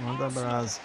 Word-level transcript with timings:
Manda 0.00 0.26
abraço. 0.26 0.80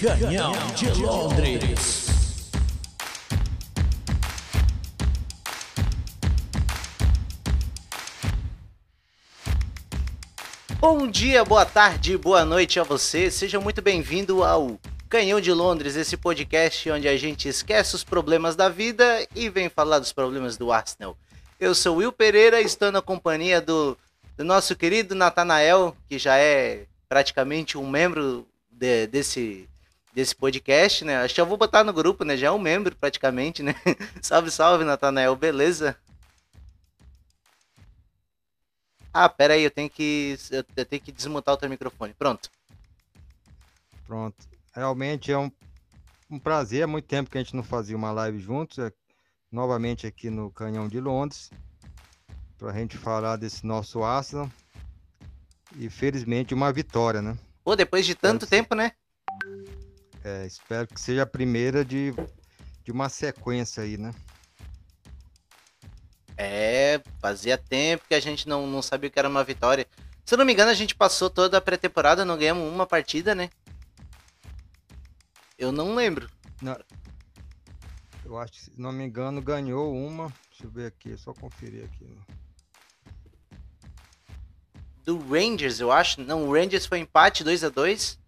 Canhão 0.00 0.52
de 0.74 0.90
Londres. 1.00 2.02
Bom 10.80 11.06
dia, 11.06 11.44
boa 11.44 11.64
tarde, 11.64 12.18
boa 12.18 12.44
noite 12.44 12.80
a 12.80 12.82
você. 12.82 13.30
Seja 13.30 13.60
muito 13.60 13.80
bem-vindo 13.80 14.42
ao 14.42 14.76
Canhão 15.12 15.42
de 15.42 15.52
Londres, 15.52 15.94
esse 15.94 16.16
podcast 16.16 16.90
onde 16.90 17.06
a 17.06 17.18
gente 17.18 17.46
esquece 17.46 17.94
os 17.94 18.02
problemas 18.02 18.56
da 18.56 18.70
vida 18.70 19.28
e 19.36 19.50
vem 19.50 19.68
falar 19.68 19.98
dos 19.98 20.10
problemas 20.10 20.56
do 20.56 20.72
Arsenal. 20.72 21.18
Eu 21.60 21.74
sou 21.74 21.96
Will 21.96 22.10
Pereira, 22.10 22.62
estou 22.62 22.90
na 22.90 23.02
companhia 23.02 23.60
do, 23.60 23.94
do 24.38 24.42
nosso 24.42 24.74
querido 24.74 25.14
Natanael, 25.14 25.94
que 26.08 26.18
já 26.18 26.38
é 26.38 26.86
praticamente 27.10 27.76
um 27.76 27.86
membro 27.86 28.48
de, 28.70 29.06
desse, 29.06 29.68
desse 30.14 30.34
podcast, 30.34 31.04
né? 31.04 31.18
Acho 31.18 31.34
que 31.34 31.42
eu 31.42 31.46
vou 31.46 31.58
botar 31.58 31.84
no 31.84 31.92
grupo, 31.92 32.24
né? 32.24 32.34
Já 32.34 32.46
é 32.46 32.50
um 32.50 32.58
membro 32.58 32.96
praticamente, 32.96 33.62
né? 33.62 33.74
salve, 34.22 34.50
salve, 34.50 34.82
Natanael, 34.82 35.36
beleza? 35.36 35.94
Ah, 39.12 39.28
pera 39.28 39.52
aí, 39.52 39.62
eu 39.62 39.70
tenho 39.70 39.90
que 39.90 40.38
eu 40.50 40.86
tenho 40.86 41.02
que 41.02 41.12
desmontar 41.12 41.52
o 41.52 41.58
teu 41.58 41.68
microfone. 41.68 42.14
Pronto. 42.14 42.48
Pronto. 44.06 44.52
Realmente 44.74 45.30
é 45.30 45.38
um, 45.38 45.50
um 46.30 46.38
prazer. 46.38 46.84
Há 46.84 46.86
muito 46.86 47.06
tempo 47.06 47.30
que 47.30 47.38
a 47.38 47.42
gente 47.42 47.54
não 47.54 47.62
fazia 47.62 47.96
uma 47.96 48.10
live 48.10 48.38
juntos. 48.38 48.78
É, 48.78 48.92
novamente 49.50 50.06
aqui 50.06 50.30
no 50.30 50.50
Canhão 50.50 50.88
de 50.88 50.98
Londres. 50.98 51.50
Para 52.58 52.70
a 52.70 52.74
gente 52.74 52.96
falar 52.96 53.36
desse 53.36 53.66
nosso 53.66 54.02
Arsenal. 54.02 54.50
E 55.76 55.90
felizmente 55.90 56.54
uma 56.54 56.72
vitória, 56.72 57.20
né? 57.20 57.36
Pô, 57.64 57.76
depois 57.76 58.04
de 58.04 58.14
tanto 58.14 58.46
tempo, 58.46 58.74
né? 58.74 58.92
É, 60.24 60.46
espero 60.46 60.86
que 60.86 61.00
seja 61.00 61.22
a 61.22 61.26
primeira 61.26 61.84
de, 61.84 62.14
de 62.84 62.92
uma 62.92 63.08
sequência 63.08 63.82
aí, 63.82 63.96
né? 63.96 64.12
É, 66.36 67.00
fazia 67.20 67.58
tempo 67.58 68.04
que 68.08 68.14
a 68.14 68.20
gente 68.20 68.48
não, 68.48 68.66
não 68.66 68.82
sabia 68.82 69.10
que 69.10 69.18
era 69.18 69.28
uma 69.28 69.44
vitória. 69.44 69.86
Se 70.24 70.34
eu 70.34 70.38
não 70.38 70.44
me 70.44 70.52
engano, 70.52 70.70
a 70.70 70.74
gente 70.74 70.94
passou 70.94 71.28
toda 71.28 71.58
a 71.58 71.60
pré-temporada, 71.60 72.24
não 72.24 72.38
ganhamos 72.38 72.72
uma 72.72 72.86
partida, 72.86 73.34
né? 73.34 73.50
Eu 75.62 75.70
não 75.70 75.94
lembro. 75.94 76.28
Não. 76.60 76.76
Eu 78.24 78.36
acho 78.36 78.52
que, 78.54 78.60
se 78.62 78.72
não 78.76 78.90
me 78.90 79.04
engano, 79.04 79.40
ganhou 79.40 79.94
uma. 79.94 80.26
Deixa 80.50 80.64
eu 80.64 80.70
ver 80.70 80.86
aqui, 80.86 81.16
só 81.16 81.32
conferir 81.32 81.84
aqui. 81.84 82.18
Do 85.04 85.16
Rangers, 85.18 85.78
eu 85.78 85.92
acho. 85.92 86.20
Não, 86.20 86.48
o 86.48 86.52
Rangers 86.52 86.84
foi 86.84 86.98
empate 86.98 87.44
2 87.44 87.62
a 87.62 87.68
2 87.68 88.18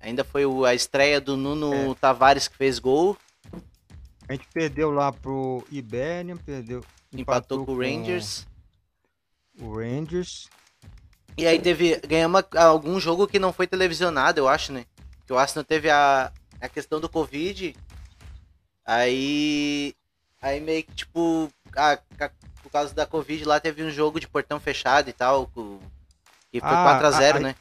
Ainda 0.00 0.24
foi 0.24 0.44
a 0.66 0.74
estreia 0.74 1.20
do 1.20 1.36
Nuno 1.36 1.92
é. 1.92 1.94
Tavares 1.96 2.48
que 2.48 2.56
fez 2.56 2.78
gol. 2.78 3.14
A 4.26 4.32
gente 4.32 4.48
perdeu 4.54 4.90
lá 4.90 5.12
pro 5.12 5.66
Ibernian, 5.70 6.38
perdeu. 6.38 6.78
Empatou, 7.12 7.58
empatou 7.58 7.66
com 7.66 7.72
o 7.72 7.78
Rangers. 7.78 8.46
O 9.60 9.76
Rangers. 9.76 10.48
E 11.36 11.46
aí 11.46 11.60
teve. 11.60 12.00
Ganhamos 12.08 12.42
algum 12.56 12.98
jogo 12.98 13.26
que 13.26 13.38
não 13.38 13.52
foi 13.52 13.66
televisionado, 13.66 14.40
eu 14.40 14.48
acho, 14.48 14.72
né? 14.72 14.86
Que 15.26 15.32
o 15.32 15.38
Arsenal 15.38 15.64
teve 15.64 15.90
a, 15.90 16.32
a 16.60 16.68
questão 16.68 17.00
do 17.00 17.08
Covid. 17.08 17.74
Aí. 18.84 19.94
Aí 20.40 20.60
meio 20.60 20.84
que, 20.84 20.94
tipo, 20.94 21.50
a, 21.74 21.92
a, 21.92 22.30
por 22.62 22.70
causa 22.70 22.94
da 22.94 23.06
Covid 23.06 23.44
lá 23.44 23.58
teve 23.58 23.82
um 23.82 23.90
jogo 23.90 24.20
de 24.20 24.28
portão 24.28 24.60
fechado 24.60 25.10
e 25.10 25.12
tal. 25.12 25.46
Que 26.52 26.60
foi 26.60 26.70
ah, 26.70 27.00
4x0, 27.02 27.40
né? 27.40 27.54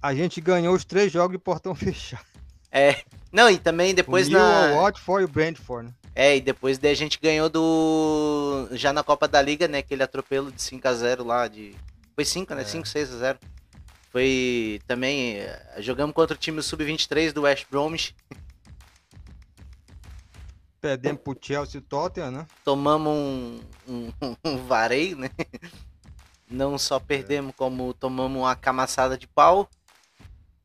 A 0.00 0.14
gente 0.14 0.40
ganhou 0.40 0.74
os 0.74 0.84
três 0.84 1.12
jogos 1.12 1.32
de 1.32 1.38
portão 1.38 1.74
fechado. 1.76 2.24
É. 2.70 3.02
Não, 3.32 3.50
e 3.50 3.58
também 3.58 3.94
depois 3.94 4.28
o 4.28 4.32
na. 4.32 4.72
O 4.72 4.82
Watford 4.82 5.22
e 5.22 5.24
o 5.24 5.28
Brentford, 5.28 5.88
né? 5.88 5.94
É, 6.14 6.36
e 6.36 6.40
depois 6.40 6.78
daí 6.78 6.92
a 6.92 6.96
gente 6.96 7.18
ganhou 7.20 7.48
do. 7.48 8.68
Já 8.72 8.92
na 8.92 9.04
Copa 9.04 9.28
da 9.28 9.40
Liga, 9.40 9.68
né? 9.68 9.78
Aquele 9.78 10.02
atropelo 10.02 10.50
de 10.50 10.60
5x0 10.60 11.24
lá. 11.24 11.46
De... 11.46 11.76
Foi 12.14 12.24
5, 12.24 12.54
né? 12.54 12.62
É. 12.62 12.64
5, 12.64 12.88
6 12.88 13.14
a 13.14 13.18
0 13.18 13.38
Foi 14.18 14.80
também. 14.84 15.36
Eh, 15.36 15.76
jogamos 15.78 16.12
contra 16.12 16.34
o 16.34 16.38
time 16.38 16.60
sub-23 16.60 17.32
do 17.32 17.42
West 17.42 17.66
Bromwich. 17.70 18.16
Perdemos 20.80 21.22
pro 21.22 21.38
Chelsea 21.40 21.78
e 21.78 21.80
Tottenham, 21.80 22.32
né? 22.32 22.46
Tomamos 22.64 23.12
um, 23.12 23.60
um, 23.86 24.12
um 24.44 24.66
vareio, 24.66 25.16
né? 25.16 25.30
Não 26.50 26.76
só 26.76 26.98
perdemos, 26.98 27.50
é. 27.50 27.54
como 27.56 27.94
tomamos 27.94 28.42
uma 28.42 28.56
camaçada 28.56 29.16
de 29.16 29.28
pau. 29.28 29.70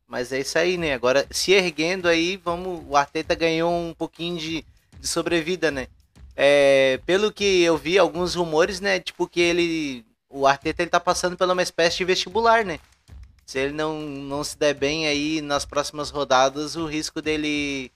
Mas 0.08 0.31
é 0.31 0.40
isso 0.40 0.58
aí, 0.58 0.75
né? 0.75 0.96
Agora, 0.96 1.28
se 1.30 1.52
erguendo 1.52 2.08
aí, 2.08 2.38
vamos. 2.38 2.84
O 2.90 2.97
Arteta 2.97 3.35
ganhou 3.35 3.72
um 3.72 3.94
pouquinho 3.94 4.35
de, 4.40 4.66
de 5.00 5.08
sobrevida, 5.08 5.70
né? 5.70 5.85
É, 6.35 7.00
pelo 7.06 7.31
que 7.31 7.62
eu 7.62 7.78
vi, 7.78 8.00
alguns 8.00 8.34
rumores, 8.34 8.80
né? 8.80 9.00
Tipo, 9.00 9.28
que 9.28 9.40
ele. 9.40 10.03
O 10.28 10.47
Arteta 10.47 10.81
ele 10.81 10.90
tá 10.90 11.00
passando 11.00 11.38
por 11.38 11.47
uma 11.47 11.62
espécie 11.62 11.97
de 11.97 12.06
vestibular, 12.06 12.66
né? 12.66 12.80
Se 13.45 13.59
ele 13.59 13.73
não, 13.73 13.99
não 14.01 14.43
se 14.43 14.57
der 14.57 14.73
bem 14.73 15.07
aí 15.07 15.41
nas 15.41 15.65
próximas 15.65 16.09
rodadas, 16.09 16.75
o 16.75 16.85
risco 16.85 17.21
dele 17.21 17.91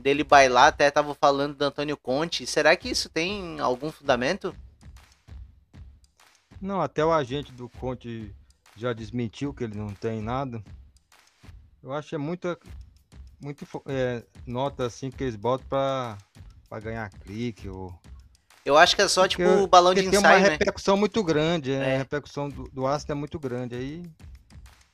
dele 0.00 0.24
bailar, 0.24 0.68
até 0.68 0.90
tava 0.90 1.14
falando 1.14 1.54
do 1.54 1.62
Antônio 1.62 1.96
Conte. 1.96 2.46
Será 2.46 2.74
que 2.74 2.88
isso 2.88 3.08
tem 3.08 3.60
algum 3.60 3.92
fundamento? 3.92 4.54
Não, 6.60 6.80
até 6.80 7.04
o 7.04 7.12
agente 7.12 7.52
do 7.52 7.68
Conte 7.68 8.34
já 8.76 8.92
desmentiu 8.92 9.52
que 9.52 9.64
ele 9.64 9.76
não 9.76 9.94
tem 9.94 10.20
nada. 10.20 10.62
Eu 11.82 11.92
acho 11.92 12.10
que 12.10 12.14
é 12.14 12.18
muita, 12.18 12.58
muito 13.42 13.66
é, 13.86 14.22
nota 14.46 14.86
assim 14.86 15.10
que 15.10 15.22
eles 15.22 15.36
botam 15.36 15.66
pra, 15.68 16.18
pra 16.68 16.80
ganhar 16.80 17.10
clique 17.10 17.68
ou... 17.68 17.94
Eu 18.64 18.76
acho 18.76 18.94
que 18.94 19.00
é 19.00 19.08
só 19.08 19.22
porque, 19.22 19.42
tipo 19.42 19.48
o 19.48 19.66
balão 19.66 19.94
de 19.94 20.00
ensaio, 20.00 20.10
tem 20.10 20.20
uma 20.20 20.38
né? 20.38 20.48
repercussão 20.50 20.96
muito 20.96 21.24
grande, 21.24 21.72
é. 21.72 21.94
a 21.94 21.98
repercussão 21.98 22.48
do, 22.48 22.64
do 22.70 22.86
ácido 22.86 23.12
é 23.12 23.14
muito 23.14 23.38
grande, 23.38 23.74
aí... 23.74 24.02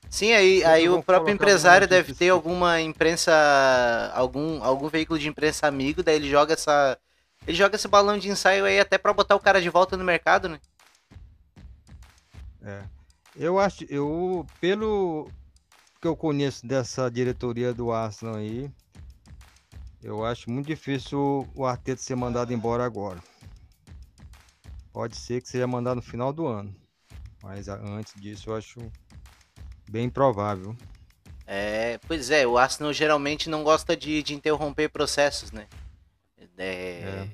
Sim, 0.09 0.33
aí, 0.33 0.65
aí 0.65 0.89
o 0.89 1.03
próprio 1.03 1.35
empresário 1.35 1.87
deve 1.87 2.15
ter 2.15 2.31
alguma 2.31 2.81
imprensa, 2.81 3.33
algum, 4.15 4.63
algum 4.63 4.89
veículo 4.89 5.19
de 5.19 5.29
imprensa 5.29 5.67
amigo, 5.67 6.03
daí 6.03 6.17
ele 6.17 6.31
joga 6.31 6.55
essa... 6.55 6.99
Ele 7.47 7.57
joga 7.57 7.77
esse 7.77 7.87
balão 7.87 8.19
de 8.19 8.29
ensaio 8.29 8.65
aí 8.65 8.81
até 8.81 8.99
pra 8.99 9.13
botar 9.13 9.37
o 9.37 9.41
cara 9.41 9.61
de 9.61 9.69
volta 9.69 9.97
no 9.97 10.05
mercado, 10.05 10.49
né? 10.49 10.59
É. 12.63 12.83
Eu 13.37 13.61
acho, 13.61 13.85
eu, 13.89 14.45
pelo, 14.61 15.31
que 16.01 16.09
eu 16.09 16.17
conheço 16.17 16.67
dessa 16.67 17.11
diretoria 17.11 17.73
do 17.73 17.93
Arsenal 17.93 18.37
aí, 18.37 18.71
eu 20.03 20.25
acho 20.25 20.51
muito 20.51 20.67
difícil 20.67 21.49
o 21.55 21.67
Arteta 21.67 22.01
ser 22.01 22.17
mandado 22.17 22.53
embora 22.53 22.85
agora. 22.85 23.23
Pode 24.93 25.17
ser 25.17 25.43
que 25.43 25.49
seja 25.49 25.67
mandado 25.67 25.97
no 25.97 26.03
final 26.03 26.33
do 26.33 26.47
ano. 26.47 26.75
Mas 27.43 27.69
antes 27.69 28.15
disso 28.21 28.51
eu 28.51 28.57
acho 28.57 28.81
bem 29.89 30.09
provável. 30.11 30.77
É, 31.47 31.99
pois 32.07 32.31
é, 32.31 32.47
o 32.47 32.59
Arsenal 32.59 32.93
geralmente 32.93 33.49
não 33.49 33.63
gosta 33.63 33.97
de, 33.97 34.23
de 34.23 34.35
interromper 34.35 34.89
processos, 34.89 35.53
né? 35.53 35.67
É, 36.59 36.65
é. 36.67 37.29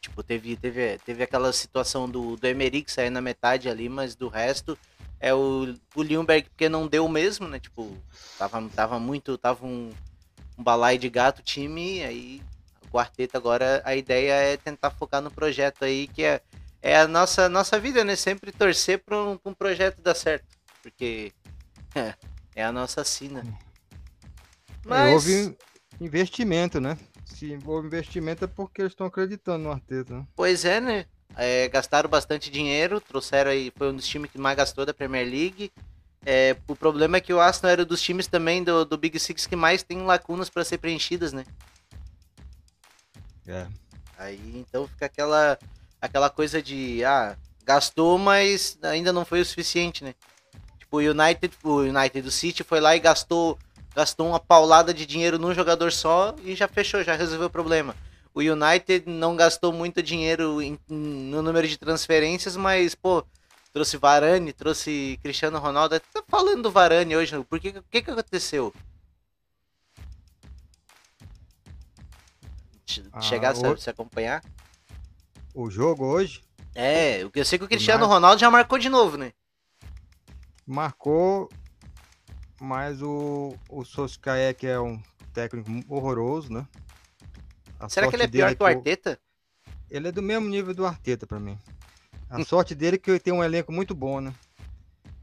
Tipo, 0.00 0.22
teve, 0.22 0.56
teve, 0.56 0.98
teve 0.98 1.22
aquela 1.22 1.52
situação 1.52 2.08
do, 2.08 2.36
do 2.36 2.46
Emery 2.46 2.82
que 2.82 2.92
saiu 2.92 3.10
na 3.10 3.20
metade 3.20 3.68
ali, 3.68 3.88
mas 3.88 4.14
do 4.14 4.28
resto 4.28 4.78
é 5.18 5.34
o, 5.34 5.74
o 5.94 6.02
Lindbergh 6.02 6.48
porque 6.48 6.68
não 6.68 6.86
deu 6.86 7.06
mesmo, 7.06 7.46
né? 7.46 7.60
Tipo, 7.60 7.94
tava, 8.38 8.66
tava 8.70 8.98
muito, 8.98 9.36
tava 9.36 9.66
um, 9.66 9.90
um 10.58 10.62
balai 10.62 10.96
de 10.96 11.10
gato 11.10 11.42
time, 11.42 12.02
aí 12.02 12.42
o 12.82 12.88
quarteto 12.88 13.36
agora 13.36 13.82
a 13.84 13.94
ideia 13.94 14.32
é 14.32 14.56
tentar 14.56 14.90
focar 14.90 15.20
no 15.20 15.30
projeto 15.30 15.84
aí, 15.84 16.06
que 16.08 16.24
é, 16.24 16.40
é 16.80 16.96
a 16.96 17.06
nossa, 17.06 17.50
nossa 17.50 17.78
vida, 17.78 18.02
né? 18.02 18.16
Sempre 18.16 18.50
torcer 18.52 19.00
para 19.00 19.22
um, 19.22 19.38
um 19.44 19.52
projeto 19.52 20.00
dar 20.00 20.14
certo, 20.14 20.46
porque 20.82 21.34
é, 21.94 22.14
é 22.54 22.64
a 22.64 22.72
nossa 22.72 23.04
sina. 23.04 23.44
Mas... 24.84 25.12
Houve 25.12 25.56
investimento, 26.00 26.80
né? 26.80 26.96
Se 27.24 27.58
houve 27.64 27.86
investimento 27.86 28.44
é 28.44 28.48
porque 28.48 28.82
eles 28.82 28.92
estão 28.92 29.06
acreditando 29.06 29.64
no 29.64 29.72
Arteta. 29.72 30.18
Né? 30.18 30.26
Pois 30.34 30.64
é, 30.64 30.80
né? 30.80 31.06
É, 31.36 31.68
gastaram 31.68 32.10
bastante 32.10 32.50
dinheiro, 32.50 33.00
trouxeram 33.00 33.50
aí, 33.50 33.72
foi 33.76 33.90
um 33.90 33.96
dos 33.96 34.06
times 34.06 34.30
que 34.30 34.38
mais 34.38 34.56
gastou 34.56 34.84
da 34.84 34.92
Premier 34.92 35.28
League. 35.28 35.72
É, 36.24 36.56
o 36.66 36.76
problema 36.76 37.16
é 37.16 37.20
que 37.20 37.32
o 37.32 37.40
Arsenal 37.40 37.72
era 37.72 37.84
dos 37.84 38.02
times 38.02 38.26
também 38.26 38.62
do, 38.62 38.84
do 38.84 38.98
Big 38.98 39.18
Six 39.18 39.46
que 39.46 39.56
mais 39.56 39.82
tem 39.82 40.02
lacunas 40.02 40.50
para 40.50 40.64
ser 40.64 40.78
preenchidas, 40.78 41.32
né? 41.32 41.44
É. 43.46 43.66
Aí 44.18 44.52
então 44.54 44.86
fica 44.86 45.06
aquela, 45.06 45.58
aquela 46.00 46.28
coisa 46.28 46.60
de, 46.60 47.02
ah, 47.04 47.36
gastou, 47.64 48.18
mas 48.18 48.78
ainda 48.82 49.12
não 49.12 49.24
foi 49.24 49.40
o 49.40 49.44
suficiente, 49.44 50.04
né? 50.04 50.14
Tipo, 50.90 50.96
o 50.96 51.00
United, 51.00 51.56
o 51.62 51.76
United 51.82 52.20
do 52.22 52.30
City 52.32 52.64
foi 52.64 52.80
lá 52.80 52.96
e 52.96 52.98
gastou, 52.98 53.56
gastou 53.94 54.26
uma 54.26 54.40
paulada 54.40 54.92
de 54.92 55.06
dinheiro 55.06 55.38
num 55.38 55.54
jogador 55.54 55.92
só 55.92 56.34
e 56.42 56.56
já 56.56 56.66
fechou, 56.66 57.04
já 57.04 57.14
resolveu 57.14 57.46
o 57.46 57.50
problema. 57.50 57.94
o 58.32 58.40
United 58.40 59.08
não 59.10 59.34
gastou 59.36 59.72
muito 59.72 60.00
dinheiro 60.02 60.62
em- 60.62 60.78
no 60.88 61.42
número 61.42 61.66
de 61.66 61.76
transferências, 61.76 62.56
mas, 62.56 62.94
pô, 62.94 63.24
trouxe 63.72 63.96
Varane, 63.96 64.52
trouxe 64.52 65.18
Cristiano 65.22 65.58
Ronaldo. 65.58 65.98
Tá 66.12 66.22
falando 66.28 66.62
do 66.62 66.70
Varane 66.70 67.16
hoje, 67.16 67.36
por 67.44 67.58
que, 67.58 67.70
o 67.70 67.82
que, 67.90 68.00
que 68.02 68.10
aconteceu? 68.10 68.72
Ah, 73.12 73.20
Chegasse 73.20 73.64
o- 73.66 73.72
a 73.72 73.76
se 73.76 73.90
acompanhar? 73.90 74.42
O 75.54 75.68
jogo 75.70 76.04
hoje 76.06 76.40
É, 76.72 77.22
eu 77.34 77.44
sei 77.44 77.58
que 77.58 77.64
o 77.64 77.68
Cristiano 77.68 78.06
Ronaldo 78.06 78.40
já 78.40 78.48
marcou 78.48 78.78
de 78.78 78.88
novo, 78.88 79.16
né? 79.16 79.32
Marcou, 80.70 81.48
mas 82.60 83.02
o, 83.02 83.54
o 83.68 83.84
Solskjaer, 83.84 84.54
que 84.54 84.66
é 84.66 84.78
um 84.78 85.00
técnico 85.32 85.70
horroroso, 85.88 86.52
né? 86.52 86.66
A 87.78 87.88
Será 87.88 88.08
que 88.08 88.16
ele 88.16 88.24
é 88.24 88.28
pior 88.28 88.54
que 88.54 88.62
o 88.62 88.66
Arteta? 88.66 89.18
Ele 89.90 90.08
é 90.08 90.12
do 90.12 90.22
mesmo 90.22 90.48
nível 90.48 90.74
do 90.74 90.86
Arteta 90.86 91.26
pra 91.26 91.40
mim. 91.40 91.58
A 92.28 92.44
sorte 92.44 92.74
dele 92.74 92.96
é 92.96 92.98
que 92.98 93.10
ele 93.10 93.18
tem 93.18 93.32
um 93.32 93.42
elenco 93.42 93.72
muito 93.72 93.94
bom, 93.94 94.20
né? 94.20 94.32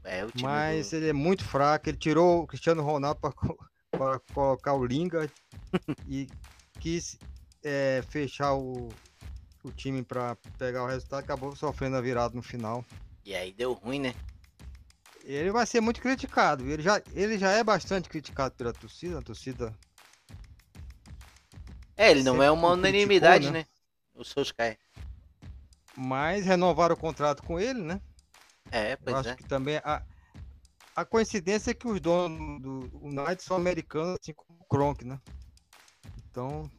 É, 0.04 0.26
time 0.26 0.42
Mas 0.42 0.90
do... 0.90 0.96
ele 0.96 1.08
é 1.08 1.12
muito 1.12 1.44
fraco. 1.44 1.88
Ele 1.88 1.96
tirou 1.96 2.42
o 2.42 2.46
Cristiano 2.46 2.82
Ronaldo 2.82 3.20
para 3.90 4.18
colocar 4.34 4.74
o 4.74 4.84
Lingard 4.84 5.32
e 6.06 6.28
quis 6.78 7.18
é, 7.64 8.02
fechar 8.08 8.54
o, 8.54 8.88
o 9.64 9.70
time 9.72 10.02
para 10.02 10.36
pegar 10.58 10.84
o 10.84 10.86
resultado. 10.86 11.20
Acabou 11.20 11.56
sofrendo 11.56 11.96
a 11.96 12.00
virada 12.00 12.34
no 12.34 12.42
final. 12.42 12.84
E 13.24 13.34
aí 13.34 13.52
deu 13.52 13.72
ruim, 13.72 14.00
né? 14.00 14.14
Ele 15.28 15.50
vai 15.52 15.66
ser 15.66 15.82
muito 15.82 16.00
criticado. 16.00 16.64
Ele 16.66 16.82
já, 16.82 17.02
ele 17.12 17.38
já 17.38 17.50
é 17.50 17.62
bastante 17.62 18.08
criticado 18.08 18.54
pela 18.54 18.72
torcida. 18.72 19.18
A 19.18 19.22
torcida 19.22 19.78
É, 21.96 22.10
ele 22.10 22.22
não 22.22 22.42
é 22.42 22.50
uma 22.50 22.68
criticou, 22.68 22.78
unanimidade, 22.78 23.50
né? 23.50 23.58
né? 23.60 23.66
O 24.14 24.24
Solskjaer. 24.24 24.78
Mas 25.94 26.46
renovaram 26.46 26.94
o 26.94 26.98
contrato 26.98 27.42
com 27.42 27.60
ele, 27.60 27.82
né? 27.82 28.00
É, 28.70 28.94
Eu 28.94 28.98
pois 29.04 29.16
acho 29.16 29.28
é. 29.28 29.36
que 29.36 29.44
também 29.44 29.76
a, 29.84 30.02
a 30.96 31.04
coincidência 31.04 31.72
é 31.72 31.74
que 31.74 31.86
os 31.86 32.00
donos 32.00 32.62
do 32.62 32.90
United 33.02 33.42
são 33.42 33.56
americanos, 33.56 34.16
assim 34.22 34.32
como 34.32 34.58
o 34.60 34.64
Kronk, 34.64 35.04
né? 35.04 35.20
Então. 36.30 36.70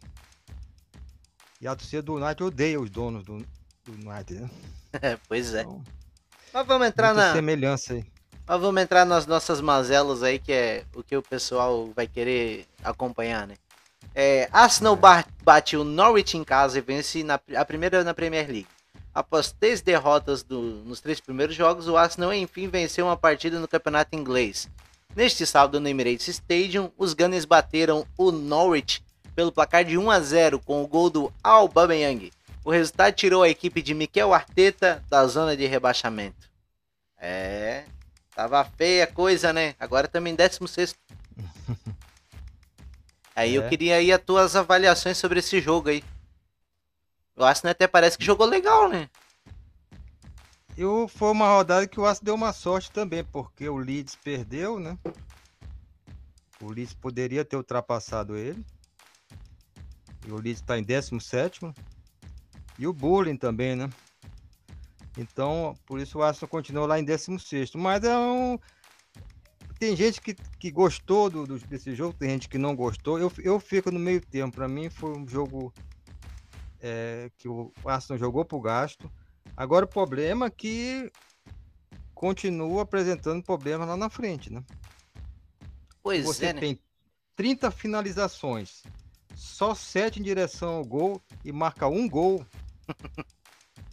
E 1.62 1.68
a 1.68 1.75
torcida 1.75 2.02
do 2.02 2.16
United 2.16 2.44
odeia 2.44 2.81
os 2.81 2.90
donos 2.90 3.24
do, 3.24 3.38
do 3.84 4.10
United, 4.10 4.42
né? 4.42 4.50
pois 5.28 5.54
é. 5.54 5.62
Então, 5.62 5.84
Mas 6.52 6.66
vamos 6.66 6.88
entrar 6.88 7.13
na. 7.13 7.31
semelhança 7.34 7.94
aí. 7.94 8.19
Mas 8.50 8.60
vamos 8.60 8.81
entrar 8.81 9.06
nas 9.06 9.28
nossas 9.28 9.62
mazelas 9.62 10.24
aí, 10.24 10.40
que 10.40 10.51
é 10.51 10.84
o 10.96 11.04
que 11.04 11.16
o 11.16 11.22
pessoal 11.22 11.92
vai 11.96 12.07
querer 12.07 12.66
acompanhar, 12.84 13.46
né? 13.46 13.54
É, 14.16 14.50
Arsenal 14.51 14.96
É. 14.96 14.98
ba- 14.98 15.25
bate 15.44 15.78
o 15.78 15.84
Norwich 15.84 16.36
em 16.36 16.44
casa 16.44 16.80
e 16.80 16.81
vence 16.81 17.24
na, 17.24 17.40
a 17.56 17.63
primeira 17.63 18.04
na 18.04 18.12
Premier 18.12 18.48
League. 18.48 18.68
Após 19.13 19.51
três 19.51 19.81
derrotas 19.81 20.42
do- 20.42 20.81
nos 20.84 21.00
três 21.00 21.19
primeiros 21.19 21.56
jogos, 21.56 21.88
o 21.88 21.96
Arsenal 21.96 22.34
enfim 22.34 22.68
venceu 22.68 23.06
uma 23.06 23.16
partida 23.16 23.60
no 23.60 23.68
campeonato 23.68 24.16
inglês. 24.16 24.68
Neste 25.16 25.45
sábado 25.45 25.80
no 25.80 25.88
Emirates 25.88 26.28
Stadium, 26.28 26.92
os 26.98 27.13
Gunners 27.13 27.45
bateram 27.45 28.04
o 28.18 28.31
Norwich 28.31 29.04
pelo 29.36 29.52
placar 29.52 29.86
de 29.86 29.95
1 29.95 30.10
a 30.10 30.19
0 30.19 30.60
com 30.60 30.84
o 30.84 30.88
gol 30.88 31.12
do 31.12 31.31
Aubameyang. 31.44 32.31
O 32.66 32.72
resultado 32.72 33.13
tirou 33.13 33.44
a 33.44 33.50
equipe 33.50 33.80
de 33.80 33.94
Mikel 33.94 34.34
Arteta 34.34 35.04
da 35.07 35.25
zona 35.28 35.56
de 35.56 35.68
rebaixamento. 35.68 36.50
É, 37.22 37.84
Tava 38.40 38.64
feia 38.64 39.04
a 39.04 39.08
coisa, 39.08 39.52
né? 39.52 39.76
Agora 39.78 40.08
estamos 40.08 40.32
em 40.32 40.34
16. 40.34 40.96
aí 43.36 43.54
eu 43.54 43.64
É. 43.64 43.68
queria 43.68 43.98
aí 43.98 44.14
as 44.14 44.24
tuas 44.24 44.56
avaliações 44.56 45.18
sobre 45.18 45.40
esse 45.40 45.60
jogo 45.60 45.90
aí. 45.90 46.02
O 47.36 47.44
Arsenal 47.44 47.72
até 47.72 47.86
parece 47.86 48.18
que 48.18 48.24
jogou 48.24 48.48
legal, 48.48 48.88
né? 48.88 49.10
Eu, 50.78 51.10
foi 51.10 51.32
uma 51.32 51.50
rodada 51.50 51.86
que 51.86 52.00
o 52.00 52.06
Arsenal 52.06 52.26
deu 52.28 52.36
uma 52.36 52.54
sorte 52.54 52.90
também, 52.94 53.26
porque 53.26 53.68
o 53.68 53.76
Leeds 53.76 54.16
perdeu, 54.16 54.80
né? 54.80 54.98
O 56.62 56.72
Leeds 56.72 56.94
poderia 56.94 57.44
ter 57.44 57.58
ultrapassado 57.58 58.38
ele. 58.38 58.66
E 60.26 60.32
o 60.32 60.38
Leeds 60.38 60.62
está 60.62 60.80
em 60.80 60.84
17. 60.84 61.74
E 62.78 62.88
o 62.88 62.94
Bullying 62.94 63.36
também, 63.36 63.76
né? 63.76 63.90
Então, 65.19 65.75
por 65.86 66.00
isso 66.00 66.18
o 66.18 66.24
Arsenal 66.24 66.48
continua 66.50 66.88
lá 66.88 66.98
em 66.98 67.04
16. 67.04 67.74
Mas 67.75 68.04
é 68.06 68.18
um. 68.18 68.57
Tem 69.77 69.95
gente 69.95 70.21
que, 70.21 70.33
que 70.33 70.71
gostou 70.71 71.30
do, 71.30 71.45
do- 71.45 71.60
desse 71.60 71.94
jogo, 71.94 72.13
tem 72.18 72.30
gente 72.30 72.48
que 72.48 72.57
não 72.57 72.75
gostou. 72.75 73.19
Eu, 73.19 73.31
eu 73.39 73.60
fico 73.60 73.92
no 73.92 74.00
meio 74.00 74.21
tempo. 74.21 74.56
Para 74.56 74.68
mim 74.68 74.89
foi 74.89 75.12
um 75.18 75.27
jogo 75.27 75.74
é, 76.81 77.30
que 77.38 77.50
o 77.50 77.71
Arsenal 77.86 78.18
jogou 78.18 78.45
pro 78.45 78.62
gasto. 78.62 79.12
Agora 79.57 79.83
o 79.86 79.89
problema 79.89 80.45
é 80.45 80.50
que 80.50 81.12
continua 82.13 82.83
apresentando 82.83 83.44
problemas 83.44 83.88
lá 83.88 83.98
na 83.98 84.10
frente, 84.10 84.51
né? 84.51 84.63
Pois 86.01 86.25
Você 86.25 86.48
é, 86.48 86.54
né? 86.54 86.60
tem 86.62 86.80
30 87.36 87.71
finalizações, 87.71 88.83
só 89.36 89.75
7 89.75 90.19
em 90.19 90.24
direção 90.24 90.75
ao 90.75 90.86
gol 90.86 91.21
e 91.44 91.51
marca 91.51 91.88
um 91.88 92.07
gol 92.07 92.45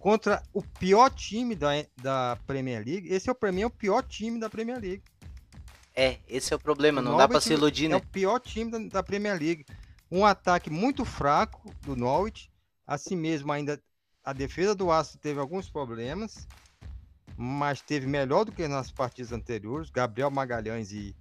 contra 0.06 0.40
o 0.52 0.62
pior 0.62 1.10
time 1.10 1.56
da, 1.56 1.70
da 2.00 2.38
Premier 2.46 2.80
League. 2.86 3.12
Esse 3.12 3.28
é 3.28 3.34
para 3.34 3.50
mim 3.50 3.62
é 3.62 3.66
o 3.66 3.70
pior 3.70 4.04
time 4.04 4.38
da 4.38 4.48
Premier 4.48 4.80
League. 4.80 5.02
É, 5.96 6.20
esse 6.28 6.52
é 6.52 6.56
o 6.56 6.60
problema, 6.60 7.02
não 7.02 7.16
dá 7.16 7.26
pra 7.26 7.40
Norwich 7.40 7.48
se 7.48 7.52
iludir, 7.52 7.86
É 7.86 7.88
né? 7.88 7.96
o 7.96 8.06
pior 8.06 8.38
time 8.38 8.70
da, 8.70 8.78
da 8.78 9.02
Premier 9.02 9.36
League. 9.36 9.66
Um 10.08 10.24
ataque 10.24 10.70
muito 10.70 11.04
fraco 11.04 11.74
do 11.82 11.96
Norwich. 11.96 12.48
Assim 12.86 13.16
mesmo, 13.16 13.50
ainda 13.50 13.82
a 14.22 14.32
defesa 14.32 14.76
do 14.76 14.92
Arsenal 14.92 15.20
teve 15.20 15.40
alguns 15.40 15.68
problemas, 15.68 16.46
mas 17.36 17.80
teve 17.80 18.06
melhor 18.06 18.44
do 18.44 18.52
que 18.52 18.68
nas 18.68 18.92
partidas 18.92 19.32
anteriores. 19.32 19.90
Gabriel 19.90 20.30
Magalhães 20.30 20.92
e, 20.92 21.16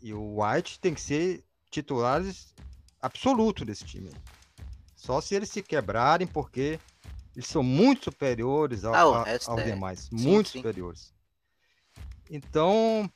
e 0.00 0.14
o 0.14 0.40
White 0.40 0.78
tem 0.78 0.94
que 0.94 1.00
ser 1.00 1.42
titulares 1.68 2.54
absolutos 3.02 3.66
desse 3.66 3.84
time. 3.84 4.12
Só 4.94 5.20
se 5.20 5.34
eles 5.34 5.50
se 5.50 5.64
quebrarem, 5.64 6.28
porque 6.28 6.78
eles 7.38 7.46
são 7.46 7.62
muito 7.62 8.06
superiores 8.06 8.84
ao- 8.84 9.14
Ah, 9.14 9.22
a- 9.22 9.30
aos 9.52 9.60
é- 9.60 9.64
demais. 9.64 10.00
sim, 10.10 10.16
muito 10.16 10.48
sim. 10.48 10.58
superiores. 10.58 11.14
Então, 12.28 13.08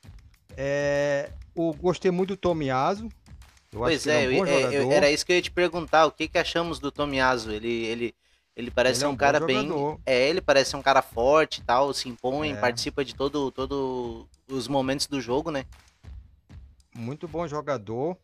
é, 0.57 1.33
o, 1.57 1.75
gostei 1.75 2.13
muito 2.13 2.31
do 2.31 2.37
Tomiaso. 2.37 3.09
Eu 3.73 3.81
Pois 3.81 4.07
é, 4.07 4.25
é 4.25 4.29
um 4.29 4.33
eu- 4.33 4.47
é, 4.47 4.75
eu- 4.77 4.93
era 4.93 5.11
isso 5.11 5.27
que 5.27 5.33
eu 5.33 5.37
ia 5.37 5.43
te 5.43 5.51
perguntar. 5.51 6.07
O 6.07 6.13
que, 6.13 6.29
que 6.29 6.39
achamos 6.39 6.79
do 6.79 6.93
Tomiaso? 6.93 7.51
Ele, 7.51 7.69
ele, 7.87 8.15
ele 8.55 8.71
parece 8.71 8.93
Ele 8.93 9.01
ser 9.01 9.05
é 9.07 9.09
um, 9.09 9.13
um 9.13 9.17
cara 9.17 9.41
bem. 9.41 9.67
jogador. 9.67 10.01
É, 10.07 10.29
ele 10.29 10.41
parece 10.41 10.71
ser 10.71 10.77
um 10.77 10.83
cara 10.83 11.03
forte 11.03 11.61
e 11.61 11.65
tal, 11.65 11.93
se 11.93 12.09
impõe, 12.09 12.53
É. 12.53 12.57
participa 12.57 13.05
de 13.05 13.17
todo, 13.17 13.51
todo 13.51 14.29
os 14.47 14.69
momentos 14.69 15.09
do 15.09 15.21
jogo, 15.21 15.51
né? 15.51 15.65
Muito 16.95 17.27
bom 17.27 17.49
jogador. 17.49 18.17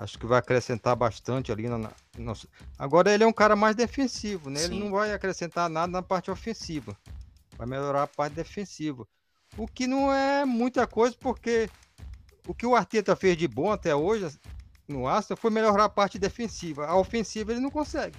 Acho 0.00 0.18
que 0.18 0.24
vai 0.24 0.38
acrescentar 0.38 0.96
bastante 0.96 1.52
ali. 1.52 1.68
Na, 1.68 1.76
na- 1.76 1.92
nossa- 2.16 2.48
Agora 2.78 3.12
ele 3.12 3.22
é 3.22 3.26
um 3.26 3.32
cara 3.32 3.54
mais 3.54 3.76
defensivo, 3.76 4.48
né? 4.48 4.58
Ele 4.64 4.72
Sim. 4.74 4.80
não 4.80 4.90
vai 4.90 5.12
acrescentar 5.12 5.68
nada 5.68 5.92
na 5.92 6.00
parte 6.02 6.30
ofensiva. 6.30 6.96
Vai 7.58 7.66
melhorar 7.66 8.04
a 8.04 8.06
parte 8.06 8.32
defensiva. 8.32 9.06
O 9.58 9.68
que 9.68 9.86
não 9.86 10.10
é 10.10 10.46
muita 10.46 10.86
coisa, 10.86 11.14
porque 11.20 11.68
o 12.46 12.54
que 12.54 12.64
o 12.64 12.74
Arteta 12.74 13.14
fez 13.14 13.36
de 13.36 13.46
bom 13.46 13.70
até 13.70 13.94
hoje 13.94 14.26
no 14.88 15.06
Arsenal 15.06 15.36
foi 15.36 15.50
melhorar 15.50 15.84
a 15.84 15.88
parte 15.90 16.18
defensiva. 16.18 16.86
A 16.86 16.96
ofensiva 16.96 17.52
ele 17.52 17.60
não 17.60 17.70
consegue. 17.70 18.16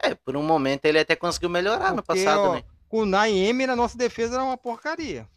É, 0.00 0.14
por 0.14 0.36
um 0.36 0.44
momento 0.44 0.84
ele 0.84 1.00
até 1.00 1.16
conseguiu 1.16 1.48
melhorar 1.50 1.90
no 1.92 2.02
Porque, 2.04 2.24
passado, 2.24 2.40
ó, 2.40 2.54
né? 2.54 2.64
Com 2.88 3.00
o 3.00 3.06
Naemi, 3.06 3.64
a 3.64 3.74
nossa 3.74 3.98
defesa 3.98 4.34
era 4.34 4.44
uma 4.44 4.56
porcaria. 4.56 5.28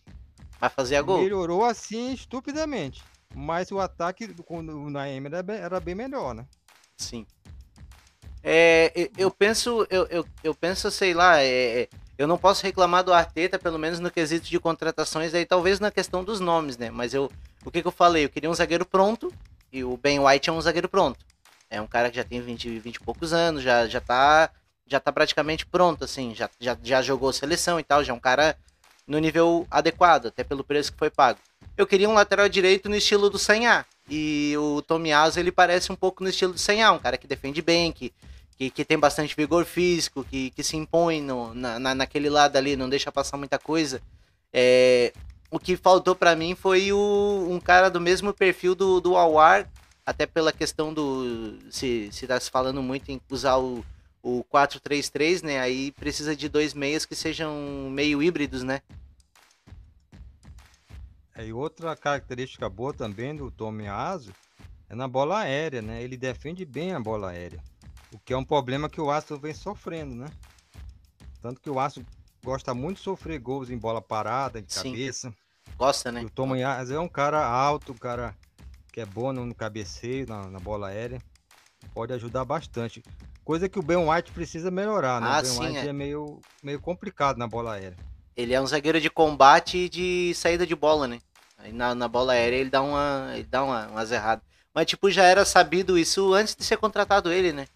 Mas 0.62 0.72
fazia 0.74 1.02
gol. 1.02 1.20
Melhorou 1.24 1.66
assim 1.66 2.14
estupidamente. 2.14 3.04
Mas 3.40 3.72
o 3.72 3.80
ataque 3.80 4.26
do- 4.26 4.42
com 4.42 4.62
o 4.62 4.90
Naemi 4.90 5.28
era 5.28 5.44
bem, 5.44 5.58
era 5.58 5.80
bem 5.80 5.94
melhor, 5.94 6.34
né? 6.34 6.44
Sim. 6.98 7.24
É, 8.44 8.92
eu, 8.96 9.10
eu 9.16 9.32
penso, 9.32 9.86
eu, 9.92 10.08
eu, 10.08 10.26
eu 10.44 10.56
penso, 10.56 10.90
sei 10.90 11.14
lá, 11.14 11.40
é, 11.40 11.82
é, 11.82 11.90
eu 12.18 12.28
não 12.28 12.36
posso 12.36 12.64
reclamar 12.64 13.04
do 13.04 13.14
Arteta, 13.14 13.60
pelo 13.60 13.78
menos 13.78 14.00
no 14.00 14.10
quesito 14.10 14.48
de 14.48 14.60
contratações, 14.60 15.36
aí 15.36 15.46
talvez 15.46 15.80
na 15.80 15.92
questão 15.92 16.24
dos 16.24 16.40
nomes, 16.40 16.78
né? 16.78 16.90
Mas 16.90 17.14
eu, 17.14 17.32
o 17.64 17.70
que, 17.70 17.84
que 17.84 17.88
eu 17.88 17.92
falei? 17.92 18.26
Eu 18.26 18.30
queria 18.30 18.50
um 18.50 18.54
zagueiro 18.56 18.84
pronto, 18.88 19.32
e 19.72 19.84
o 19.84 19.96
Ben 19.98 20.20
White 20.20 20.50
é 20.50 20.54
um 20.54 20.60
zagueiro 20.60 20.90
pronto. 20.90 21.24
É 21.70 21.80
um 21.80 21.86
cara 21.86 22.10
que 22.10 22.16
já 22.16 22.24
tem 22.24 22.42
20, 22.42 22.80
20 22.80 22.96
e 22.96 23.00
poucos 23.02 23.34
anos, 23.34 23.62
já, 23.62 23.86
já, 23.88 24.02
tá, 24.02 24.50
já 24.88 25.00
tá 25.00 25.12
praticamente 25.12 25.64
pronto, 25.64 26.04
assim, 26.04 26.34
já, 26.34 26.50
já, 26.60 26.76
já 26.82 27.04
jogou 27.04 27.32
seleção 27.32 27.80
e 27.80 27.84
tal, 27.84 28.04
já 28.04 28.14
é 28.14 28.16
um 28.16 28.20
cara 28.20 28.58
no 29.06 29.20
nível 29.20 29.68
adequado, 29.70 30.26
até 30.26 30.44
pelo 30.44 30.64
preço 30.64 30.92
que 30.92 30.98
foi 30.98 31.12
pago. 31.12 31.38
Eu 31.78 31.86
queria 31.86 32.10
um 32.10 32.14
lateral 32.14 32.50
direito 32.50 32.90
no 32.90 32.96
estilo 32.96 33.30
do 33.30 33.38
Sanhá. 33.38 33.86
E 34.10 34.54
o 34.58 34.82
Tomiaso, 34.82 35.40
ele 35.40 35.52
parece 35.52 35.92
um 35.92 35.96
pouco 35.96 36.24
no 36.24 36.30
estilo 36.30 36.54
do 36.54 36.60
Sanhá, 36.60 36.92
um 36.92 37.00
cara 37.00 37.18
que 37.18 37.28
defende 37.28 37.62
bem, 37.62 37.92
que, 37.92 38.14
que, 38.58 38.70
que 38.70 38.86
tem 38.86 38.98
bastante 38.98 39.36
vigor 39.36 39.66
físico, 39.66 40.24
que, 40.24 40.50
que 40.52 40.64
se 40.64 40.78
impõe 40.78 41.22
no, 41.22 41.54
na, 41.54 41.78
na- 41.78 41.96
naquele 41.96 42.30
lado 42.30 42.56
ali, 42.56 42.76
não 42.76 42.90
deixa 42.90 43.12
passar 43.12 43.38
muita 43.38 43.60
coisa. 43.60 44.02
É, 44.54 45.12
o 45.52 45.60
que 45.60 45.76
faltou 45.76 46.16
pra 46.16 46.36
mim 46.36 46.56
foi 46.56 46.92
o, 46.94 47.48
um 47.50 47.60
cara 47.60 47.90
do 47.90 48.00
mesmo 48.00 48.34
perfil 48.34 48.74
do, 48.74 49.00
do 49.02 49.16
Awar, 49.18 49.70
até 50.06 50.26
pela 50.26 50.54
questão 50.54 50.94
do. 50.94 51.58
Se, 51.70 52.10
se 52.14 52.26
tá 52.26 52.40
se 52.40 52.50
falando 52.50 52.82
muito 52.82 53.12
em 53.12 53.20
usar 53.30 53.58
o, 53.58 53.84
o 54.24 54.42
4-3-3, 54.52 55.44
né? 55.44 55.60
Aí 55.60 55.92
precisa 55.92 56.34
de 56.34 56.48
dois 56.48 56.74
meias 56.74 57.06
que 57.06 57.14
sejam 57.14 57.90
meio 57.92 58.24
híbridos, 58.24 58.64
né? 58.64 58.82
É, 61.38 61.46
e 61.46 61.54
outra 61.54 61.96
característica 61.96 62.68
boa 62.68 62.92
também 62.92 63.36
do 63.36 63.52
Tomiaso 63.52 64.34
é 64.90 64.96
na 64.96 65.08
bola 65.08 65.40
aérea, 65.40 65.82
né? 65.82 66.02
Ele 66.02 66.18
defende 66.18 66.66
bem 66.66 66.94
a 66.94 67.00
bola 67.00 67.30
aérea. 67.30 67.62
O 68.12 68.18
que 68.18 68.34
é 68.34 68.38
um 68.38 68.44
problema 68.44 68.90
que 68.90 69.00
o 69.00 69.12
Astro 69.12 69.38
vem 69.38 69.54
sofrendo, 69.54 70.16
né? 70.16 70.28
Tanto 71.40 71.62
que 71.62 71.70
o 71.70 71.80
Astro 71.80 72.04
gosta 72.44 72.74
muito 72.74 72.98
de 72.98 73.04
sofrer 73.04 73.40
gols 73.40 73.70
em 73.70 73.78
bola 73.78 74.02
parada, 74.02 74.62
de 74.62 74.74
Sim. 74.74 74.92
cabeça. 74.92 75.34
Gosta, 75.78 76.12
né? 76.12 76.24
E 76.24 76.26
o 76.26 76.30
Tomiaso 76.30 76.94
é 76.94 77.00
um 77.00 77.08
cara 77.08 77.46
alto, 77.46 77.92
um 77.92 77.98
cara 77.98 78.34
que 78.92 79.00
é 79.00 79.06
bom 79.06 79.32
no 79.32 79.54
cabeceio, 79.54 80.26
na, 80.28 80.50
na 80.50 80.60
bola 80.60 80.88
aérea. 80.88 81.22
Pode 81.94 82.14
ajudar 82.14 82.46
bastante. 82.46 83.04
Coisa 83.44 83.70
que 83.70 83.78
o 83.78 83.84
Ben 83.84 83.98
White 83.98 84.32
precisa 84.32 84.72
melhorar, 84.72 85.22
né? 85.22 85.28
Ah, 85.30 85.40
o 85.40 85.42
Ben 85.44 85.52
sim, 85.52 85.60
White 85.60 85.78
é. 85.78 85.88
é. 85.88 85.94
meio, 85.94 86.40
meio 86.64 86.82
complicado 86.82 87.38
na 87.38 87.48
bola 87.48 87.74
aérea. 87.74 87.98
Ele 88.36 88.54
é 88.54 88.62
um 88.62 88.68
zagueiro 88.68 89.02
de 89.02 89.10
combate 89.10 89.78
e 89.78 89.90
de 89.90 90.34
saída 90.36 90.66
de 90.66 90.76
bola, 90.76 91.08
né? 91.08 91.20
Aí 91.58 91.72
na, 91.72 91.96
na 91.96 92.08
bola 92.08 92.34
aérea 92.34 92.58
ele 92.58 92.70
dá 92.70 92.82
uma. 92.82 93.32
ele 93.34 93.44
dá 93.44 93.64
uma, 93.64 93.88
umas 93.88 94.12
erradas. 94.12 94.46
Mas 94.74 94.86
tipo, 94.86 95.10
já 95.10 95.24
era 95.24 95.44
sabido 95.44 95.98
isso 95.98 96.34
antes 96.34 96.56
de 96.56 96.64
ser 96.64 96.78
contratado 96.78 97.32
ele, 97.32 97.52
né? 97.52 97.68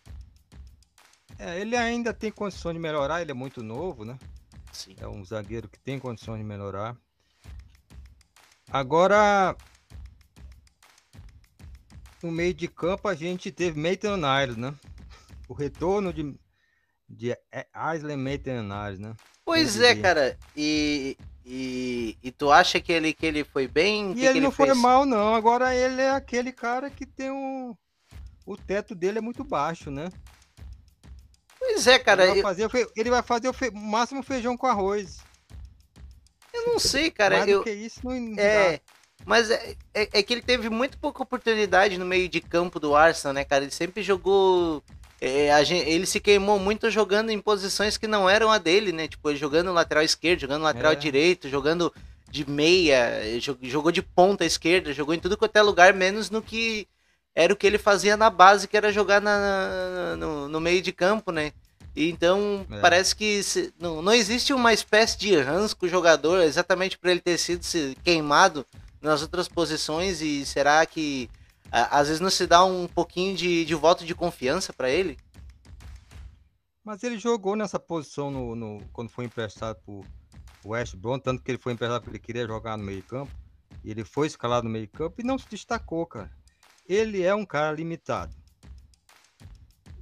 É, 1.39 1.59
ele 1.59 1.75
ainda 1.75 2.13
tem 2.13 2.31
condições 2.31 2.73
de 2.73 2.79
melhorar, 2.79 3.21
ele 3.21 3.31
é 3.31 3.33
muito 3.33 3.63
novo, 3.63 4.05
né? 4.05 4.17
Sim. 4.71 4.95
É 4.99 5.07
um 5.07 5.25
zagueiro 5.25 5.67
que 5.67 5.79
tem 5.79 5.97
condições 5.97 6.37
de 6.37 6.43
melhorar. 6.43 6.95
Agora, 8.71 9.55
no 12.21 12.31
meio 12.31 12.53
de 12.53 12.67
campo, 12.67 13.07
a 13.07 13.15
gente 13.15 13.51
teve 13.51 13.79
Maitland 13.79 14.21
Niles, 14.21 14.55
né? 14.55 14.73
O 15.47 15.53
retorno 15.53 16.13
de, 16.13 16.39
de 17.09 17.35
Aisley 17.73 18.15
Maitland 18.15 18.67
Niles, 18.67 18.99
né? 18.99 19.15
Pois 19.43 19.81
é, 19.81 19.95
cara. 19.95 20.37
E, 20.55 21.17
e, 21.53 22.17
e 22.23 22.31
tu 22.31 22.49
acha 22.49 22.79
que 22.79 22.93
ele, 22.93 23.13
que 23.13 23.25
ele 23.25 23.43
foi 23.43 23.67
bem? 23.67 24.11
E 24.11 24.15
que 24.15 24.25
ele 24.25 24.35
que 24.35 24.39
não 24.39 24.51
foi 24.51 24.67
fez? 24.67 24.77
mal, 24.77 25.05
não. 25.05 25.35
Agora 25.35 25.75
ele 25.75 26.01
é 26.01 26.11
aquele 26.11 26.53
cara 26.53 26.89
que 26.89 27.05
tem 27.05 27.29
um. 27.29 27.75
O 28.45 28.55
teto 28.55 28.95
dele 28.95 29.17
é 29.17 29.21
muito 29.21 29.43
baixo, 29.43 29.91
né? 29.91 30.07
Pois 31.59 31.85
é, 31.87 31.99
cara. 31.99 32.23
ele, 32.23 32.41
vai 32.41 32.55
fazer, 32.55 32.89
ele 32.95 33.09
vai 33.09 33.21
fazer 33.21 33.49
o 33.49 33.53
fe- 33.53 33.69
máximo 33.69 34.23
feijão 34.23 34.55
com 34.55 34.65
arroz. 34.65 35.17
eu 36.53 36.67
não 36.67 36.79
sei, 36.79 37.11
cara. 37.11 37.39
Mais 37.39 37.49
Eu, 37.49 37.63
que 37.63 37.71
isso, 37.71 37.99
não, 38.01 38.17
não 38.17 38.35
dá. 38.35 38.41
É, 38.41 38.79
mas 39.25 39.51
é, 39.51 39.75
é, 39.93 40.09
é 40.13 40.23
que 40.23 40.33
ele 40.33 40.41
teve 40.41 40.69
muito 40.69 40.97
pouca 40.99 41.21
oportunidade 41.21 41.97
no 41.97 42.05
meio 42.05 42.29
de 42.29 42.39
campo 42.39 42.79
do 42.79 42.95
Arsenal, 42.95 43.33
né, 43.33 43.43
cara? 43.43 43.65
Ele 43.65 43.71
sempre 43.71 44.01
jogou. 44.01 44.81
É, 45.21 45.51
a 45.53 45.63
gen- 45.63 45.87
ele 45.87 46.05
se 46.07 46.19
queimou 46.19 46.57
muito 46.57 46.89
jogando 46.89 47.29
em 47.29 47.39
posições 47.39 47.95
que 47.95 48.07
não 48.07 48.27
eram 48.27 48.49
a 48.51 48.57
dele, 48.57 48.91
né? 48.91 49.07
Tipo, 49.07 49.33
jogando 49.35 49.71
lateral 49.71 50.03
esquerdo, 50.03 50.39
jogando 50.41 50.63
lateral 50.63 50.93
É. 50.93 50.95
direito, 50.95 51.47
jogando 51.47 51.93
de 52.29 52.49
meia, 52.49 53.39
jo- 53.39 53.57
jogou 53.61 53.91
de 53.91 54.01
ponta 54.01 54.43
esquerda, 54.43 54.91
jogou 54.93 55.13
em 55.13 55.19
tudo 55.19 55.37
quanto 55.37 55.55
é 55.55 55.61
lugar, 55.61 55.93
menos 55.93 56.29
no 56.31 56.41
que 56.41 56.87
era 57.35 57.53
o 57.53 57.55
que 57.55 57.67
ele 57.67 57.77
fazia 57.77 58.17
na 58.17 58.29
base, 58.29 58.67
que 58.67 58.75
era 58.75 58.91
jogar 58.91 59.21
na, 59.21 60.15
no, 60.17 60.47
no 60.49 60.59
meio 60.59 60.81
de 60.81 60.91
campo, 60.91 61.31
né? 61.31 61.53
Então, 61.95 62.65
É. 62.71 62.79
parece 62.79 63.15
que 63.15 63.43
se- 63.43 63.73
não, 63.79 64.01
não 64.01 64.13
existe 64.13 64.53
uma 64.53 64.73
espécie 64.73 65.17
de 65.19 65.35
ranço 65.37 65.75
com 65.77 65.85
o 65.85 65.89
jogador, 65.89 66.41
exatamente 66.41 66.97
por 66.97 67.09
ele 67.09 67.19
ter 67.21 67.37
sido 67.37 67.63
se- 67.63 67.95
queimado 68.03 68.65
nas 69.01 69.21
outras 69.21 69.47
posições, 69.47 70.21
e 70.21 70.45
será 70.45 70.85
que 70.85 71.29
às 71.71 72.07
vezes 72.07 72.19
não 72.21 72.29
se 72.29 72.45
dá 72.45 72.63
um 72.65 72.87
pouquinho 72.87 73.35
de, 73.35 73.63
de 73.65 73.75
voto 73.75 74.05
de 74.05 74.13
confiança 74.13 74.73
pra 74.73 74.89
ele? 74.89 75.17
Mas 76.83 77.03
ele 77.03 77.17
jogou 77.17 77.55
nessa 77.55 77.79
posição 77.79 78.29
no, 78.31 78.55
no- 78.55 78.83
quando 78.91 79.09
foi 79.09 79.25
emprestado 79.25 79.77
pro 79.85 80.03
West 80.65 80.95
Brom, 80.95 81.19
tanto 81.19 81.41
que 81.43 81.51
ele 81.51 81.57
foi 81.59 81.73
emprestado 81.73 82.01
porque 82.01 82.17
ele 82.17 82.23
queria 82.23 82.47
jogar 82.47 82.77
no 82.77 82.83
meio 82.83 83.03
campo. 83.03 83.31
E 83.83 83.89
ele 83.91 84.03
foi 84.03 84.27
escalado 84.27 84.65
no 84.65 84.69
meio 84.73 84.87
campo 84.89 85.21
e 85.21 85.23
não 85.23 85.37
se 85.37 85.47
destacou, 85.49 86.05
cara. 86.05 86.31
Ele 86.87 87.23
é 87.23 87.33
um 87.33 87.45
cara 87.45 87.71
limitado. 87.75 88.35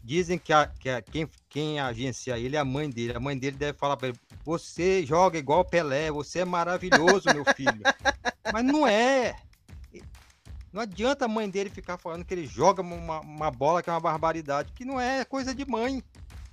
Dizem 0.04 0.40
que, 0.40 0.52
a, 0.52 0.66
que 0.68 0.90
a- 0.90 1.02
quem, 1.02 1.30
quem 1.48 1.80
agencia 1.80 2.38
ele 2.40 2.56
é 2.56 2.60
a 2.60 2.66
mãe 2.66 2.90
dele. 2.90 3.16
A 3.16 3.20
mãe 3.20 3.38
dele 3.38 3.58
deve 3.58 3.78
falar 3.78 3.96
pra 3.96 4.08
ele: 4.10 4.20
Você 4.44 5.06
joga 5.06 5.38
igual 5.38 5.64
Pelé, 5.64 6.10
você 6.12 6.40
é 6.40 6.46
maravilhoso, 6.46 7.26
meu 7.34 7.46
filho. 7.54 7.82
Mas 8.52 8.66
não 8.66 8.88
é. 8.88 9.36
Não 10.72 10.82
adianta 10.82 11.26
a 11.26 11.28
mãe 11.28 11.50
dele 11.50 11.70
ficar 11.70 11.98
falando 11.98 12.24
que 12.24 12.34
ele 12.34 12.46
joga 12.46 12.82
uma, 12.82 13.20
uma 13.22 13.50
bola 13.52 13.82
que 13.82 13.90
é 13.90 13.94
uma 13.94 14.00
barbaridade, 14.00 14.72
que 14.74 14.86
não 14.86 15.00
é 15.00 15.26
coisa 15.26 15.54
de 15.54 15.66
mãe. 15.66 16.04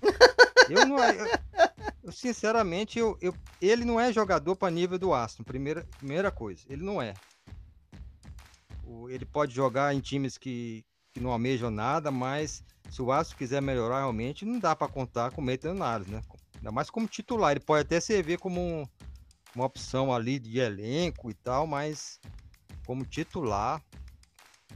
Eu 0.69 0.85
não 0.85 0.99
eu, 0.99 1.29
eu, 2.03 2.11
sinceramente, 2.11 2.99
eu, 2.99 3.17
eu- 3.21 3.35
ele 3.61 3.85
não 3.85 4.01
é 4.01 4.13
jogador 4.13 4.57
para 4.57 4.69
nível 4.69 4.99
do 4.99 5.15
Aston, 5.15 5.45
primeira, 5.45 5.87
primeira 5.99 6.29
coisa, 6.31 6.63
ele 6.69 6.83
não 6.83 7.01
é. 7.01 7.15
O- 8.83 9.09
ele 9.09 9.25
pode 9.25 9.55
jogar 9.55 9.95
em 9.95 10.01
times 10.01 10.37
que, 10.37 10.85
que 11.13 11.21
não 11.21 11.31
almejam 11.31 11.71
nada, 11.71 12.11
mas 12.11 12.65
se 12.91 13.01
o 13.01 13.13
Aston 13.13 13.37
quiser 13.37 13.63
melhorar 13.63 13.99
realmente, 13.99 14.45
não 14.45 14.59
dá 14.59 14.75
para 14.75 14.89
contar 14.89 15.31
com 15.31 15.41
o 15.41 15.45
Niles, 15.45 16.07
né? 16.09 16.21
Ainda 16.57 16.73
mais 16.73 16.91
como 16.91 17.07
titular, 17.07 17.53
ele 17.53 17.61
pode 17.61 17.83
até 17.83 18.01
servir 18.01 18.39
como 18.39 18.61
um- 18.61 18.87
uma 19.55 19.67
opção 19.67 20.13
ali 20.13 20.39
de 20.41 20.59
elenco 20.59 21.31
e 21.31 21.35
tal, 21.35 21.65
mas 21.67 22.19
como 22.85 23.05
titular, 23.05 23.81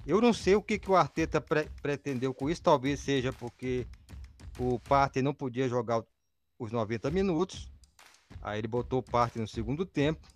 eu 0.06 0.20
não 0.20 0.32
sei 0.32 0.54
o 0.54 0.62
que, 0.62 0.78
que 0.78 0.90
o 0.90 0.96
Arteta 0.96 1.40
pre- 1.40 1.68
pretendeu 1.82 2.32
com 2.34 2.48
isso, 2.50 2.62
talvez 2.62 3.00
seja 3.00 3.32
porque 3.32 3.86
o 4.58 4.78
Partey 4.80 5.22
não 5.22 5.34
podia 5.34 5.68
jogar 5.68 6.02
os 6.58 6.72
90 6.72 7.10
minutos. 7.10 7.70
Aí 8.42 8.58
ele 8.58 8.68
botou 8.68 9.00
o 9.00 9.02
Partey 9.02 9.40
no 9.40 9.48
segundo 9.48 9.84
tempo. 9.84 10.26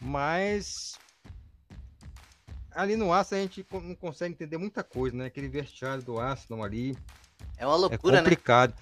Mas 0.00 0.98
ali 2.72 2.96
no 2.96 3.12
Arsenal 3.12 3.44
a 3.44 3.46
gente 3.46 3.66
não 3.72 3.94
consegue 3.94 4.34
entender 4.34 4.56
muita 4.58 4.82
coisa, 4.82 5.16
né? 5.16 5.26
Aquele 5.26 5.48
vestiário 5.48 6.02
do 6.02 6.18
Arsenal 6.18 6.64
ali 6.64 6.96
É 7.56 7.66
uma 7.66 7.76
é 7.76 7.78
loucura, 7.78 8.16
né? 8.16 8.22
complicado. 8.22 8.74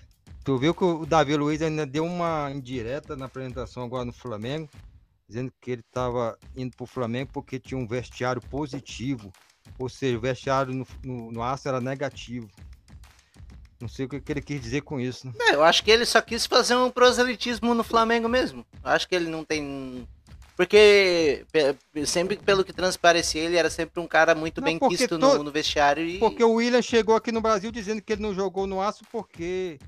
Tu 0.43 0.57
viu 0.57 0.75
que 0.75 0.83
o 0.85 1.05
Davi 1.05 1.37
Luiz 1.37 1.61
ainda 1.61 1.85
deu 1.85 2.05
uma 2.05 2.51
indireta 2.51 3.15
na 3.15 3.27
apresentação 3.27 3.83
agora 3.83 4.05
no 4.07 4.13
Flamengo, 4.13 4.69
dizendo 5.31 5.53
que 5.61 5.71
ele 5.71 5.81
estava 5.81 6.37
indo 6.57 6.77
pro 6.77 6.87
Flamengo 6.87 7.31
porque 7.33 7.59
tinha 7.59 7.79
um 7.79 7.87
vestiário 7.87 8.43
positivo. 8.43 9.33
Ou 9.79 9.89
seja, 9.89 10.19
o 10.19 10.21
vestiário 10.21 10.75
no, 10.75 10.87
no, 11.05 11.33
no 11.33 11.43
Arsenal 11.43 11.77
era 11.77 11.85
negativo. 11.85 12.49
Não 13.81 13.89
sei 13.89 14.05
o 14.05 14.09
que, 14.09 14.21
que 14.21 14.33
ele 14.33 14.43
quis 14.43 14.61
dizer 14.61 14.83
com 14.83 15.01
isso, 15.01 15.27
né? 15.27 15.33
É, 15.41 15.55
eu 15.55 15.63
acho 15.63 15.83
que 15.83 15.91
ele 15.91 16.05
só 16.05 16.21
quis 16.21 16.45
fazer 16.45 16.75
um 16.75 16.91
proselitismo 16.91 17.73
no 17.73 17.83
Flamengo 17.83 18.29
mesmo. 18.29 18.67
Eu 18.85 18.91
acho 18.91 19.09
que 19.09 19.15
ele 19.15 19.31
não 19.31 19.45
tem. 19.45 20.07
Porque 20.57 21.47
sempre 22.05 22.37
pelo 22.37 22.63
que 22.63 22.73
transparecia, 22.73 23.41
ele 23.41 23.57
era 23.57 23.71
sempre 23.71 23.99
um 23.99 24.07
cara 24.07 24.35
muito 24.35 24.61
Não, 24.61 24.67
bem 24.67 24.79
quisto 24.79 25.19
to- 25.19 25.19
no, 25.19 25.45
no 25.45 25.51
vestiário 25.51 26.05
e. 26.05 26.19
Porque 26.19 26.45
o 26.45 26.55
William 26.55 26.83
chegou 26.83 27.15
aqui 27.15 27.33
no 27.33 27.41
Brasil 27.41 27.71
dizendo 27.71 28.03
que 28.03 28.13
ele 28.13 28.21
não 28.21 28.35
jogou 28.35 28.67
no 28.67 28.83
Aço 28.83 29.03
porque 29.11 29.79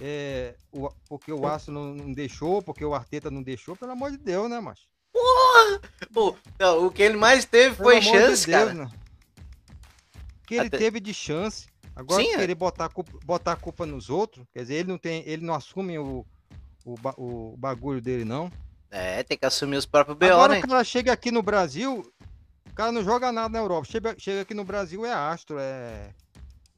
é, 0.00 0.54
o, 0.72 0.88
porque 1.06 1.30
o 1.30 1.46
Aço 1.46 1.70
não, 1.70 1.94
não 1.94 2.12
deixou, 2.12 2.62
porque 2.62 2.84
o 2.84 2.94
Arteta 2.94 3.30
não 3.30 3.42
deixou, 3.42 3.76
pelo 3.76 3.92
amor 3.92 4.10
de 4.10 4.16
Deus, 4.16 4.48
né, 4.48 4.58
macho? 4.58 4.82
Pô, 6.12 6.36
não, 6.58 6.86
o 6.86 6.90
que 6.90 7.02
ele 7.02 7.16
mais 7.16 7.44
teve 7.44 7.76
Pelo 7.76 7.88
foi 7.88 8.02
chance, 8.02 8.44
de 8.44 8.50
Deus, 8.52 8.64
cara. 8.64 8.74
né? 8.74 8.90
Que 10.46 10.54
ele 10.56 10.66
Até- 10.66 10.78
teve 10.78 11.00
de 11.00 11.14
chance. 11.14 11.66
Agora 11.94 12.22
Sim, 12.22 12.30
é. 12.32 12.36
querer 12.38 12.54
botar 12.54 12.86
a, 12.86 12.88
culpa, 12.88 13.12
botar 13.24 13.52
a 13.52 13.56
culpa 13.56 13.84
nos 13.84 14.08
outros, 14.10 14.46
quer 14.52 14.62
dizer, 14.62 14.74
ele 14.76 14.88
não 14.88 14.98
tem, 14.98 15.22
ele 15.26 15.44
não 15.44 15.54
assume 15.54 15.98
o, 15.98 16.24
o, 16.84 16.94
o 17.16 17.56
bagulho 17.56 18.00
dele, 18.00 18.24
não. 18.24 18.50
É, 18.90 19.22
tem 19.22 19.36
que 19.38 19.44
assumir 19.46 19.76
os 19.76 19.86
próprios 19.86 20.16
BO, 20.18 20.24
Agora 20.26 20.54
né? 20.54 20.58
o 20.58 20.62
cara 20.68 20.84
chega 20.84 21.12
aqui 21.12 21.30
no 21.30 21.42
Brasil, 21.42 22.10
o 22.70 22.74
cara 22.74 22.92
não 22.92 23.02
joga 23.04 23.30
nada 23.30 23.48
na 23.50 23.58
Europa. 23.58 23.86
Chega, 23.90 24.14
chega 24.18 24.40
aqui 24.42 24.54
no 24.54 24.64
Brasil 24.64 25.04
é 25.04 25.12
astro, 25.12 25.58
é, 25.58 26.10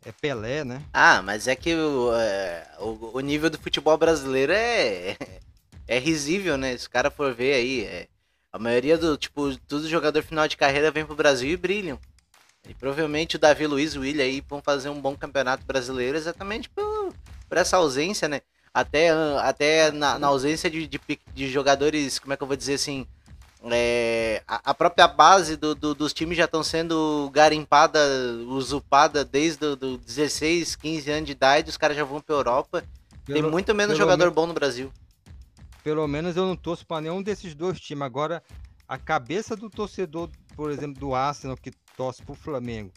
é 0.05 0.13
Pelé, 0.13 0.65
né? 0.65 0.83
Ah, 0.93 1.23
mas 1.23 1.47
é 1.49 1.55
que 1.57 1.75
o, 1.75 2.13
é, 2.15 2.67
o, 2.81 3.17
o 3.19 3.21
nível 3.21 3.51
do 3.51 3.59
futebol 3.59 3.97
brasileiro 3.97 4.53
é, 4.53 5.17
é 5.87 5.99
risível, 5.99 6.57
né? 6.57 6.77
Se 6.77 6.87
o 6.89 6.91
cara 6.91 7.11
for 7.11 7.33
ver 7.35 7.55
aí, 7.55 7.85
é, 7.85 8.09
a 8.55 8.59
maioria 8.59 8.97
do, 8.97 9.17
tipo, 9.17 9.57
todo 9.67 9.89
jogador 9.89 10.23
final 10.23 10.47
de 10.47 10.57
carreira 10.57 10.89
vem 10.93 11.05
pro 11.05 11.17
Brasil 11.17 11.51
e 11.51 11.57
brilham. 11.57 11.99
E 12.69 12.73
provavelmente 12.73 13.35
o 13.35 13.39
Davi 13.39 13.67
Luiz 13.67 13.95
e 13.95 13.99
o 13.99 14.03
William 14.03 14.23
aí 14.23 14.41
vão 14.49 14.63
fazer 14.63 14.89
um 14.91 15.01
bom 15.01 15.17
campeonato 15.17 15.67
brasileiro 15.67 16.17
exatamente 16.17 16.69
por, 16.71 17.13
por 17.49 17.59
essa 17.59 17.77
ausência, 17.79 18.29
né? 18.29 18.43
Até, 18.73 19.11
até 19.43 19.91
na, 19.91 20.21
na 20.21 20.29
ausência 20.29 20.71
de, 20.71 20.87
de, 20.87 21.01
de 21.35 21.51
jogadores, 21.51 22.21
como 22.21 22.33
é 22.33 22.37
que 22.37 22.43
eu 22.45 22.47
vou 22.47 22.57
dizer 22.57 22.75
assim? 22.75 23.05
é, 23.71 24.41
a, 24.47 24.71
a 24.71 24.75
própria 24.75 25.09
base 25.09 25.57
do- 25.57 25.75
do- 25.75 25.95
dos 25.95 26.13
times 26.13 26.37
já 26.37 26.45
estão 26.45 26.63
sendo 26.63 27.31
garimpada, 27.33 27.99
usurpada 28.47 29.25
desde 29.25 29.65
o 29.65 29.75
do 29.75 29.99
16, 29.99 30.77
15 30.77 31.11
anos 31.11 31.27
de 31.27 31.33
idade, 31.33 31.71
os 31.71 31.77
caras 31.79 31.97
já 31.97 32.05
vão 32.05 32.21
pra 32.21 32.37
Europa. 32.37 32.85
Tem 33.27 33.37
Pelo- 33.37 33.51
muito 33.51 33.75
menos 33.75 33.97
jogador 33.99 34.27
me- 34.27 34.31
bom 34.33 34.47
no 34.47 34.53
Brasil. 34.55 34.93
Pelo 35.85 36.09
menos 36.09 36.35
eu 36.37 36.47
não 36.47 36.57
torço 36.57 36.85
para 36.87 37.03
nenhum 37.03 37.23
desses 37.23 37.55
dois 37.55 37.79
times. 37.79 38.03
Agora, 38.03 38.43
a 38.89 38.99
cabeça 38.99 39.55
do 39.55 39.69
torcedor, 39.69 40.31
por 40.57 40.71
exemplo, 40.71 40.99
do 40.99 41.15
Arsenal, 41.15 41.57
que 41.57 41.71
torce 41.97 42.23
pro 42.23 42.35
Flamengo. 42.35 42.91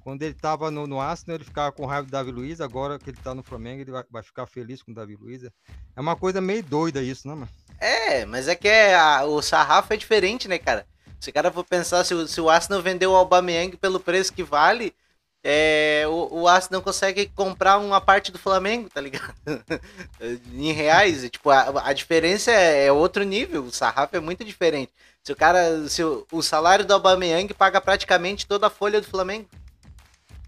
Quando 0.00 0.22
ele 0.22 0.34
tava 0.34 0.70
no, 0.70 0.86
no 0.86 1.00
Arsenal, 1.00 1.36
ele 1.36 1.44
ficava 1.44 1.72
com 1.72 1.86
raiva 1.86 2.06
do 2.06 2.10
Davi 2.10 2.30
Luiz, 2.30 2.60
agora 2.60 2.98
que 2.98 3.10
ele 3.10 3.18
tá 3.22 3.34
no 3.34 3.42
Flamengo, 3.42 3.80
ele 3.82 3.90
vai, 3.90 4.04
vai 4.10 4.22
ficar 4.22 4.46
feliz 4.46 4.82
com 4.82 4.92
o 4.92 4.94
Davi 4.94 5.16
Luiz. 5.16 5.44
É 5.44 6.00
uma 6.00 6.14
coisa 6.14 6.40
meio 6.40 6.62
doida 6.62 7.02
isso, 7.02 7.26
né, 7.26 7.34
mano? 7.34 7.48
É, 7.78 8.24
mas 8.26 8.48
é 8.48 8.54
que 8.54 8.68
é, 8.68 8.94
a- 8.94 9.24
o 9.24 9.40
sarrafo 9.40 9.92
é 9.92 9.96
diferente, 9.96 10.46
né, 10.46 10.58
cara? 10.58 10.86
Se 11.18 11.30
o 11.30 11.32
cara 11.32 11.50
for 11.50 11.64
pensar, 11.64 12.04
se, 12.04 12.14
o- 12.14 12.28
se 12.28 12.40
o 12.40 12.48
Arsenal 12.50 12.82
vendeu 12.82 13.12
o 13.12 13.16
Aubameyang 13.16 13.76
pelo 13.78 13.98
preço 13.98 14.32
que 14.32 14.42
vale, 14.42 14.94
é, 15.42 16.04
o, 16.06 16.40
o 16.40 16.48
Arsenal 16.48 16.82
consegue 16.82 17.26
comprar 17.34 17.78
uma 17.78 18.00
parte 18.00 18.30
do 18.30 18.38
Flamengo, 18.38 18.88
tá 18.90 19.00
ligado? 19.00 19.34
em 20.52 20.72
reais, 20.72 21.28
tipo, 21.30 21.50
a, 21.50 21.88
a 21.88 21.92
diferença 21.92 22.50
é, 22.50 22.86
é 22.86 22.92
outro 22.92 23.24
nível, 23.24 23.64
o 23.64 23.72
sarrafo 23.72 24.16
é 24.16 24.20
muito 24.20 24.44
diferente. 24.44 24.92
Se 25.22 25.32
o 25.32 25.36
cara, 25.36 25.88
se 25.88 26.02
o, 26.02 26.26
o 26.32 26.42
salário 26.42 26.84
do 26.84 26.92
Aubameyang 26.94 27.52
paga 27.54 27.80
praticamente 27.80 28.46
toda 28.46 28.66
a 28.66 28.70
folha 28.70 29.00
do 29.00 29.06
Flamengo 29.06 29.48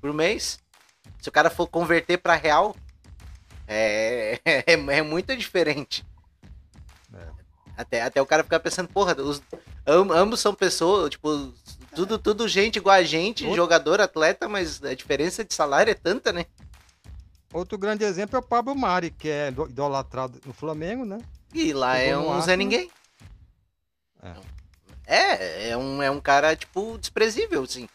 por 0.00 0.12
mês, 0.12 0.58
se 1.20 1.28
o 1.28 1.32
cara 1.32 1.50
for 1.50 1.66
converter 1.66 2.18
pra 2.18 2.34
real, 2.34 2.74
é, 3.66 4.40
é, 4.44 4.64
é 4.72 5.02
muito 5.02 5.34
diferente. 5.36 6.04
Até, 7.76 8.02
até 8.02 8.20
o 8.20 8.26
cara 8.26 8.44
ficar 8.44 8.60
pensando, 8.60 8.88
porra, 8.88 9.14
os, 9.20 9.42
am- 9.86 10.12
ambos 10.12 10.40
são 10.40 10.54
pessoas, 10.54 11.10
tipo, 11.10 11.52
tudo, 11.94 12.18
tudo 12.18 12.48
gente 12.48 12.76
igual 12.76 12.96
a 12.96 13.02
gente, 13.02 13.44
Outro- 13.44 13.56
jogador, 13.56 14.00
atleta, 14.00 14.48
mas 14.48 14.82
a 14.82 14.94
diferença 14.94 15.44
de 15.44 15.52
salário 15.54 15.90
é 15.90 15.94
tanta, 15.94 16.32
né? 16.32 16.46
Outro 17.52 17.76
grande 17.76 18.02
exemplo 18.04 18.36
é 18.36 18.38
o 18.38 18.42
Pablo 18.42 18.74
Mari, 18.74 19.10
que 19.10 19.28
é 19.28 19.48
ido- 19.48 19.68
idolatrado 19.68 20.40
no 20.46 20.52
Flamengo, 20.54 21.04
né? 21.04 21.18
E 21.52 21.72
lá 21.72 21.98
é 21.98 22.16
um 22.16 22.40
Zé. 22.40 22.56
Ninguém. 22.56 22.90
É, 25.06 25.70
é 25.70 25.76
um, 25.76 26.02
é 26.02 26.10
um 26.10 26.20
cara, 26.20 26.54
tipo, 26.56 26.96
desprezível, 26.98 27.62
assim. 27.62 27.88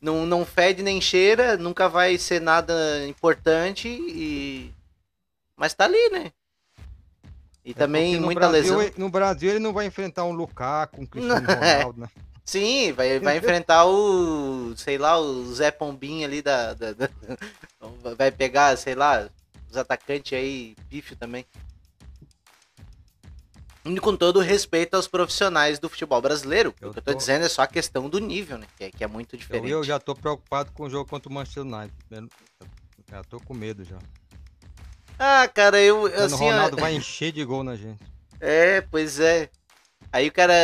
Não, 0.00 0.24
não 0.26 0.44
fede 0.44 0.82
nem 0.82 1.00
cheira, 1.00 1.56
nunca 1.56 1.88
vai 1.88 2.16
ser 2.18 2.40
nada 2.40 3.06
importante 3.06 3.88
e. 3.88 4.70
Mas 5.56 5.74
tá 5.74 5.84
ali, 5.84 6.08
né? 6.10 6.32
E 7.64 7.70
É 7.70 7.74
também 7.74 8.20
muita 8.20 8.40
Brasil, 8.48 8.60
lesão. 8.62 8.82
ele- 8.82 8.94
No 8.96 9.08
Brasil 9.10 9.50
ele 9.50 9.58
não 9.58 9.72
vai 9.72 9.86
enfrentar 9.86 10.24
um 10.24 10.32
Lukaku, 10.32 11.02
um 11.02 11.06
Cristiano 11.40 11.50
é. 11.50 11.76
Ronaldo, 11.76 12.00
né? 12.02 12.08
Sim, 12.44 12.92
vai, 12.92 13.18
vai 13.20 13.38
enfrentar 13.38 13.86
o, 13.86 14.76
sei 14.76 14.98
lá, 14.98 15.18
o 15.18 15.52
Zé 15.54 15.70
Pombinho 15.70 16.26
ali 16.26 16.42
da, 16.42 16.74
da- 16.74 16.92
da- 16.92 17.08
Vai 18.16 18.30
pegar, 18.30 18.76
sei 18.76 18.94
lá, 18.94 19.28
os 19.70 19.76
atacantes 19.76 20.36
aí, 20.38 20.76
pífio 20.90 21.16
também. 21.16 21.44
E 23.84 24.00
com 24.00 24.16
todo 24.16 24.40
respeito 24.40 24.94
aos 24.94 25.06
profissionais 25.06 25.78
do 25.78 25.88
futebol 25.90 26.20
brasileiro, 26.20 26.74
Eu 26.80 26.88
o 26.88 26.92
que 26.92 26.98
eu 26.98 27.02
tô 27.02 27.12
tô- 27.12 27.18
dizendo 27.18 27.44
é 27.44 27.48
só 27.48 27.62
a 27.62 27.66
questão 27.66 28.08
do 28.08 28.18
nível, 28.18 28.56
né? 28.56 28.66
Que 28.78 28.84
é, 28.84 28.90
que 28.90 29.04
é 29.04 29.06
muito 29.06 29.34
Eu, 29.34 29.38
diferente. 29.38 29.70
eu 29.70 29.84
já 29.84 29.98
tô 29.98 30.14
preocupado 30.14 30.72
com 30.72 30.84
o 30.84 30.90
jogo 30.90 31.08
contra 31.08 31.28
o 31.30 31.32
Manchester 31.34 31.62
United. 31.64 31.94
Eu 32.10 32.28
já 33.10 33.24
tô 33.24 33.38
com 33.40 33.52
medo 33.52 33.84
já. 33.84 33.98
Ah, 35.18 35.46
cara, 35.48 35.78
eu, 35.80 36.02
o 36.02 36.06
assim, 36.06 36.34
ó, 36.34 36.38
Ronaldo 36.50 36.76
vai 36.78 36.94
encher 36.96 37.30
de 37.32 37.44
gol 37.44 37.62
na 37.62 37.76
gente. 37.76 38.02
É, 38.40 38.80
pois 38.80 39.20
é. 39.20 39.50
Aí 40.10 40.28
o 40.28 40.32
cara, 40.32 40.54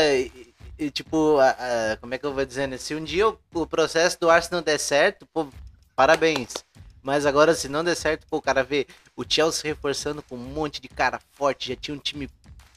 e- 0.87 0.91
tipo, 0.91 1.39
a- 1.39 1.51
a- 1.93 1.97
como 1.99 2.15
é 2.15 2.19
que 2.19 2.27
eu 2.27 2.33
vou 2.35 2.45
dizer, 2.45 2.67
né? 2.67 2.77
Se 2.79 2.95
um 2.95 3.05
dia 3.05 3.29
o, 3.29 3.39
o 3.55 3.67
processo 3.67 4.19
do 4.21 4.31
Arsenal 4.31 4.63
der 4.63 4.79
certo, 4.79 5.27
pô, 5.33 5.49
parabéns. 5.95 6.55
Mas 7.03 7.25
agora, 7.27 7.55
se 7.55 7.69
não 7.69 7.83
der 7.85 7.95
certo, 7.97 8.27
pô, 8.29 8.39
o 8.39 8.43
cara 8.43 8.63
vê 8.63 8.87
o 9.17 9.25
Chelsea 9.29 9.63
reforçando 9.65 10.23
com 10.23 10.37
um 10.37 10.39
monte 10.39 10.81
de 10.81 10.89
cara 10.89 11.21
forte, 11.33 11.69
já 11.71 11.77
tinha 11.77 11.95
um 11.95 11.99
time 12.01 12.29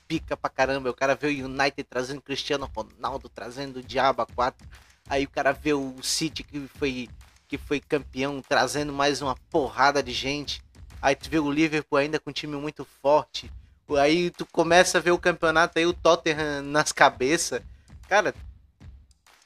pica 0.07 0.37
pra 0.37 0.49
caramba. 0.49 0.89
O 0.89 0.93
cara 0.93 1.15
vê 1.15 1.27
o 1.27 1.45
United 1.45 1.83
trazendo 1.89 2.21
Cristiano 2.21 2.69
Ronaldo, 2.75 3.29
trazendo 3.29 3.79
o 3.79 3.83
Diabo 3.83 4.21
a 4.21 4.25
4. 4.25 4.67
Aí 5.09 5.25
o 5.25 5.29
cara 5.29 5.51
vê 5.51 5.73
o 5.73 5.95
City 6.01 6.43
que 6.43 6.67
foi, 6.77 7.09
que 7.47 7.57
foi 7.57 7.79
campeão, 7.81 8.41
trazendo 8.41 8.93
mais 8.93 9.21
uma 9.21 9.35
porrada 9.49 10.01
de 10.01 10.13
gente. 10.13 10.61
Aí 11.01 11.15
tu 11.15 11.29
vê 11.29 11.39
o 11.39 11.51
Liverpool 11.51 11.97
ainda 11.97 12.19
com 12.19 12.29
um 12.29 12.33
time 12.33 12.55
muito 12.55 12.85
forte. 13.01 13.51
Aí 13.99 14.29
tu 14.31 14.45
começa 14.45 14.97
a 14.97 15.01
ver 15.01 15.11
o 15.11 15.19
campeonato 15.19 15.77
aí, 15.77 15.85
o 15.85 15.93
Tottenham 15.93 16.61
nas 16.63 16.91
cabeças. 16.93 17.61
Cara, 18.07 18.33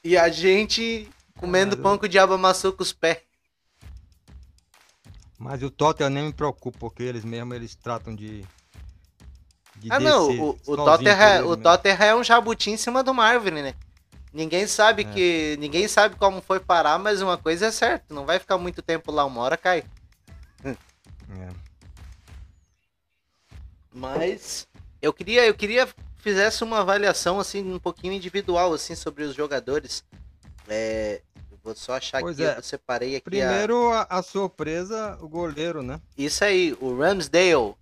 e 0.04 0.16
a 0.16 0.28
gente 0.28 1.08
comendo 1.38 1.70
Caralho. 1.76 1.82
pão 1.82 1.98
que 1.98 2.06
o 2.06 2.08
diabo 2.08 2.34
amassou 2.34 2.72
com 2.72 2.82
os 2.82 2.92
pés. 2.92 3.18
Mas 5.38 5.62
o 5.62 5.70
Tottenham 5.70 6.10
nem 6.10 6.24
me 6.24 6.32
preocupa, 6.32 6.78
porque 6.80 7.02
eles 7.02 7.24
mesmos 7.24 7.54
eles 7.56 7.74
tratam 7.76 8.14
de. 8.14 8.44
de 9.76 9.88
Ah, 9.90 10.00
não, 10.00 10.28
o, 10.30 10.58
o, 10.66 10.76
Tottenham, 10.76 11.20
é- 11.20 11.42
o. 11.42 11.56
Tottenham 11.56 12.02
é 12.02 12.14
um 12.16 12.24
jabuti 12.24 12.70
em 12.70 12.76
cima 12.76 13.04
de 13.04 13.10
uma 13.10 13.24
árvore, 13.24 13.62
né? 13.62 13.74
Ninguém 14.32 14.66
sabe 14.66 15.02
É. 15.02 15.12
que. 15.12 15.56
Ninguém 15.60 15.86
sabe 15.86 16.16
como 16.16 16.42
foi 16.42 16.58
parar, 16.58 16.98
mas 16.98 17.22
uma 17.22 17.38
coisa 17.38 17.66
é 17.66 17.70
certa, 17.70 18.12
não 18.12 18.26
vai 18.26 18.38
ficar 18.40 18.58
muito 18.58 18.82
tempo 18.82 19.12
lá, 19.12 19.24
uma 19.24 19.40
hora 19.40 19.56
cai. 19.56 19.84
É. 20.64 21.48
Mas 23.92 24.66
eu 25.00 25.12
queria, 25.12 25.46
eu 25.46 25.54
queria 25.54 25.86
que 25.86 25.94
fizesse 26.18 26.62
uma 26.64 26.80
avaliação 26.80 27.38
assim 27.40 27.72
um 27.72 27.78
pouquinho 27.78 28.12
individual 28.12 28.72
assim 28.72 28.94
sobre 28.94 29.24
os 29.24 29.34
jogadores. 29.34 30.04
É, 30.66 31.22
vou 31.62 31.74
só 31.74 31.94
achar 31.96 32.20
Pois 32.20 32.38
aqui, 32.38 32.48
é. 32.48 32.58
eu 32.58 32.62
separei 32.62 33.16
aqui 33.16 33.24
Primeiro, 33.24 33.92
a, 33.92 34.02
a 34.10 34.22
surpresa, 34.22 35.16
o 35.20 35.28
goleiro, 35.28 35.82
né? 35.82 36.00
Isso 36.16 36.44
aí, 36.44 36.76
o 36.80 36.96
Ramsdale 36.98 37.74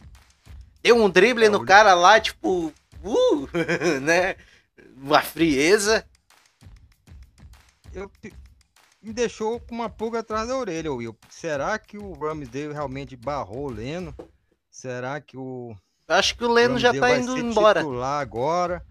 deu 0.83 0.97
um 0.97 1.11
drible 1.11 1.47
É, 1.47 1.49
no 1.49 1.59
o- 1.59 1.67
cara 1.67 1.95
lá, 1.95 2.21
tipo, 2.21 2.73
uh, 3.03 3.49
né? 4.03 4.37
Uma 4.97 5.21
frieza. 5.23 6.07
Eu, 7.93 8.11
me 9.03 9.13
deixou 9.13 9.59
com 9.61 9.75
uma 9.75 9.89
pulga 9.89 10.19
atrás 10.21 10.49
da 10.49 10.57
orelha, 10.57 10.93
Will. 10.93 11.17
Será 11.31 11.79
que 11.79 11.97
o 11.97 12.13
Ramsdale 12.13 12.73
realmente 12.73 13.17
barrou 13.17 13.67
o 13.67 13.71
Leno? 13.73 14.15
Será 14.71 15.21
que 15.21 15.37
o 15.37 15.75
acho 16.09 16.37
que 16.37 16.45
o 16.45 16.53
Leno 16.53 16.79
já 16.79 16.93
tá 16.93 17.17
indo 17.17 17.37
embora. 17.37 17.81
titular 17.81 18.21
agora? 18.21 18.85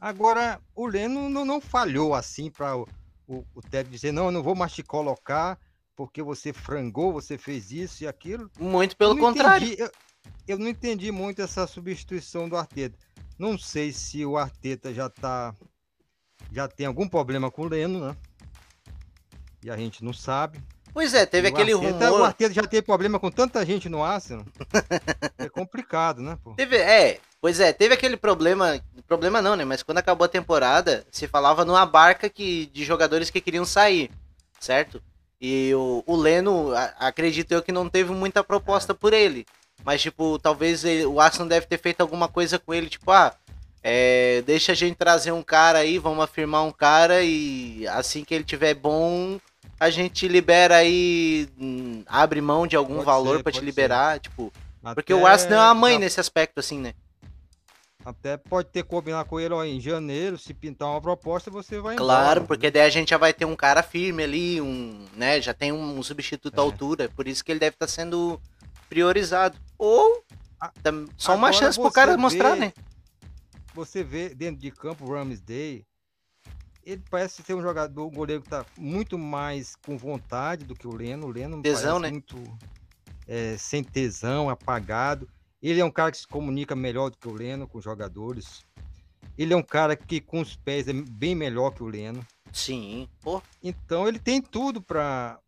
Agora, 0.00 0.60
o 0.74 0.86
Leno 0.86 1.28
não, 1.28 1.44
não 1.44 1.60
falhou 1.60 2.14
assim 2.14 2.50
para 2.50 2.76
o, 2.76 2.86
o, 3.26 3.44
o 3.54 3.60
dizer, 3.88 4.12
não, 4.12 4.26
eu 4.26 4.30
não 4.30 4.42
vou 4.42 4.54
mais 4.54 4.72
te 4.72 4.82
colocar 4.82 5.58
porque 5.96 6.22
você 6.22 6.52
frangou, 6.52 7.12
você 7.12 7.38
fez 7.38 7.72
isso 7.72 8.04
e 8.04 8.06
aquilo. 8.06 8.50
Muito 8.60 8.92
Eu 8.92 8.96
pelo 8.96 9.14
não 9.14 9.22
contrário. 9.22 9.66
entendi, 9.66 9.82
eu, 9.82 9.90
eu 10.46 10.58
não 10.58 10.68
entendi 10.68 11.10
muito 11.10 11.40
essa 11.40 11.66
substituição 11.66 12.48
do 12.48 12.56
Arteta. 12.56 12.98
Não 13.38 13.58
sei 13.58 13.92
se 13.92 14.24
o 14.24 14.36
Arteta 14.36 14.92
já 14.92 15.08
tá. 15.08 15.54
Já 16.52 16.68
tem 16.68 16.86
algum 16.86 17.08
problema 17.08 17.50
com 17.50 17.62
o 17.62 17.68
Leno, 17.68 18.06
né? 18.06 18.16
E 19.64 19.70
a 19.70 19.76
gente 19.76 20.04
não 20.04 20.12
sabe. 20.12 20.62
Pois 20.96 21.12
é, 21.12 21.26
teve 21.26 21.46
o 21.46 21.50
aquele 21.50 21.74
Arteta- 21.74 22.08
O 22.08 22.12
rumor. 22.14 22.24
Arteta 22.24 22.54
já 22.54 22.62
teve 22.62 22.80
problema 22.80 23.20
com 23.20 23.30
tanta 23.30 23.62
gente 23.66 23.86
no 23.86 24.02
Arsenal. 24.02 24.46
é 25.36 25.46
complicado, 25.46 26.22
né, 26.22 26.38
pô? 26.42 26.54
Teve, 26.54 26.78
é, 26.78 27.20
pois 27.38 27.60
é, 27.60 27.70
teve 27.70 27.92
aquele 27.92 28.16
problema. 28.16 28.80
Problema 29.06 29.42
não, 29.42 29.54
né? 29.54 29.62
Mas 29.62 29.82
quando 29.82 29.98
acabou 29.98 30.24
a 30.24 30.28
temporada, 30.28 31.06
se 31.12 31.28
falava 31.28 31.66
numa 31.66 31.84
barca 31.84 32.30
que, 32.30 32.64
de 32.72 32.82
jogadores 32.82 33.28
que 33.28 33.42
queriam 33.42 33.66
sair, 33.66 34.10
certo? 34.58 35.02
E 35.38 35.70
o, 35.74 36.02
o 36.06 36.16
Leno, 36.16 36.72
a- 36.74 36.94
acredito 37.00 37.52
eu 37.52 37.62
que 37.62 37.72
não 37.72 37.90
teve 37.90 38.10
muita 38.12 38.42
proposta 38.42 38.94
por 38.94 39.12
ele. 39.12 39.44
Mas, 39.84 40.00
tipo, 40.00 40.38
talvez 40.38 40.82
ele- 40.82 41.04
o 41.04 41.20
Arsenal 41.20 41.46
deve 41.46 41.66
ter 41.66 41.78
feito 41.78 42.00
alguma 42.00 42.26
coisa 42.26 42.58
com 42.58 42.72
ele, 42.72 42.88
tipo, 42.88 43.10
ah, 43.10 43.34
é, 43.82 44.42
deixa 44.46 44.72
a 44.72 44.74
gente 44.74 44.96
trazer 44.96 45.30
um 45.32 45.42
cara 45.42 45.80
aí, 45.80 45.98
vamos 45.98 46.24
afirmar 46.24 46.62
um 46.62 46.72
cara 46.72 47.22
e 47.22 47.86
assim 47.88 48.24
que 48.24 48.34
ele 48.34 48.44
tiver 48.44 48.72
bom, 48.72 49.38
a 49.78 49.90
gente 49.90 50.26
libera 50.28 50.76
aí, 50.76 51.48
hum, 51.58 52.02
abre 52.06 52.40
mão 52.40 52.66
de 52.66 52.76
algum 52.76 52.94
Pode 52.96 53.06
valor 53.06 53.42
pra 53.42 53.52
te 53.52 53.56
pode 53.56 53.58
ser. 53.58 53.64
liberar, 53.64 54.20
tipo, 54.20 54.52
porque 54.94 55.12
Até 55.12 55.22
o 55.22 55.26
Arsenal 55.26 55.58
é 55.60 55.64
uma 55.68 55.74
mãe 55.74 55.98
nesse 55.98 56.18
aspecto, 56.20 56.58
assim, 56.60 56.78
né? 56.78 56.94
Até 58.04 58.36
pode 58.36 58.68
ter 58.68 58.84
combinado 58.84 59.28
com 59.28 59.40
ele 59.40 59.52
ó, 59.52 59.64
em 59.64 59.80
janeiro, 59.80 60.38
se 60.38 60.54
pintar 60.54 60.88
uma 60.88 61.00
proposta, 61.00 61.50
você 61.50 61.80
vai 61.80 61.96
Claro, 61.96 62.22
embora. 62.40 62.46
porque 62.46 62.70
daí 62.70 62.82
a 62.82 62.88
gente 62.88 63.10
já 63.10 63.18
vai 63.18 63.34
ter 63.34 63.44
um 63.44 63.56
cara 63.56 63.82
firme 63.82 64.22
ali, 64.22 64.60
um, 64.60 65.04
né, 65.16 65.40
já 65.40 65.52
tem 65.52 65.72
um 65.72 66.00
substituto 66.04 66.56
à 66.56 66.62
É. 66.62 66.64
altura, 66.64 67.08
por 67.16 67.26
isso 67.26 67.44
que 67.44 67.50
ele 67.50 67.58
deve 67.58 67.74
estar 67.74 67.88
sendo 67.88 68.40
priorizado. 68.88 69.58
Ou 69.76 70.22
A- 70.60 70.70
só 71.16 71.34
uma 71.34 71.52
chance 71.52 71.78
pro 71.80 71.90
cara 71.90 72.16
mostrar, 72.16 72.54
vê- 72.54 72.60
né? 72.60 72.72
Você 73.74 74.04
vê 74.04 74.28
dentro 74.28 74.60
de 74.60 74.70
campo 74.70 75.04
o 75.04 75.12
Ramsday, 75.12 75.84
ele 76.86 77.02
parece 77.10 77.42
ser 77.42 77.54
um 77.54 77.60
jogador, 77.60 78.06
um 78.06 78.14
goleiro 78.14 78.40
que 78.40 78.48
tá 78.48 78.64
muito 78.78 79.18
mais 79.18 79.74
com 79.74 79.98
vontade 79.98 80.64
do 80.64 80.76
que 80.76 80.86
o 80.86 80.94
Leno. 80.94 81.26
O 81.26 81.30
Leno 81.30 81.60
Tesão, 81.60 81.98
né? 81.98 82.12
muito 82.12 82.36
é, 83.26 83.56
sem 83.58 83.82
tesão, 83.82 84.48
apagado. 84.48 85.28
Ele 85.60 85.80
é 85.80 85.84
um 85.84 85.90
cara 85.90 86.12
que 86.12 86.18
se 86.18 86.28
comunica 86.28 86.76
melhor 86.76 87.10
do 87.10 87.18
que 87.18 87.26
o 87.26 87.32
Leno 87.32 87.66
com 87.66 87.78
os 87.78 87.84
jogadores. 87.84 88.64
Ele 89.36 89.52
é 89.52 89.56
um 89.56 89.64
cara 89.64 89.96
que 89.96 90.20
com 90.20 90.40
os 90.40 90.54
pés 90.54 90.86
é 90.86 90.92
bem 90.92 91.34
melhor 91.34 91.72
que 91.72 91.82
o 91.82 91.88
Leno. 91.88 92.24
Sim, 92.52 93.08
pô. 93.20 93.42
Então 93.60 94.06
ele 94.06 94.20
tem 94.20 94.40
tudo 94.40 94.80
para. 94.80 95.40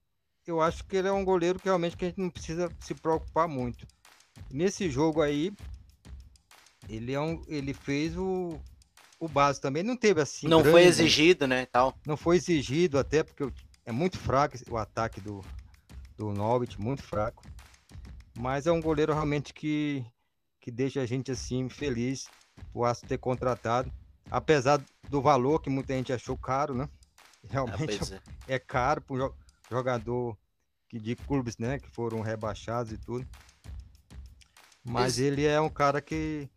Eu 0.45 0.61
acho 0.61 0.85
que 0.85 0.97
ele 0.97 1.07
é 1.07 1.13
um 1.13 1.25
goleiro 1.25 1.61
que 1.61 1.67
realmente 1.67 1.97
que 1.97 2.05
a 2.05 2.09
gente 2.09 2.21
não 2.21 2.31
precisa 2.31 2.69
se 2.81 2.95
preocupar 2.95 3.47
muito. 3.47 3.87
Nesse 4.51 4.91
jogo 4.91 5.23
aí, 5.23 5.53
ele 6.89 7.13
é 7.13 7.21
um, 7.21 7.41
ele 7.47 7.73
fez 7.73 8.17
o 8.17 8.59
o 9.19 9.29
básico 9.29 9.63
também 9.63 9.83
não 9.83 9.97
teve 9.97 10.21
assim. 10.21 10.47
Não 10.49 10.63
foi 10.63 10.73
grande- 10.83 10.89
exigido, 10.89 11.47
né, 11.47 11.67
tal. 11.67 11.97
Não 12.07 12.17
foi 12.17 12.37
exigido, 12.37 12.99
até 12.99 13.23
porque 13.23 13.49
é 13.85 13.93
muito 13.93 14.19
fraco 14.19 14.57
o 14.71 14.77
ataque 14.77 15.21
do, 15.21 15.45
do 16.17 16.33
Norwich, 16.33 16.81
muito 16.81 17.03
fraco. 17.03 17.43
Mas 18.39 18.67
é 18.67 18.73
um 18.73 18.81
goleiro 18.81 19.13
realmente 19.13 19.53
que, 19.53 20.05
que 20.61 20.71
deixa 20.71 21.01
a 21.01 21.07
gente 21.07 21.31
assim 21.33 21.69
feliz 21.69 22.29
o 22.73 22.85
Arsenal 22.85 23.09
ter 23.09 23.19
contratado. 23.19 23.93
Apesar 24.31 24.81
do 25.09 25.21
valor 25.23 25.61
que 25.61 25.71
muita 25.71 25.95
gente 25.95 26.13
achou 26.13 26.37
caro, 26.37 26.75
né? 26.75 26.89
Ah, 27.45 27.49
Realmente 27.51 27.99
pois 27.99 28.13
é. 28.13 28.21
é 28.47 28.59
caro 28.59 29.01
para 29.01 29.17
um 29.27 29.33
jogador 29.71 30.37
que 30.89 30.99
de 30.99 31.17
clubes, 31.17 31.59
né, 31.59 31.79
que 31.79 31.91
foram 31.91 32.21
rebaixados 32.21 32.93
e 32.93 32.99
tudo. 32.99 33.27
Mas 34.85 35.03
Mas- 35.03 35.19
ele 35.19 35.45
é 35.45 35.61
um 35.61 35.69
cara 35.69 36.01
que 36.01 36.49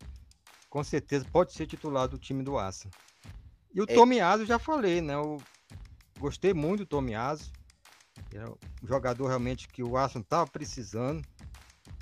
com 0.72 0.82
certeza 0.82 1.26
pode 1.30 1.52
ser 1.52 1.66
titular 1.66 2.08
do 2.08 2.16
time 2.16 2.42
do 2.42 2.56
Arsenal. 2.58 2.94
E 3.74 3.80
o 3.82 3.84
É. 3.86 3.94
Tomiaso 3.94 4.46
já 4.46 4.58
falei, 4.58 5.02
né? 5.02 5.12
Eu 5.14 5.36
gostei 6.18 6.54
muito 6.54 6.80
do 6.80 6.86
Tomiaso. 6.86 7.52
É 8.32 8.42
um 8.48 8.56
jogador 8.88 9.26
realmente 9.26 9.68
que 9.68 9.82
o 9.82 9.98
Arsenal 9.98 10.22
estava 10.22 10.50
precisando. 10.50 11.22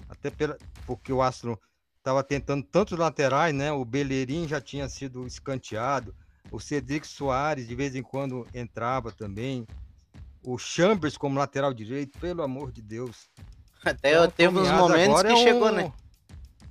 Até 0.08 0.30
pela, 0.30 0.56
porque 0.86 1.12
o 1.12 1.20
Arsenal 1.20 1.60
estava 1.98 2.22
tentando 2.22 2.62
tantos 2.62 2.96
laterais, 2.96 3.52
né? 3.52 3.72
O 3.72 3.84
Bellerin 3.84 4.46
já 4.46 4.60
tinha 4.60 4.88
sido 4.88 5.26
escanteado. 5.26 6.14
O 6.52 6.60
Cedric 6.60 7.08
Soares 7.08 7.66
de 7.66 7.74
vez 7.74 7.96
em 7.96 8.04
quando 8.04 8.46
entrava 8.54 9.10
também. 9.10 9.66
O 10.44 10.56
Chambers 10.58 11.16
como 11.18 11.36
lateral 11.40 11.74
direito, 11.74 12.16
pelo 12.20 12.40
amor 12.40 12.70
de 12.70 12.82
Deus. 12.82 13.28
Até 13.84 14.12
Então, 14.12 14.30
teve 14.30 14.58
uns 14.60 14.70
momentos 14.70 15.22
que 15.22 15.26
é 15.28 15.36
chegou, 15.36 15.70
um- 15.70 15.72
né? 15.72 15.92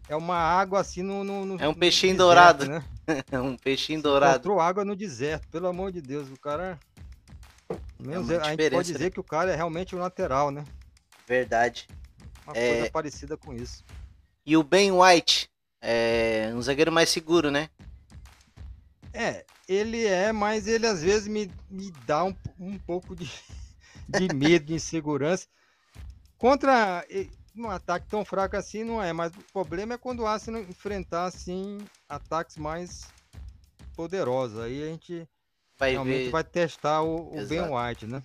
É 0.10 0.16
uma 0.16 0.36
água 0.38 0.82
assim 0.82 1.04
no. 1.04 1.24
no- 1.24 1.46
no- 1.46 1.62
É 1.62 1.68
um 1.68 1.74
peixinho 1.74 2.14
deserto, 2.14 2.26
dourado. 2.28 2.66
né? 2.68 2.84
um 3.42 3.56
peixinho 3.56 4.02
dourado. 4.02 4.34
Encontrou 4.38 4.60
água 4.60 4.84
no 4.84 4.96
deserto, 4.96 5.48
pelo 5.50 5.68
amor 5.68 5.92
de 5.92 6.02
Deus. 6.02 6.30
O 6.30 6.38
cara. 6.38 6.78
Menos 8.00 8.28
uma 8.30 8.42
a 8.42 8.50
gente 8.50 8.70
pode 8.72 8.92
né? 8.92 8.98
dizer 8.98 9.12
que 9.12 9.20
o 9.20 9.24
cara 9.24 9.52
é 9.52 9.56
realmente 9.56 9.96
um 9.96 10.00
lateral, 10.00 10.50
né? 10.50 10.66
Verdade. 11.28 11.88
Uma 12.46 12.58
É. 12.58 12.76
coisa 12.78 12.92
parecida 12.92 13.38
com 13.38 13.54
isso. 13.54 13.84
E 14.44 14.58
o 14.58 14.64
Ben 14.64 14.92
White, 14.92 15.48
é 15.80 16.52
um 16.56 16.62
zagueiro 16.62 16.92
mais 16.92 17.10
seguro, 17.10 17.52
né? 17.52 17.70
É, 19.14 19.46
ele 19.68 20.06
é, 20.06 20.32
mas 20.32 20.66
ele 20.68 20.88
às 20.88 21.04
vezes 21.04 21.28
me, 21.28 21.52
me 21.70 21.92
dá 22.08 22.24
um, 22.24 22.36
um 22.60 22.80
pouco 22.80 23.16
de, 23.16 23.30
de 24.10 24.34
medo, 24.34 24.66
de 24.66 24.74
insegurança. 24.74 25.46
Contra 26.38 27.06
um 27.68 27.72
ataque 27.72 28.08
tão 28.08 28.24
fraco 28.26 28.56
assim, 28.58 28.84
não 28.84 29.02
é. 29.02 29.12
Mas 29.14 29.32
o 29.34 29.54
problema 29.54 29.94
é 29.94 29.98
quando 29.98 30.22
o 30.22 30.28
Arsenal 30.28 30.62
enfrentar, 30.62 31.26
assim, 31.26 31.78
ataques 32.08 32.58
mais 32.58 33.02
poderosos. 33.96 34.60
Aí 34.60 34.84
a 34.84 34.88
gente 34.88 35.28
Vai 35.78 35.92
realmente 35.92 36.26
ver. 36.26 36.30
vai 36.32 36.44
testar 36.44 37.02
o, 37.02 37.28
o 37.38 37.46
Ben. 37.46 37.62
White, 37.62 38.06
né? 38.06 38.22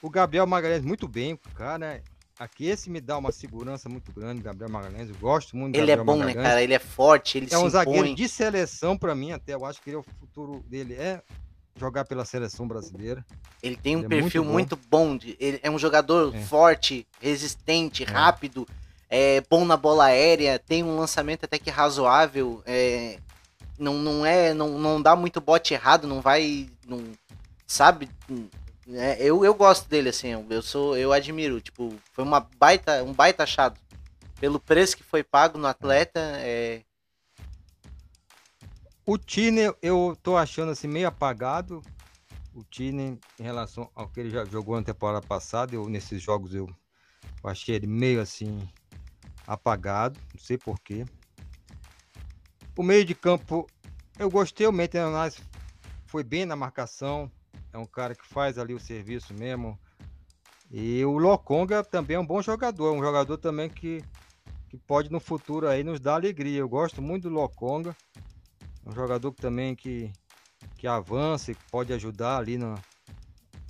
O 0.00 0.10
Gabriel 0.10 0.46
Magalhães, 0.46 0.82
muito 0.84 1.06
bem, 1.08 1.36
cara. 1.54 2.02
Aqui 2.38 2.66
esse 2.66 2.90
me 2.90 3.00
dá 3.00 3.16
uma 3.18 3.30
segurança 3.30 3.88
muito 3.88 4.12
grande, 4.12 4.42
Gabriel 4.42 4.70
Magalhães. 4.70 5.08
Eu 5.08 5.14
gosto 5.16 5.56
muito 5.56 5.76
Ele 5.76 5.90
é 5.90 5.96
Gabriel 5.96 6.04
bom, 6.04 6.12
né, 6.16 6.26
Magalhães. 6.26 6.48
cara? 6.48 6.62
Ele 6.62 6.74
é 6.74 6.78
forte, 6.78 7.38
ele 7.38 7.48
É 7.50 7.58
um 7.58 7.64
se 7.64 7.70
zagueiro 7.70 8.00
impõe. 8.06 8.14
de 8.16 8.28
seleção 8.28 8.98
pra 8.98 9.14
mim, 9.14 9.30
até 9.32 9.54
eu 9.54 9.64
acho 9.64 9.80
que 9.80 9.90
ele 9.90 9.96
é 9.96 10.00
o 10.00 10.02
futuro 10.02 10.60
dele 10.68 10.94
é 10.94 11.22
jogar 11.76 12.04
pela 12.04 12.24
seleção 12.24 12.66
brasileira. 12.68 13.24
Ele 13.62 13.76
tem 13.76 13.96
um 13.96 14.00
Ele 14.00 14.06
é 14.06 14.08
muito 14.08 14.22
perfil 14.22 14.44
bom. 14.44 14.52
muito 14.52 14.76
bom. 14.90 15.16
de- 15.16 15.36
ele 15.40 15.60
é 15.62 15.70
um 15.70 15.78
jogador 15.78 16.34
É. 16.34 16.40
forte, 16.42 17.06
resistente, 17.20 18.04
rápido, 18.04 18.66
é 19.08 19.42
bom 19.48 19.64
na 19.64 19.76
bola 19.76 20.06
aérea, 20.06 20.58
tem 20.58 20.82
um 20.82 20.96
lançamento 20.96 21.44
até 21.44 21.58
que 21.58 21.70
razoável. 21.70 22.62
é, 22.66 23.18
não, 23.78 23.94
não 23.94 24.24
é, 24.24 24.54
não, 24.54 24.78
não 24.78 25.02
dá 25.02 25.16
muito 25.16 25.40
bote 25.40 25.74
errado, 25.74 26.06
não 26.06 26.20
vai, 26.20 26.68
não 26.86 27.02
sabe. 27.66 28.08
É, 28.92 29.16
eu, 29.20 29.44
eu 29.44 29.54
gosto 29.54 29.88
dele 29.88 30.10
assim, 30.10 30.28
eu, 30.28 30.46
eu 30.50 30.62
sou, 30.62 30.96
eu 30.96 31.12
admiro. 31.12 31.60
Tipo, 31.60 31.94
foi 32.12 32.22
uma 32.22 32.46
baita, 32.58 33.02
um 33.02 33.12
baita 33.12 33.42
achado. 33.42 33.78
Pelo 34.38 34.60
preço 34.60 34.96
que 34.96 35.02
foi 35.02 35.22
pago 35.22 35.56
no 35.58 35.66
atleta, 35.66 36.20
é, 36.20 36.82
O 39.04 39.18
Tine 39.18 39.74
eu 39.82 40.16
tô 40.22 40.36
achando 40.36 40.70
assim 40.70 40.86
meio 40.86 41.08
apagado. 41.08 41.82
O 42.54 42.62
Tine 42.62 43.18
em 43.38 43.42
relação 43.42 43.90
ao 43.96 44.08
que 44.08 44.20
ele 44.20 44.30
já 44.30 44.44
jogou 44.44 44.76
na 44.76 44.82
temporada 44.84 45.26
passada, 45.26 45.74
eu 45.74 45.88
nesses 45.88 46.22
jogos 46.22 46.54
eu, 46.54 46.68
eu 47.42 47.50
achei 47.50 47.74
ele 47.74 47.88
meio 47.88 48.20
assim 48.20 48.60
apagado, 49.44 50.20
não 50.32 50.40
sei 50.40 50.56
porquê. 50.56 51.04
O 52.76 52.82
meio 52.84 53.04
de 53.04 53.14
campo 53.14 53.66
eu 54.20 54.30
gostei, 54.30 54.68
o 54.68 54.72
Metenaz 54.72 55.42
foi 56.06 56.22
bem 56.22 56.44
na 56.44 56.54
marcação, 56.54 57.28
é 57.72 57.78
um 57.78 57.86
cara 57.86 58.14
que 58.14 58.24
faz 58.24 58.56
ali 58.56 58.72
o 58.72 58.78
serviço 58.78 59.34
mesmo. 59.34 59.76
E 60.70 61.04
o 61.04 61.18
Lokonga 61.18 61.82
também 61.82 62.16
é 62.16 62.20
um 62.20 62.26
bom 62.26 62.40
jogador, 62.40 62.92
um 62.92 63.02
jogador 63.02 63.36
também 63.36 63.68
que, 63.68 64.00
que 64.68 64.76
pode 64.76 65.10
no 65.10 65.18
futuro 65.18 65.66
aí 65.66 65.82
nos 65.82 65.98
dar 65.98 66.14
alegria. 66.14 66.60
Eu 66.60 66.68
gosto 66.68 67.02
muito 67.02 67.28
do 67.28 67.34
Lokonga. 67.34 67.96
Um 68.86 68.94
jogador 68.94 69.32
que 69.32 69.40
também 69.40 69.74
que, 69.74 70.12
que 70.76 70.86
avança 70.86 71.52
e 71.52 71.56
pode 71.70 71.92
ajudar 71.92 72.38
ali 72.38 72.58
na, 72.58 72.78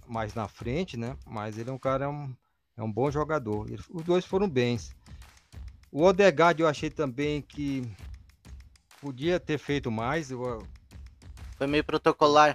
mais 0.07 0.35
na 0.35 0.49
frente, 0.49 0.97
né? 0.97 1.17
Mas 1.27 1.59
ele 1.59 1.71
é 1.71 1.73
um 1.73 1.79
cara, 1.79 2.07
é 2.07 2.09
um, 2.09 2.35
é 2.77 2.83
um 2.83 2.91
bom 2.91 3.11
jogador. 3.11 3.67
Ele- 3.69 3.83
os 3.91 4.05
dois 4.05 4.25
foram 4.25 4.49
bens. 4.49 4.95
O 5.91 6.03
Odegaard 6.05 6.61
eu 6.61 6.69
achei 6.69 6.89
também 6.89 7.43
que 7.43 7.87
podia 9.01 9.39
ter 9.39 9.59
feito 9.59 9.91
mais. 9.91 10.31
Eu, 10.31 10.67
foi 11.59 11.67
meio 11.67 11.85
protocolar. 11.85 12.55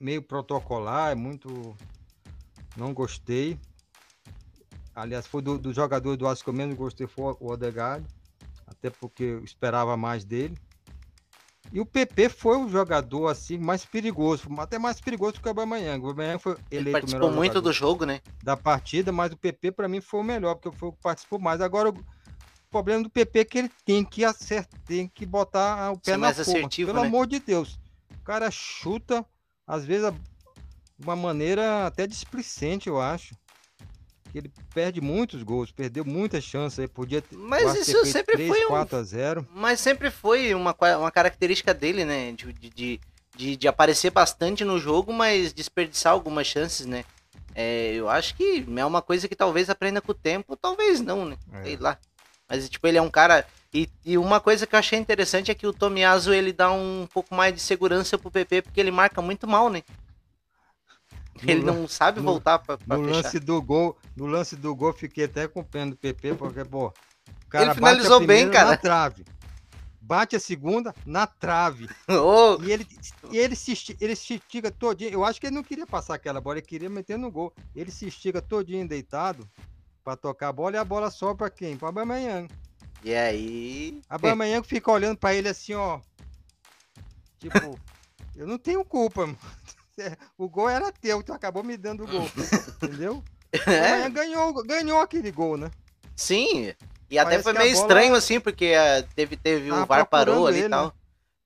meio 0.00 0.22
protocolar, 0.22 1.12
é 1.12 1.14
muito. 1.14 1.76
Não 2.76 2.92
gostei. 2.92 3.58
Aliás, 4.94 5.26
foi 5.26 5.40
do, 5.40 5.56
do 5.58 5.72
jogador 5.72 6.16
do 6.16 6.26
Asco 6.26 6.44
que 6.44 6.50
eu 6.50 6.54
menos 6.54 6.76
gostei 6.76 7.06
foi 7.06 7.34
o 7.38 7.50
Odegaard. 7.50 8.04
Até 8.66 8.90
porque 8.90 9.22
eu 9.22 9.44
esperava 9.44 9.96
mais 9.96 10.24
dele. 10.24 10.56
E 11.72 11.80
o 11.80 11.86
PP 11.86 12.28
foi 12.28 12.56
o 12.56 12.68
jogador 12.68 13.28
assim 13.28 13.56
mais 13.56 13.84
perigoso, 13.84 14.48
até 14.58 14.78
mais 14.78 15.00
perigoso 15.00 15.40
que 15.40 15.46
o 15.46 15.50
Aubameyang. 15.50 16.02
O 16.04 16.08
Aubameyang 16.08 16.42
foi 16.42 16.52
Ele 16.70 16.80
eleito 16.82 16.88
o 16.90 16.92
participou 16.92 17.28
melhor 17.28 17.36
muito 17.36 17.62
do 17.62 17.72
jogo, 17.72 18.04
né? 18.04 18.20
da 18.42 18.56
partida, 18.56 19.12
mas 19.12 19.32
o 19.32 19.36
PP 19.36 19.72
para 19.72 19.88
mim 19.88 20.00
foi 20.00 20.20
o 20.20 20.24
melhor, 20.24 20.56
porque 20.56 20.76
foi 20.76 20.88
o 20.88 20.92
que 20.92 21.00
participou 21.00 21.38
mais. 21.38 21.60
Agora 21.60 21.90
o 21.90 21.94
problema 22.70 23.02
do 23.04 23.10
PP 23.10 23.38
é 23.38 23.44
que 23.44 23.58
ele 23.58 23.70
tem 23.84 24.04
que 24.04 24.24
acertar, 24.24 24.80
tem 24.84 25.06
que 25.08 25.24
botar 25.24 25.92
o 25.92 25.96
pé 25.98 26.12
Ser 26.12 26.16
na 26.16 26.18
mais 26.18 26.36
forma. 26.36 26.52
assertivo, 26.58 26.90
Pelo 26.92 27.02
né? 27.02 27.06
amor 27.08 27.26
de 27.26 27.38
Deus. 27.38 27.78
O 28.20 28.24
cara 28.24 28.50
chuta, 28.50 29.24
às 29.66 29.84
vezes, 29.84 30.10
de 30.12 31.04
uma 31.06 31.14
maneira 31.16 31.86
até 31.86 32.06
displicente, 32.06 32.88
eu 32.88 33.00
acho. 33.00 33.34
Que 34.30 34.38
Ele 34.38 34.50
perde 34.72 35.00
muitos 35.00 35.42
gols, 35.42 35.70
perdeu 35.72 36.04
muitas 36.04 36.44
chances 36.44 36.86
podia 36.88 37.20
ter, 37.20 37.36
Mas 37.36 37.74
isso 37.74 38.00
ter 38.02 38.06
sempre 38.06 38.34
3, 38.36 38.48
foi 38.48 38.64
um- 38.66 38.68
4 38.68 38.96
a 38.98 39.02
0. 39.02 39.46
Mas 39.54 39.80
sempre 39.80 40.10
foi 40.10 40.54
uma, 40.54 40.74
uma 40.98 41.10
característica 41.10 41.74
dele, 41.74 42.04
né? 42.04 42.32
De, 42.32 42.52
de, 42.52 42.70
de, 42.70 43.00
de- 43.36 43.56
de 43.56 43.68
aparecer 43.68 44.10
bastante 44.10 44.64
no 44.64 44.78
jogo, 44.78 45.12
mas 45.12 45.52
desperdiçar 45.52 46.12
algumas 46.12 46.46
chances, 46.46 46.86
né? 46.86 47.04
É, 47.54 47.92
eu 47.94 48.08
acho 48.08 48.36
que 48.36 48.64
é 48.76 48.84
uma 48.84 49.02
coisa 49.02 49.26
que 49.26 49.34
talvez 49.34 49.68
aprenda 49.68 50.00
com 50.00 50.12
o 50.12 50.14
tempo, 50.14 50.56
talvez 50.56 51.00
não, 51.00 51.24
né? 51.24 51.36
É. 51.52 51.62
Sei 51.64 51.76
lá. 51.76 51.98
Mas, 52.48 52.68
tipo, 52.68 52.86
ele 52.86 52.98
é 52.98 53.02
um 53.02 53.10
cara. 53.10 53.44
E, 53.72 53.88
e 54.04 54.18
uma 54.18 54.40
coisa 54.40 54.66
que 54.66 54.74
eu 54.74 54.78
achei 54.78 54.98
interessante 54.98 55.50
é 55.50 55.54
que 55.54 55.66
o 55.66 55.72
Tomiyasu 55.72 56.32
ele 56.32 56.52
dá 56.52 56.72
um 56.72 57.06
pouco 57.12 57.32
mais 57.34 57.54
de 57.54 57.60
segurança 57.60 58.18
pro 58.18 58.30
PP, 58.30 58.62
porque 58.62 58.80
ele 58.80 58.90
marca 58.90 59.22
muito 59.22 59.46
mal, 59.46 59.68
né? 59.70 59.82
Ele 61.46 61.62
não 61.62 61.86
sabe 61.88 62.20
voltar 62.20 62.58
pra, 62.58 62.76
pra 62.78 62.96
No 62.98 63.04
fechar. 63.06 63.22
lance 63.22 63.40
do 63.40 63.62
gol, 63.62 63.96
no 64.16 64.26
lance 64.26 64.56
do 64.56 64.74
gol, 64.74 64.92
fiquei 64.92 65.24
até 65.24 65.48
com 65.48 65.62
pena 65.64 65.90
do 65.92 65.96
PP, 65.96 66.34
porque, 66.34 66.64
pô, 66.64 66.88
o 66.88 67.48
cara 67.48 67.66
bate 67.66 67.70
a 67.70 67.74
finalizou 67.74 68.26
bem, 68.26 68.50
cara. 68.50 68.70
Na 68.70 68.76
trave. 68.76 69.24
Bate 70.02 70.34
a 70.34 70.40
segunda 70.40 70.92
na 71.06 71.26
trave. 71.26 71.88
Ô, 72.08 72.60
E 72.62 72.72
ele, 72.72 72.86
e 73.30 73.38
ele, 73.38 73.54
se, 73.54 73.96
ele 74.00 74.16
se 74.16 74.34
estica 74.34 74.70
todinho. 74.70 75.10
Eu 75.10 75.24
acho 75.24 75.40
que 75.40 75.46
ele 75.46 75.54
não 75.54 75.62
queria 75.62 75.86
passar 75.86 76.14
aquela 76.14 76.40
bola, 76.40 76.58
ele 76.58 76.66
queria 76.66 76.90
meter 76.90 77.16
no 77.16 77.30
gol. 77.30 77.52
Ele 77.76 77.90
se 77.92 78.08
estica 78.08 78.42
todinho 78.42 78.88
deitado 78.88 79.48
pra 80.02 80.16
tocar 80.16 80.48
a 80.48 80.52
bola 80.52 80.74
e 80.76 80.78
a 80.78 80.84
bola 80.84 81.10
sobe 81.10 81.38
pra 81.38 81.50
quem? 81.50 81.76
Pra 81.76 81.88
Aubameyang. 81.88 82.48
e 83.04 83.14
aí. 83.14 84.00
A 84.08 84.14
Aubameyang 84.16 84.66
fica 84.66 84.90
olhando 84.90 85.16
pra 85.16 85.32
ele 85.32 85.48
assim, 85.48 85.74
ó. 85.74 86.00
Tipo, 87.38 87.78
eu 88.34 88.46
não 88.48 88.58
tenho 88.58 88.84
culpa. 88.84 89.26
mano. 89.26 89.38
O 90.38 90.48
gol 90.48 90.68
era 90.68 90.90
teu, 90.92 91.22
tu 91.22 91.32
acabou 91.32 91.62
me 91.62 91.76
dando 91.76 92.04
o 92.04 92.06
gol. 92.06 92.30
Entendeu? 92.82 93.22
O 93.66 93.70
É, 93.70 94.08
ganhou, 94.08 94.52
ganhou 94.64 95.00
aquele 95.00 95.30
gol, 95.30 95.56
né? 95.56 95.70
Sim, 96.16 96.72
e 97.10 97.18
até 97.18 97.30
Parece 97.30 97.42
foi 97.44 97.52
que 97.52 97.58
a 97.58 97.62
meio 97.62 97.74
bola- 97.74 97.86
estranho 97.86 98.14
assim, 98.14 98.38
porque 98.40 98.74
ah, 98.76 99.02
teve, 99.14 99.36
teve 99.36 99.70
o 99.70 99.74
Tava 99.74 99.86
VAR 99.86 100.06
parou 100.06 100.46
ali 100.46 100.58
e 100.58 100.60
ele, 100.60 100.68
tal. 100.68 100.86
né? 100.86 100.92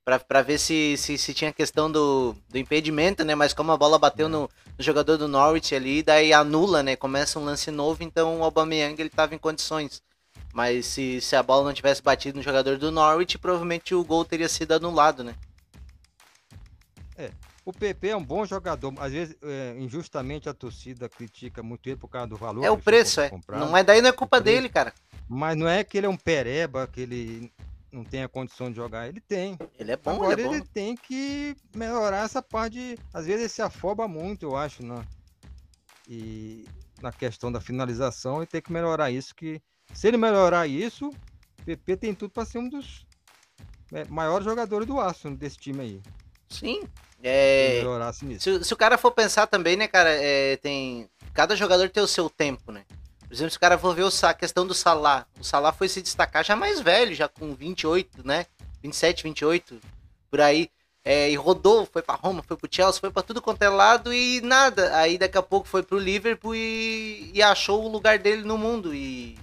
Pra, 0.04 0.18
pra 0.18 0.42
ver 0.42 0.58
se, 0.58 0.96
se, 0.98 1.16
se 1.16 1.32
tinha 1.32 1.50
questão 1.52 1.90
do, 1.90 2.36
do 2.50 2.58
impedimento, 2.58 3.24
né? 3.24 3.34
Mas 3.34 3.54
como 3.54 3.72
a 3.72 3.76
bola 3.76 3.96
É. 3.96 3.98
bateu 3.98 4.28
no, 4.28 4.42
no 4.76 4.84
jogador 4.84 5.16
do 5.16 5.26
Norwich 5.26 5.74
ali, 5.74 6.02
daí 6.02 6.30
anula, 6.32 6.82
né? 6.82 6.94
Começa 6.94 7.38
um 7.38 7.44
lance 7.44 7.70
novo, 7.70 8.02
então 8.02 8.40
o 8.40 8.44
Aubameyang 8.44 9.00
ele 9.00 9.08
tava 9.08 9.34
em 9.34 9.38
condições. 9.38 10.02
Mas 10.52 10.84
se, 10.86 11.20
se 11.22 11.34
a 11.34 11.42
bola 11.42 11.64
não 11.64 11.72
tivesse 11.72 12.02
batido 12.02 12.36
no 12.36 12.42
jogador 12.44 12.76
do 12.76 12.90
Norwich, 12.92 13.38
provavelmente 13.38 13.94
o 13.94 14.04
gol 14.04 14.24
teria 14.26 14.48
sido 14.48 14.72
anulado, 14.72 15.24
né? 15.24 15.34
O 17.64 17.72
PP 17.72 18.08
é 18.08 18.16
um 18.16 18.24
bom 18.24 18.44
jogador, 18.44 18.92
às 18.98 19.12
vezes 19.12 19.36
é, 19.42 19.74
injustamente 19.78 20.48
a 20.48 20.54
torcida 20.54 21.08
critica 21.08 21.62
muito 21.62 21.86
ele 21.88 21.96
por 21.96 22.08
causa 22.08 22.26
do 22.26 22.36
valor. 22.36 22.62
É 22.62 22.70
o 22.70 22.76
preço, 22.76 23.22
é. 23.22 23.30
Não 23.48 23.74
é 23.74 23.82
daí 23.82 24.02
não 24.02 24.10
é 24.10 24.12
culpa 24.12 24.38
dele, 24.38 24.68
cara. 24.68 24.92
Mas 25.26 25.56
não 25.56 25.66
é 25.66 25.82
que 25.82 25.96
ele 25.96 26.06
é 26.06 26.10
um 26.10 26.16
pereba, 26.16 26.86
que 26.86 27.00
ele 27.00 27.50
não 27.90 28.04
tem 28.04 28.22
a 28.22 28.28
condição 28.28 28.70
de 28.70 28.76
jogar. 28.76 29.08
Ele 29.08 29.20
tem. 29.20 29.56
Ele 29.78 29.92
é 29.92 29.96
bom, 29.96 30.10
Agora 30.10 30.32
ele 30.34 30.42
é 30.42 30.44
bom. 30.44 30.54
ele 30.56 30.64
tem 30.74 30.94
que 30.94 31.56
melhorar 31.74 32.24
essa 32.24 32.42
parte. 32.42 32.74
De... 32.74 32.98
Às 33.12 33.26
vezes 33.26 33.40
ele 33.40 33.48
se 33.48 33.62
afoba 33.62 34.06
muito, 34.06 34.44
eu 34.44 34.56
acho, 34.56 34.84
na, 34.84 35.02
e 36.06 36.66
na 37.00 37.12
questão 37.12 37.50
da 37.50 37.60
finalização 37.60 38.42
e 38.42 38.46
tem 38.46 38.60
que 38.60 38.72
melhorar 38.72 39.10
isso. 39.10 39.34
Que 39.34 39.62
se 39.92 40.08
ele 40.08 40.16
melhorar 40.16 40.66
isso, 40.66 41.08
o 41.08 41.64
PP 41.64 41.96
tem 41.96 42.14
tudo 42.14 42.32
para 42.32 42.44
ser 42.44 42.58
um 42.58 42.68
dos 42.68 43.06
é, 43.92 44.04
maiores 44.06 44.44
jogadores 44.44 44.86
do 44.86 45.00
Arsenal 45.00 45.36
desse 45.36 45.56
time 45.56 45.80
aí. 45.80 46.02
Sim. 46.48 46.82
É, 47.26 47.82
nisso. 48.22 48.58
se, 48.58 48.64
se 48.64 48.74
o 48.74 48.76
cara 48.76 48.98
for 48.98 49.10
pensar 49.10 49.46
também, 49.46 49.76
né, 49.76 49.88
cara, 49.88 50.10
é, 50.10 50.56
tem. 50.58 51.08
Cada 51.32 51.56
jogador 51.56 51.88
tem 51.88 52.02
o 52.02 52.06
seu 52.06 52.28
tempo, 52.28 52.70
né? 52.70 52.84
Por 53.26 53.32
exemplo, 53.32 53.50
se 53.50 53.56
o 53.56 53.60
cara 53.60 53.78
for 53.78 53.94
ver 53.94 54.04
o 54.04 54.10
a 54.22 54.34
questão 54.34 54.66
do 54.66 54.74
Salah, 54.74 55.26
o 55.40 55.42
Salah 55.42 55.72
foi 55.72 55.88
se 55.88 56.02
destacar 56.02 56.44
já 56.44 56.54
mais 56.54 56.80
velho, 56.80 57.14
já 57.14 57.26
com 57.26 57.54
28, 57.54 58.24
né? 58.24 58.46
27, 58.82 59.22
28, 59.24 59.80
por 60.30 60.40
aí. 60.40 60.70
É, 61.02 61.30
e 61.30 61.34
rodou, 61.34 61.86
foi 61.90 62.00
pra 62.00 62.14
Roma, 62.14 62.42
foi 62.42 62.56
pro 62.56 62.68
Chelsea, 62.70 63.00
foi 63.00 63.10
pra 63.10 63.22
tudo 63.22 63.42
quanto 63.42 63.62
é 63.62 63.68
lado 63.68 64.12
e 64.12 64.40
nada. 64.42 64.96
Aí 64.96 65.18
daqui 65.18 65.36
a 65.36 65.42
pouco 65.42 65.66
foi 65.66 65.82
pro 65.82 65.98
Liverpool 65.98 66.54
e, 66.54 67.30
e 67.34 67.42
achou 67.42 67.84
o 67.84 67.88
lugar 67.88 68.18
dele 68.18 68.42
no 68.42 68.56
mundo. 68.56 68.94
E, 68.94 69.36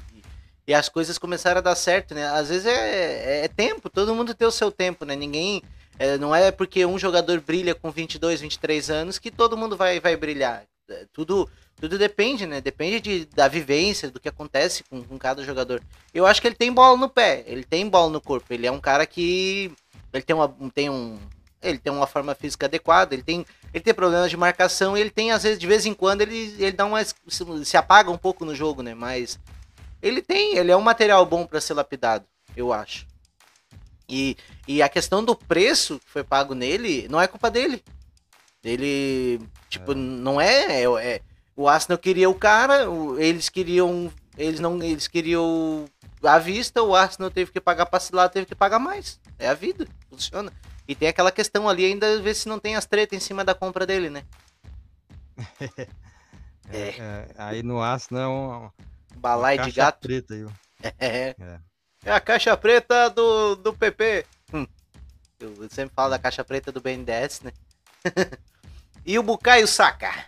e 0.65 0.73
as 0.73 0.87
coisas 0.87 1.17
começaram 1.17 1.57
a 1.57 1.61
dar 1.61 1.75
certo, 1.75 2.15
né? 2.15 2.27
Às 2.29 2.49
vezes 2.49 2.65
é, 2.65 3.45
é 3.45 3.47
tempo, 3.47 3.89
todo 3.89 4.15
mundo 4.15 4.33
tem 4.33 4.47
o 4.47 4.51
seu 4.51 4.71
tempo, 4.71 5.03
né? 5.03 5.15
Ninguém. 5.15 5.61
É, 5.99 6.17
não 6.17 6.35
é 6.35 6.51
porque 6.51 6.85
um 6.85 6.97
jogador 6.97 7.39
brilha 7.41 7.75
com 7.75 7.91
22, 7.91 8.41
23 8.41 8.89
anos 8.89 9.19
que 9.19 9.29
todo 9.29 9.57
mundo 9.57 9.77
vai, 9.77 9.99
vai 9.99 10.15
brilhar. 10.15 10.63
É, 10.89 11.05
Tudo, 11.13 11.49
tudo 11.79 11.97
depende, 11.97 12.45
né? 12.45 12.59
Depende 12.59 12.99
de, 12.99 13.25
da 13.25 13.47
vivência, 13.47 14.09
do 14.09 14.19
que 14.19 14.29
acontece 14.29 14.83
com, 14.83 15.03
com 15.03 15.17
cada 15.17 15.43
jogador. 15.43 15.81
Eu 16.13 16.25
acho 16.25 16.41
que 16.41 16.47
ele 16.47 16.55
tem 16.55 16.71
bola 16.71 16.97
no 16.97 17.09
pé, 17.09 17.43
ele 17.47 17.63
tem 17.63 17.87
bola 17.87 18.11
no 18.11 18.21
corpo. 18.21 18.53
Ele 18.53 18.67
é 18.67 18.71
um 18.71 18.79
cara 18.79 19.05
que. 19.05 19.71
Ele 20.13 20.23
tem 20.23 20.35
uma. 20.35 20.53
Tem 20.73 20.89
um, 20.89 21.17
ele 21.61 21.77
tem 21.77 21.93
uma 21.93 22.07
forma 22.07 22.33
física 22.33 22.65
adequada, 22.65 23.13
ele 23.13 23.23
tem, 23.23 23.45
ele 23.73 23.83
tem 23.83 23.93
problemas 23.93 24.29
de 24.29 24.37
marcação, 24.37 24.97
ele 24.97 25.11
tem, 25.11 25.31
às 25.31 25.43
vezes, 25.43 25.59
de 25.59 25.67
vez 25.67 25.85
em 25.85 25.93
quando, 25.93 26.21
ele, 26.21 26.55
ele 26.57 26.71
dá 26.71 26.85
uma. 26.85 26.99
se, 27.03 27.77
apaga 27.77 28.09
um 28.09 28.17
pouco 28.17 28.43
no 28.43 28.55
jogo, 28.55 28.81
né? 28.81 28.95
Mas 28.95 29.39
ele 30.01 30.21
tem, 30.21 30.57
ele 30.57 30.71
é 30.71 30.77
um 30.77 30.81
material 30.81 31.25
bom 31.25 31.45
para 31.45 31.61
ser 31.61 31.75
lapidado, 31.75 32.25
eu 32.55 32.73
acho. 32.73 33.05
E, 34.09 34.35
e 34.77 34.81
a 34.81 34.89
questão 34.89 35.23
do 35.23 35.35
preço 35.35 35.99
que 35.99 36.09
foi 36.09 36.23
pago 36.23 36.53
nele 36.53 37.07
não 37.09 37.19
é 37.21 37.27
culpa 37.27 37.49
dele. 37.51 37.83
Ele, 38.63 39.39
tipo, 39.69 39.91
É. 39.91 39.95
não 39.95 40.39
é, 40.39 40.83
é, 40.83 41.15
é- 41.15 41.21
O 41.55 41.67
Arsenal 41.67 41.97
queria 41.97 42.29
o 42.29 42.33
cara, 42.35 42.89
o- 42.89 43.19
eles 43.19 43.49
queriam. 43.49 44.11
Eles 44.37 44.59
não. 44.59 44.81
Eles 44.81 45.07
queriam 45.07 45.85
à 46.23 46.37
vista, 46.39 46.81
o 46.81 46.95
Arsenal 46.95 47.29
teve 47.29 47.51
que 47.51 47.59
pagar 47.59 47.85
parcelado, 47.87 48.31
teve 48.33 48.45
que 48.45 48.55
pagar 48.55 48.79
mais. 48.79 49.19
É 49.37 49.49
a 49.49 49.53
vida, 49.53 49.85
funciona. 50.09 50.51
E 50.87 50.95
tem 50.95 51.07
aquela 51.09 51.31
questão 51.31 51.67
ali 51.67 51.85
ainda, 51.85 52.21
ver 52.21 52.33
se 52.35 52.47
não 52.47 52.57
tem 52.59 52.75
as 52.75 52.85
tretas 52.85 53.17
em 53.17 53.19
cima 53.19 53.43
da 53.43 53.53
compra 53.53 53.85
dele, 53.85 54.09
né? 54.09 54.23
É, 56.73 56.87
é, 56.97 57.27
aí 57.37 57.63
no 57.63 57.81
Arsenal 57.81 58.23
é 58.23 58.27
uma, 58.27 58.73
Balai 59.17 59.57
de 59.57 59.71
gato. 59.71 59.99
preta 59.99 60.33
aí. 60.33 60.45
É. 60.99 61.35
É. 61.37 61.59
É 62.05 62.11
a 62.11 62.19
caixa 62.19 62.55
preta 62.57 63.09
do, 63.09 63.55
do 63.57 63.73
PP. 63.73 64.25
Hum. 64.53 64.67
Eu 65.39 65.69
sempre 65.69 65.95
falo 65.95 66.11
da 66.11 66.19
caixa 66.19 66.43
preta 66.43 66.71
do 66.71 66.81
BNDES, 66.81 67.41
né? 67.41 67.51
e 69.05 69.17
o 69.17 69.23
Bukayo 69.23 69.67
Saka. 69.67 70.27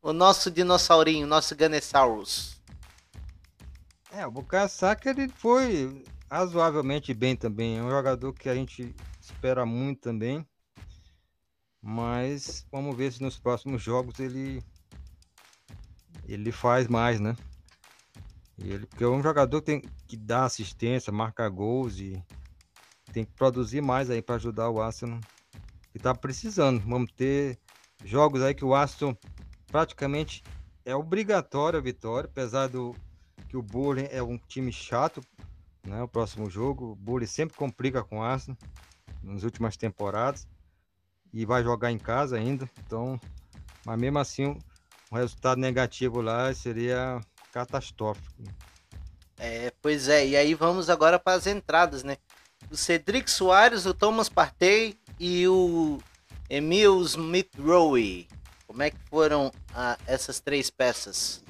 O 0.00 0.12
nosso 0.12 0.50
dinossaurinho, 0.50 1.26
o 1.26 1.28
nosso 1.28 1.54
Ganesaurus. 1.54 2.60
É, 4.10 4.26
o 4.26 4.30
Bukayo 4.30 4.68
Saka 4.68 5.10
ele 5.10 5.28
foi 5.28 6.04
razoavelmente 6.30 7.12
bem 7.14 7.36
também. 7.36 7.78
É 7.78 7.82
um 7.82 7.90
jogador 7.90 8.32
que 8.32 8.48
a 8.48 8.54
gente 8.54 8.94
espera 9.20 9.64
muito 9.64 10.00
também. 10.00 10.46
Mas 11.80 12.66
vamos 12.70 12.96
ver 12.96 13.12
se 13.12 13.22
nos 13.22 13.38
próximos 13.38 13.82
jogos 13.82 14.20
ele 14.20 14.62
ele 16.28 16.52
faz 16.52 16.86
mais, 16.86 17.18
né? 17.18 17.36
Ele, 18.58 18.86
porque 18.86 19.02
é 19.02 19.08
um 19.08 19.22
jogador 19.22 19.60
que 19.60 19.66
tem 19.66 19.82
que 20.06 20.16
dar 20.16 20.44
assistência, 20.44 21.12
marcar 21.12 21.48
gols 21.50 21.98
e 21.98 22.22
tem 23.12 23.24
que 23.24 23.32
produzir 23.32 23.80
mais 23.80 24.10
aí 24.10 24.22
para 24.22 24.36
ajudar 24.36 24.70
o 24.70 24.80
Arsenal. 24.80 25.20
Que 25.92 25.98
tá 25.98 26.14
precisando. 26.14 26.80
Vamos 26.80 27.12
ter 27.12 27.58
jogos 28.04 28.42
aí 28.42 28.54
que 28.54 28.64
o 28.64 28.74
Arsenal 28.74 29.16
praticamente 29.66 30.42
é 30.84 30.96
obrigatório 30.96 31.78
a 31.78 31.82
vitória, 31.82 32.28
apesar 32.30 32.68
do 32.68 32.94
que 33.48 33.56
o 33.56 33.62
Burnley 33.62 34.08
é 34.10 34.22
um 34.22 34.38
time 34.38 34.72
chato, 34.72 35.22
né? 35.86 36.02
O 36.02 36.08
próximo 36.08 36.48
jogo, 36.48 36.92
o 36.92 36.96
Burnley 36.96 37.26
sempre 37.26 37.56
complica 37.56 38.02
com 38.02 38.18
o 38.18 38.22
Arsenal 38.22 38.56
nas 39.22 39.42
últimas 39.44 39.76
temporadas 39.76 40.48
e 41.32 41.46
vai 41.46 41.62
jogar 41.62 41.90
em 41.90 41.98
casa 41.98 42.36
ainda, 42.36 42.68
então, 42.84 43.18
mas 43.86 43.98
mesmo 43.98 44.18
assim, 44.18 44.56
um 45.10 45.16
resultado 45.16 45.58
negativo 45.58 46.20
lá 46.20 46.52
seria 46.52 47.20
catastrófico. 47.52 48.42
É, 49.38 49.72
pois 49.80 50.08
é, 50.08 50.26
e 50.26 50.36
aí 50.36 50.54
vamos 50.54 50.90
agora 50.90 51.18
para 51.18 51.36
as 51.36 51.46
entradas, 51.46 52.02
né? 52.04 52.16
O 52.72 52.76
Cedric 52.76 53.30
Soares, 53.30 53.84
o 53.84 53.92
Thomas 53.92 54.30
Partey 54.30 54.98
e 55.20 55.46
o 55.46 55.98
Emil 56.48 57.02
Smith 57.02 57.50
Rowe. 57.58 58.26
Como 58.66 58.82
é 58.82 58.90
que 58.90 58.96
foram 59.10 59.52
ah, 59.74 59.98
essas 60.06 60.40
três 60.40 60.70
peças? 60.70 61.44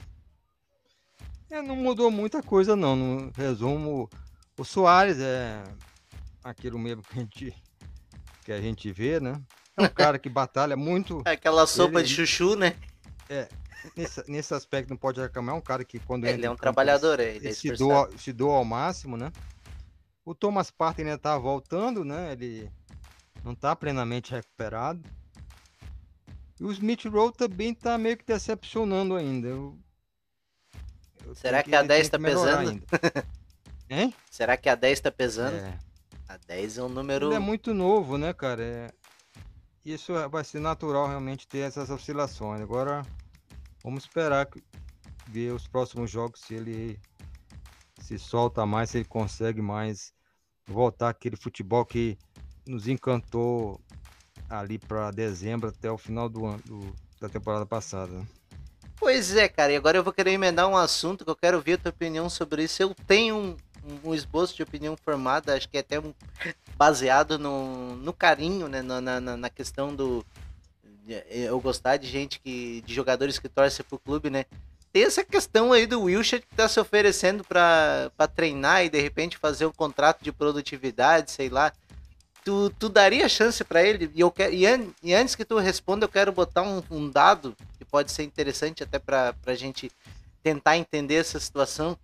É, 1.48 1.62
não 1.62 1.76
mudou 1.76 2.10
muita 2.10 2.42
coisa 2.42 2.74
não, 2.74 2.96
no 2.96 3.30
resumo, 3.36 4.10
o 4.58 4.64
Soares 4.64 5.18
é 5.20 5.62
aquilo 6.42 6.76
mesmo 6.76 7.02
que 7.02 7.16
a 7.16 7.20
gente 7.20 7.54
que 8.44 8.50
a 8.52 8.60
gente 8.60 8.90
vê, 8.90 9.20
né? 9.20 9.40
É 9.76 9.82
um 9.82 9.88
cara 9.88 10.18
que 10.18 10.28
batalha 10.28 10.76
muito 10.76 11.22
Aquela 11.24 11.68
sopa 11.68 12.00
Ele- 12.00 12.08
de 12.08 12.14
chuchu, 12.14 12.56
né? 12.56 12.74
nesse, 13.96 14.28
nesse 14.28 14.52
aspecto 14.54 14.90
não 14.90 14.96
pode 14.96 15.20
reclamar, 15.20 15.54
é 15.54 15.58
um 15.58 15.62
cara 15.62 15.84
que 15.84 16.00
quando 16.00 16.24
Ele 16.24 16.32
entra 16.34 16.46
é 16.46 16.48
em 16.48 16.48
um 16.48 16.52
campo, 16.54 16.62
trabalhador, 16.62 17.20
ele 17.20 17.30
é 17.30 17.48
ele 17.48 17.54
se 17.54 17.68
esforçado. 17.68 18.10
doa, 18.10 18.18
se 18.18 18.32
doa 18.32 18.56
ao 18.56 18.64
máximo, 18.64 19.16
né? 19.16 19.30
O 20.24 20.34
Thomas 20.34 20.70
Partey 20.70 21.04
ainda 21.04 21.18
tá 21.18 21.36
voltando, 21.36 22.04
né? 22.04 22.32
Ele 22.32 22.70
não 23.44 23.54
tá 23.54 23.74
plenamente 23.74 24.30
recuperado. 24.32 25.02
E 26.60 26.64
o 26.64 26.70
Smith 26.70 27.04
Rowe 27.06 27.32
também 27.32 27.74
tá 27.74 27.98
meio 27.98 28.16
que 28.16 28.24
decepcionando 28.24 29.16
ainda. 29.16 29.48
Eu- 29.48 29.76
eu 31.24 31.34
Será 31.34 31.62
tenho 31.62 31.70
que 31.70 31.74
a 31.76 31.78
ele 31.80 31.88
10 31.88 32.08
tem 32.08 32.10
tá 32.10 32.18
que 32.18 32.24
pesando? 32.34 32.68
ainda. 32.70 32.86
Hein? 33.90 34.14
Será 34.30 34.56
que 34.56 34.68
a 34.70 34.74
10 34.74 35.00
tá 35.00 35.10
pesando? 35.12 35.56
É. 35.56 35.78
A 36.26 36.38
10 36.38 36.78
é 36.78 36.82
um 36.82 36.88
número. 36.88 37.26
Ele 37.26 37.34
é 37.34 37.38
muito 37.38 37.74
novo, 37.74 38.16
né, 38.16 38.32
cara? 38.32 38.62
É... 38.62 38.90
Isso 39.84 40.16
é- 40.16 40.26
vai 40.28 40.44
ser 40.44 40.60
natural 40.60 41.08
realmente 41.08 41.46
ter 41.46 41.58
essas 41.58 41.90
oscilações. 41.90 42.60
Agora, 42.62 43.02
vamos 43.84 44.04
esperar 44.04 44.46
que- 44.46 44.62
ver 45.26 45.52
os 45.52 45.66
próximos 45.66 46.10
jogos 46.10 46.40
se 46.40 46.54
ele 46.54 46.98
se 48.02 48.18
solta 48.18 48.66
mais, 48.66 48.90
se 48.90 48.98
ele 48.98 49.04
consegue 49.04 49.62
mais 49.62 50.12
voltar 50.66 51.08
aquele 51.08 51.36
futebol 51.36 51.84
que 51.84 52.18
nos 52.66 52.88
encantou 52.88 53.80
ali 54.48 54.78
para 54.78 55.10
dezembro 55.10 55.68
até 55.68 55.90
o 55.90 55.96
final 55.98 56.28
do 56.28 56.44
ano 56.46 56.62
do- 56.64 56.94
da 57.20 57.28
temporada 57.28 57.64
passada. 57.64 58.26
Pois 58.96 59.34
é, 59.36 59.48
cara, 59.48 59.72
e 59.72 59.76
agora 59.76 59.96
eu 59.98 60.04
vou 60.04 60.12
querer 60.12 60.32
emendar 60.32 60.68
um 60.68 60.76
assunto 60.76 61.24
que 61.24 61.30
eu 61.30 61.36
quero 61.36 61.60
ver 61.60 61.74
a 61.74 61.78
tua 61.78 61.90
opinião 61.90 62.28
sobre 62.28 62.64
isso. 62.64 62.82
Eu 62.82 62.94
tenho 63.06 63.36
um, 63.36 63.56
um 64.10 64.14
esboço 64.14 64.54
de 64.54 64.62
opinião 64.62 64.96
formada, 64.96 65.54
acho 65.56 65.68
que 65.68 65.76
é 65.76 65.80
até 65.80 65.98
um- 65.98 66.14
baseado 66.76 67.38
no, 67.38 67.96
no 67.96 68.12
carinho, 68.12 68.68
né? 68.68 68.82
Na, 68.82 69.00
na, 69.00 69.20
na- 69.20 69.50
questão 69.50 69.94
do. 69.94 70.24
Eu 71.28 71.60
gostar 71.60 71.96
de 71.96 72.06
gente 72.06 72.38
que. 72.40 72.80
de 72.82 72.94
jogadores 72.94 73.38
que 73.38 73.48
torcem 73.48 73.84
pro 73.88 73.98
clube, 73.98 74.30
né? 74.30 74.44
Tem 74.92 75.04
essa 75.04 75.24
questão 75.24 75.72
aí 75.72 75.86
do 75.86 76.02
Wilshire 76.02 76.42
que 76.42 76.54
tá 76.54 76.68
se 76.68 76.78
oferecendo 76.78 77.42
pra, 77.44 78.10
pra 78.16 78.26
treinar 78.28 78.84
e 78.84 78.90
de 78.90 79.00
repente 79.00 79.38
fazer 79.38 79.64
um 79.66 79.72
contrato 79.72 80.22
de 80.22 80.30
produtividade, 80.30 81.30
sei 81.30 81.48
lá. 81.48 81.72
Tu, 82.44 82.70
tu 82.78 82.88
daria 82.88 83.28
chance 83.28 83.62
pra 83.64 83.82
ele? 83.82 84.10
E, 84.14 84.20
eu 84.20 84.30
quero, 84.30 84.52
e, 84.52 84.66
an- 84.66 84.88
e 85.02 85.14
antes 85.14 85.34
que 85.34 85.44
tu 85.44 85.58
responda, 85.58 86.04
eu 86.04 86.08
quero 86.10 86.32
botar 86.32 86.62
um, 86.62 86.82
um 86.90 87.08
dado 87.08 87.56
que 87.78 87.84
pode 87.84 88.12
ser 88.12 88.24
interessante 88.24 88.82
até 88.82 88.98
pra, 88.98 89.32
pra 89.32 89.54
gente 89.54 89.90
tentar 90.42 90.76
entender 90.76 91.14
essa 91.14 91.38
situação. 91.40 91.96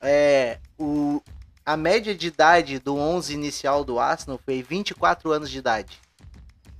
É, 0.00 0.58
o, 0.78 1.22
a 1.64 1.76
média 1.76 2.14
de 2.14 2.26
idade 2.26 2.78
do 2.78 2.96
11 2.96 3.32
inicial 3.32 3.84
do 3.84 3.98
Arsenal 3.98 4.38
foi 4.44 4.62
24 4.62 5.30
anos 5.32 5.48
de 5.48 5.58
idade. 5.58 5.98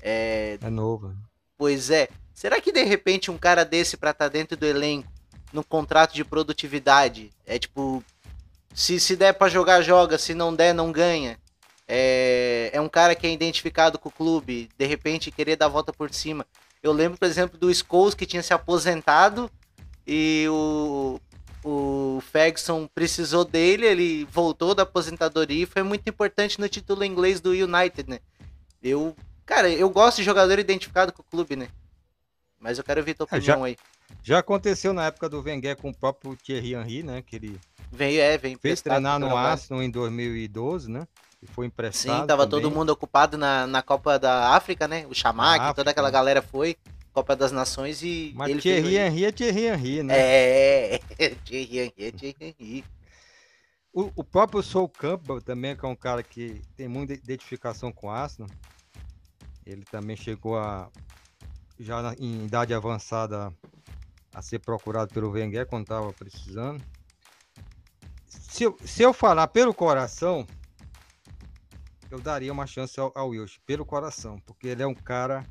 É, 0.02 0.58
É 0.60 0.68
novo. 0.68 1.14
Pois 1.56 1.88
é. 1.90 2.08
Será 2.34 2.60
que 2.60 2.72
de 2.72 2.82
repente 2.82 3.30
um 3.30 3.38
cara 3.38 3.64
desse 3.64 3.96
pra 3.96 4.10
estar 4.10 4.28
dentro 4.28 4.56
do 4.56 4.66
elenco, 4.66 5.08
no 5.54 5.64
contrato 5.64 6.12
de 6.14 6.24
produtividade, 6.24 7.30
é 7.46 7.58
tipo, 7.58 8.02
se, 8.74 8.98
se 9.00 9.14
der 9.16 9.32
pra 9.34 9.48
jogar, 9.48 9.80
joga, 9.82 10.18
se 10.18 10.34
não 10.34 10.54
der, 10.54 10.74
não 10.74 10.92
ganha. 10.92 11.38
é, 11.86 12.70
é 12.72 12.80
um 12.80 12.88
cara 12.88 13.14
que 13.14 13.26
é 13.26 13.32
identificado 13.32 13.98
com 13.98 14.08
o 14.08 14.12
clube, 14.12 14.68
de 14.76 14.86
repente 14.86 15.30
querer 15.30 15.56
dar 15.56 15.66
a 15.66 15.68
volta 15.68 15.92
por 15.92 16.12
cima. 16.12 16.46
Eu 16.82 16.92
lembro, 16.92 17.16
por 17.18 17.26
exemplo, 17.26 17.58
do 17.58 17.72
Scholes 17.72 18.14
que 18.14 18.26
tinha 18.26 18.42
se 18.42 18.52
aposentado 18.52 19.50
e 20.06 20.46
o, 20.50 21.20
o 21.62 22.20
Ferguson 22.32 22.86
precisou 22.94 23.44
dele, 23.44 23.86
ele 23.86 24.24
voltou 24.30 24.74
da 24.74 24.82
aposentadoria 24.82 25.62
e 25.62 25.66
foi 25.66 25.82
muito 25.82 26.08
importante 26.08 26.60
no 26.60 26.68
título 26.68 27.04
inglês 27.04 27.40
do 27.40 27.50
United, 27.52 28.08
né? 28.10 28.18
Eu, 28.82 29.16
cara, 29.46 29.70
eu 29.70 29.88
gosto 29.88 30.18
de 30.18 30.24
jogador 30.24 30.58
identificado 30.58 31.12
com 31.12 31.22
o 31.22 31.24
clube, 31.24 31.56
né? 31.56 31.68
Mas 32.60 32.76
eu 32.78 32.84
quero 32.84 33.02
ver 33.04 33.14
tua 33.14 33.24
opinião 33.24 33.56
É, 33.56 33.58
já, 33.60 33.64
aí. 33.66 33.76
Já 34.22 34.38
aconteceu 34.38 34.92
na 34.92 35.06
época 35.06 35.28
do 35.28 35.42
Wenger 35.42 35.76
com 35.76 35.90
o 35.90 35.94
próprio 35.94 36.36
Thierry 36.36 36.74
Henry, 36.74 37.02
né? 37.02 37.22
Que 37.22 37.36
ele 37.36 37.60
Vem, 37.92 38.16
é, 38.16 38.36
vem 38.36 38.56
fez 38.56 38.82
treinar 38.82 39.20
no. 39.20 39.36
Arsenal 39.36 39.82
em 39.82 39.90
2012, 39.90 40.90
né? 40.90 41.06
E 41.42 41.46
foi 41.46 41.66
emprestado. 41.66 42.22
Sim, 42.22 42.26
tava 42.26 42.46
todo 42.46 42.62
também. 42.62 42.78
mundo 42.78 42.90
ocupado 42.90 43.36
na, 43.36 43.66
na 43.66 43.82
Copa 43.82 44.18
da 44.18 44.54
África, 44.56 44.88
né? 44.88 45.06
O 45.08 45.14
Chamac, 45.14 45.74
toda 45.74 45.90
aquela 45.90 46.10
galera 46.10 46.42
foi. 46.42 46.76
Copa 47.12 47.36
das 47.36 47.52
Nações 47.52 48.02
e 48.02 48.32
Mas 48.34 48.50
ele 48.50 48.60
Thierry 48.60 48.82
fez... 48.82 48.94
Henry 48.96 49.24
é 49.24 49.30
Thierry 49.30 49.66
Henry, 49.66 50.02
né? 50.02 50.14
É, 50.16 50.98
Thierry 51.44 51.78
Henry, 51.78 51.94
é 51.96 52.10
Thierry 52.10 52.36
Henry. 52.40 52.84
O, 53.92 54.10
o 54.16 54.24
próprio 54.24 54.60
Sol 54.64 54.88
Campbell 54.88 55.40
também, 55.40 55.76
que 55.76 55.84
é 55.84 55.88
um 55.88 55.94
cara 55.94 56.24
que 56.24 56.60
tem 56.74 56.88
muita 56.88 57.12
identificação 57.12 57.92
com 57.92 58.08
o 58.08 58.10
Arsenal. 58.10 58.50
Ele 59.64 59.84
também 59.84 60.16
chegou 60.16 60.58
a, 60.58 60.90
já 61.78 62.02
na- 62.02 62.16
em 62.18 62.46
idade 62.46 62.74
avançada, 62.74 63.52
a 64.34 64.42
ser 64.42 64.58
procurado 64.58 65.14
pelo 65.14 65.30
Wenger 65.30 65.66
quando 65.66 65.84
estava 65.84 66.12
precisando. 66.12 66.84
Se 68.26 68.64
eu, 68.64 68.76
se 68.84 69.02
eu 69.02 69.12
falar 69.12 69.48
pelo 69.48 69.72
coração, 69.72 70.46
eu 72.10 72.20
daria 72.20 72.52
uma 72.52 72.66
chance 72.66 72.98
ao, 72.98 73.12
ao 73.14 73.28
Wilsh, 73.30 73.60
pelo 73.64 73.86
coração, 73.86 74.38
porque 74.40 74.68
ele 74.68 74.82
é 74.82 74.86
um 74.86 74.94
cara 74.94 75.46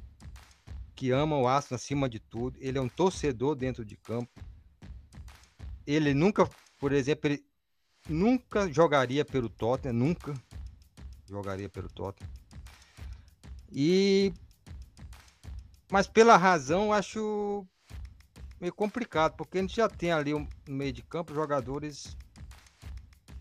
que 0.95 1.11
ama 1.11 1.37
o 1.37 1.47
Arsenal 1.47 1.77
acima 1.77 2.07
de 2.07 2.19
tudo. 2.19 2.57
Ele 2.59 2.77
é 2.77 2.81
um 2.81 2.89
torcedor 2.89 3.55
dentro 3.55 3.83
de 3.83 3.95
campo. 3.95 4.31
Ele 5.87 6.13
nunca, 6.13 6.49
por 6.79 6.91
exemplo, 6.91 7.29
ele 7.29 7.45
nunca 8.07 8.71
jogaria 8.71 9.25
pelo 9.25 9.49
Tottenham, 9.49 9.93
nunca 9.93 10.33
jogaria 11.25 11.69
pelo 11.69 11.89
Tottenham. 11.89 12.31
E 13.71 14.33
mas 15.91 16.07
pela 16.07 16.37
razão 16.37 16.91
acho 16.91 17.67
meio 18.63 18.73
complicado, 18.73 19.33
porque 19.35 19.57
a 19.57 19.61
gente 19.61 19.75
já 19.75 19.89
tem 19.89 20.13
ali 20.13 20.33
um- 20.33 20.47
no 20.65 20.73
meio 20.75 20.93
de 20.93 21.01
campo 21.01 21.33
jogadores 21.33 22.15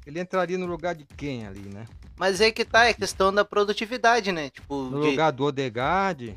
ele 0.05 0.19
entraria 0.21 0.59
no 0.59 0.67
lugar 0.67 0.97
de 0.97 1.05
quem 1.17 1.47
ali, 1.47 1.61
né? 1.61 1.87
Mas 2.17 2.41
aí 2.41 2.51
que 2.51 2.65
tá, 2.65 2.87
é 2.87 2.93
questão 2.93 3.33
da 3.33 3.45
produtividade, 3.45 4.33
né? 4.33 4.51
Tipo, 4.51 4.83
No 4.91 5.01
de- 5.01 5.07
lugar 5.11 5.31
do 5.31 5.45
Odegaard, 5.45 6.37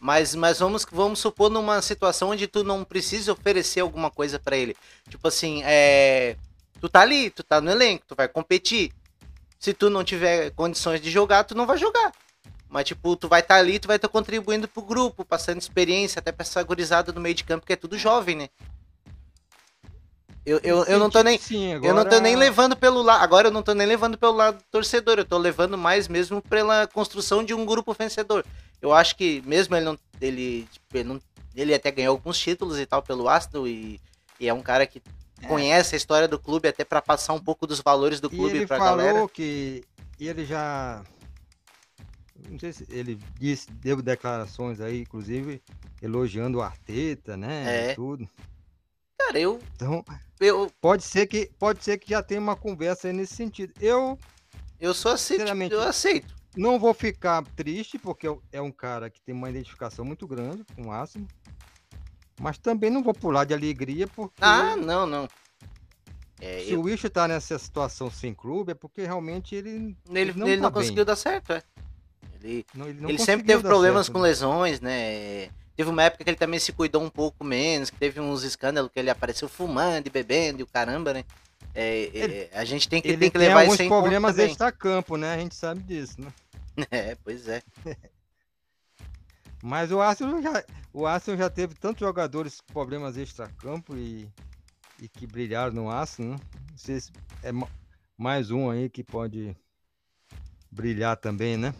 Mas, 0.00 0.34
mas 0.34 0.58
vamos, 0.58 0.84
vamos 0.90 1.18
supor 1.20 1.48
numa 1.50 1.80
situação 1.82 2.30
onde 2.30 2.48
tu 2.48 2.64
não 2.64 2.82
precisa 2.84 3.32
oferecer 3.32 3.80
alguma 3.80 4.10
coisa 4.10 4.36
pra 4.38 4.56
ele. 4.56 4.74
Tipo 5.08 5.28
assim, 5.28 5.62
é. 5.64 6.36
Tu 6.80 6.88
tá 6.88 7.02
ali, 7.02 7.30
tu 7.30 7.44
tá 7.44 7.60
no 7.60 7.70
elenco, 7.70 8.04
tu 8.08 8.16
vai 8.16 8.26
competir. 8.26 8.92
Se 9.60 9.72
tu 9.72 9.88
não 9.90 10.02
tiver 10.02 10.50
condições 10.52 11.00
de 11.00 11.08
jogar, 11.10 11.44
tu 11.44 11.54
não 11.54 11.66
vai 11.66 11.78
jogar. 11.78 12.10
Mas, 12.72 12.86
tipo, 12.86 13.14
tu 13.16 13.28
vai 13.28 13.40
estar 13.40 13.56
ali, 13.56 13.78
tu 13.78 13.86
vai 13.86 13.96
estar 13.96 14.08
contribuindo 14.08 14.66
pro 14.66 14.80
grupo, 14.80 15.26
passando 15.26 15.58
experiência, 15.60 16.20
até 16.20 16.32
pra 16.32 16.42
essa 16.42 16.62
gurizada 16.62 17.12
do 17.12 17.20
meio 17.20 17.34
de 17.34 17.44
campo, 17.44 17.66
que 17.66 17.72
é 17.74 17.76
tudo 17.76 17.98
jovem, 17.98 18.34
né? 18.34 18.48
Eu, 20.44 20.58
eu, 20.64 20.82
eu 20.84 20.98
não 20.98 21.10
tô 21.10 21.22
nem. 21.22 21.38
Sim, 21.38 21.74
Eu 21.74 21.94
não 21.94 22.04
tô 22.04 22.18
nem 22.18 22.32
agora- 22.32 22.38
levando 22.48 22.74
pelo 22.76 23.02
lado. 23.02 23.22
Agora 23.22 23.48
eu 23.48 23.52
não 23.52 23.62
tô 23.62 23.74
nem 23.74 23.86
levando 23.86 24.16
pelo 24.18 24.32
lado 24.32 24.56
do 24.56 24.64
torcedor. 24.72 25.18
Eu 25.18 25.24
tô 25.24 25.36
levando 25.38 25.76
mais 25.78 26.08
mesmo 26.08 26.40
pela 26.42 26.86
construção 26.88 27.44
de 27.44 27.54
um 27.54 27.64
grupo 27.64 27.92
vencedor. 27.96 28.44
Eu 28.80 28.92
acho 28.92 29.14
que 29.16 29.40
mesmo 29.46 29.76
ele 29.76 29.84
não. 29.84 29.98
Ele, 30.20 30.66
tipo, 30.72 30.84
ele, 30.96 31.04
não, 31.04 31.20
ele 31.54 31.72
até 31.74 31.90
ganhou 31.92 32.12
alguns 32.12 32.38
títulos 32.38 32.78
e 32.80 32.86
tal 32.86 33.02
pelo 33.02 33.28
Arsenal 33.28 33.68
e, 33.68 34.00
e 34.40 34.48
é 34.48 34.54
um 34.54 34.62
cara 34.62 34.84
que 34.86 35.00
conhece 35.46 35.94
a 35.94 35.98
história 35.98 36.26
do 36.26 36.38
clube 36.40 36.66
até 36.68 36.84
pra 36.84 37.00
passar 37.02 37.34
um 37.34 37.40
pouco 37.40 37.64
dos 37.66 37.80
valores 37.80 38.18
do 38.18 38.28
E 38.28 38.30
clube 38.36 38.56
ele 38.56 38.66
pra 38.66 38.78
falou 38.78 38.96
galera. 38.96 39.28
que 39.28 39.84
ele 40.18 40.44
já. 40.44 41.02
Não 42.48 42.58
sei 42.58 42.72
se 42.72 42.86
ele 42.90 43.18
disse, 43.38 43.70
deu 43.70 44.00
declarações 44.02 44.80
aí, 44.80 45.00
inclusive, 45.02 45.62
elogiando 46.00 46.58
o 46.58 46.62
Arteta, 46.62 47.36
né? 47.36 47.88
É. 47.88 47.92
E 47.92 47.94
tudo. 47.94 48.28
Cara, 49.18 49.38
eu, 49.38 49.60
Então, 49.74 50.04
eu, 50.40 50.70
pode 50.80 51.02
ser 51.04 51.26
que 51.26 51.50
pode 51.58 51.82
ser 51.84 51.98
que 51.98 52.10
já 52.10 52.22
tenha 52.22 52.40
uma 52.40 52.56
conversa 52.56 53.08
aí 53.08 53.12
nesse 53.14 53.34
sentido. 53.34 53.72
Eu 53.80 54.18
eu 54.80 54.92
sou 54.92 55.12
aceito. 55.12 55.40
Sinceramente, 55.40 55.72
Eu 55.74 55.80
aceito. 55.82 56.34
não 56.56 56.78
vou 56.78 56.92
ficar 56.92 57.42
triste, 57.54 57.98
porque 57.98 58.26
é 58.50 58.60
um 58.60 58.72
cara 58.72 59.08
que 59.08 59.20
tem 59.20 59.34
uma 59.34 59.48
identificação 59.48 60.04
muito 60.04 60.26
grande 60.26 60.64
com 60.74 60.88
o 60.88 60.90
Arsenal. 60.92 61.28
Mas 62.40 62.58
também 62.58 62.90
não 62.90 63.02
vou 63.02 63.14
pular 63.14 63.44
de 63.44 63.54
alegria, 63.54 64.08
porque 64.08 64.34
Ah, 64.40 64.74
não, 64.76 65.06
não. 65.06 65.28
É, 66.40 66.58
se 66.64 66.72
eu- 66.72 66.80
o 66.80 66.82
Wilson 66.84 67.08
tá 67.08 67.28
nessa 67.28 67.56
situação 67.56 68.10
sem 68.10 68.34
clube, 68.34 68.72
é 68.72 68.74
porque 68.74 69.02
realmente 69.02 69.54
ele 69.54 69.96
ele, 70.12 70.32
não 70.32 70.48
ele 70.48 70.56
tá 70.56 70.62
não 70.64 70.70
bem. 70.72 70.82
conseguiu 70.82 71.04
dar 71.04 71.14
certo, 71.14 71.52
é. 71.52 71.62
Ele, 72.42 72.66
não, 72.74 72.88
ele, 72.88 73.00
não 73.00 73.08
ele 73.08 73.18
sempre 73.18 73.46
teve 73.46 73.62
problemas 73.62 74.06
certo, 74.06 74.14
com 74.14 74.22
né? 74.22 74.28
lesões, 74.28 74.80
né? 74.80 75.48
Teve 75.76 75.88
uma 75.88 76.02
época 76.02 76.24
que 76.24 76.30
ele 76.30 76.36
também 76.36 76.60
se 76.60 76.72
cuidou 76.72 77.02
um 77.02 77.08
pouco 77.08 77.44
menos, 77.44 77.88
que 77.90 77.96
teve 77.96 78.20
uns 78.20 78.42
escândalos 78.42 78.90
que 78.92 78.98
ele 78.98 79.10
apareceu 79.10 79.48
fumando 79.48 80.06
e 80.06 80.10
bebendo 80.10 80.60
e 80.60 80.62
o 80.62 80.66
caramba, 80.66 81.14
né? 81.14 81.24
É, 81.74 82.50
é, 82.52 82.58
a 82.58 82.64
gente 82.64 82.88
tem 82.88 83.00
que, 83.00 83.08
Ele 83.08 83.16
tem 83.16 83.30
que 83.30 83.38
tem 83.38 83.48
levar 83.48 83.60
alguns 83.60 83.74
isso 83.74 83.82
em 83.84 83.88
problemas 83.88 84.38
extra-campo, 84.38 85.16
né? 85.16 85.34
A 85.34 85.38
gente 85.38 85.54
sabe 85.54 85.82
disso, 85.82 86.20
né? 86.20 86.32
É, 86.90 87.14
pois 87.22 87.48
é. 87.48 87.62
Mas 89.62 89.92
o 89.92 90.00
Arsenal 90.00 90.42
já, 90.42 90.64
o 90.92 91.06
Arsenal 91.06 91.38
já 91.38 91.48
teve 91.48 91.74
tantos 91.74 92.00
jogadores 92.00 92.60
com 92.60 92.72
problemas 92.72 93.16
extra-campo 93.16 93.96
e, 93.96 94.28
e 95.00 95.08
que 95.08 95.26
brilharam 95.26 95.72
no 95.72 95.90
Arsenal, 95.90 96.32
né? 96.32 96.40
Não 96.70 96.78
sei 96.78 97.00
se 97.00 97.12
é 97.42 97.52
ma- 97.52 97.68
mais 98.16 98.50
um 98.50 98.68
aí 98.70 98.90
que 98.90 99.04
pode 99.04 99.56
brilhar 100.70 101.16
também, 101.16 101.56
né? 101.56 101.74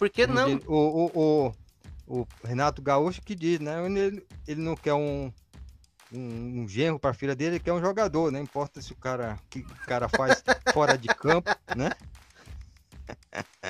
É, 0.00 0.06
por 0.06 0.10
que 0.10 0.26
não? 0.26 0.60
O, 0.66 0.76
o, 1.14 1.52
o, 2.06 2.20
o 2.20 2.26
Renato 2.42 2.80
Gaúcho 2.80 3.20
que 3.22 3.34
diz, 3.34 3.60
né? 3.60 3.84
Ele, 3.84 4.26
ele 4.48 4.60
não 4.60 4.74
quer 4.74 4.94
um, 4.94 5.30
um, 6.12 6.62
um 6.62 6.68
genro 6.68 6.98
para 6.98 7.12
filha 7.12 7.36
dele, 7.36 7.56
ele 7.56 7.60
quer 7.60 7.72
um 7.72 7.80
jogador, 7.80 8.32
não 8.32 8.40
importa 8.40 8.80
se 8.80 8.92
o 8.92 8.96
cara 8.96 9.38
que 9.50 9.60
o 9.60 9.86
cara 9.86 10.08
faz 10.08 10.42
fora 10.72 10.96
de 10.96 11.08
campo, 11.08 11.50
né? 11.76 11.90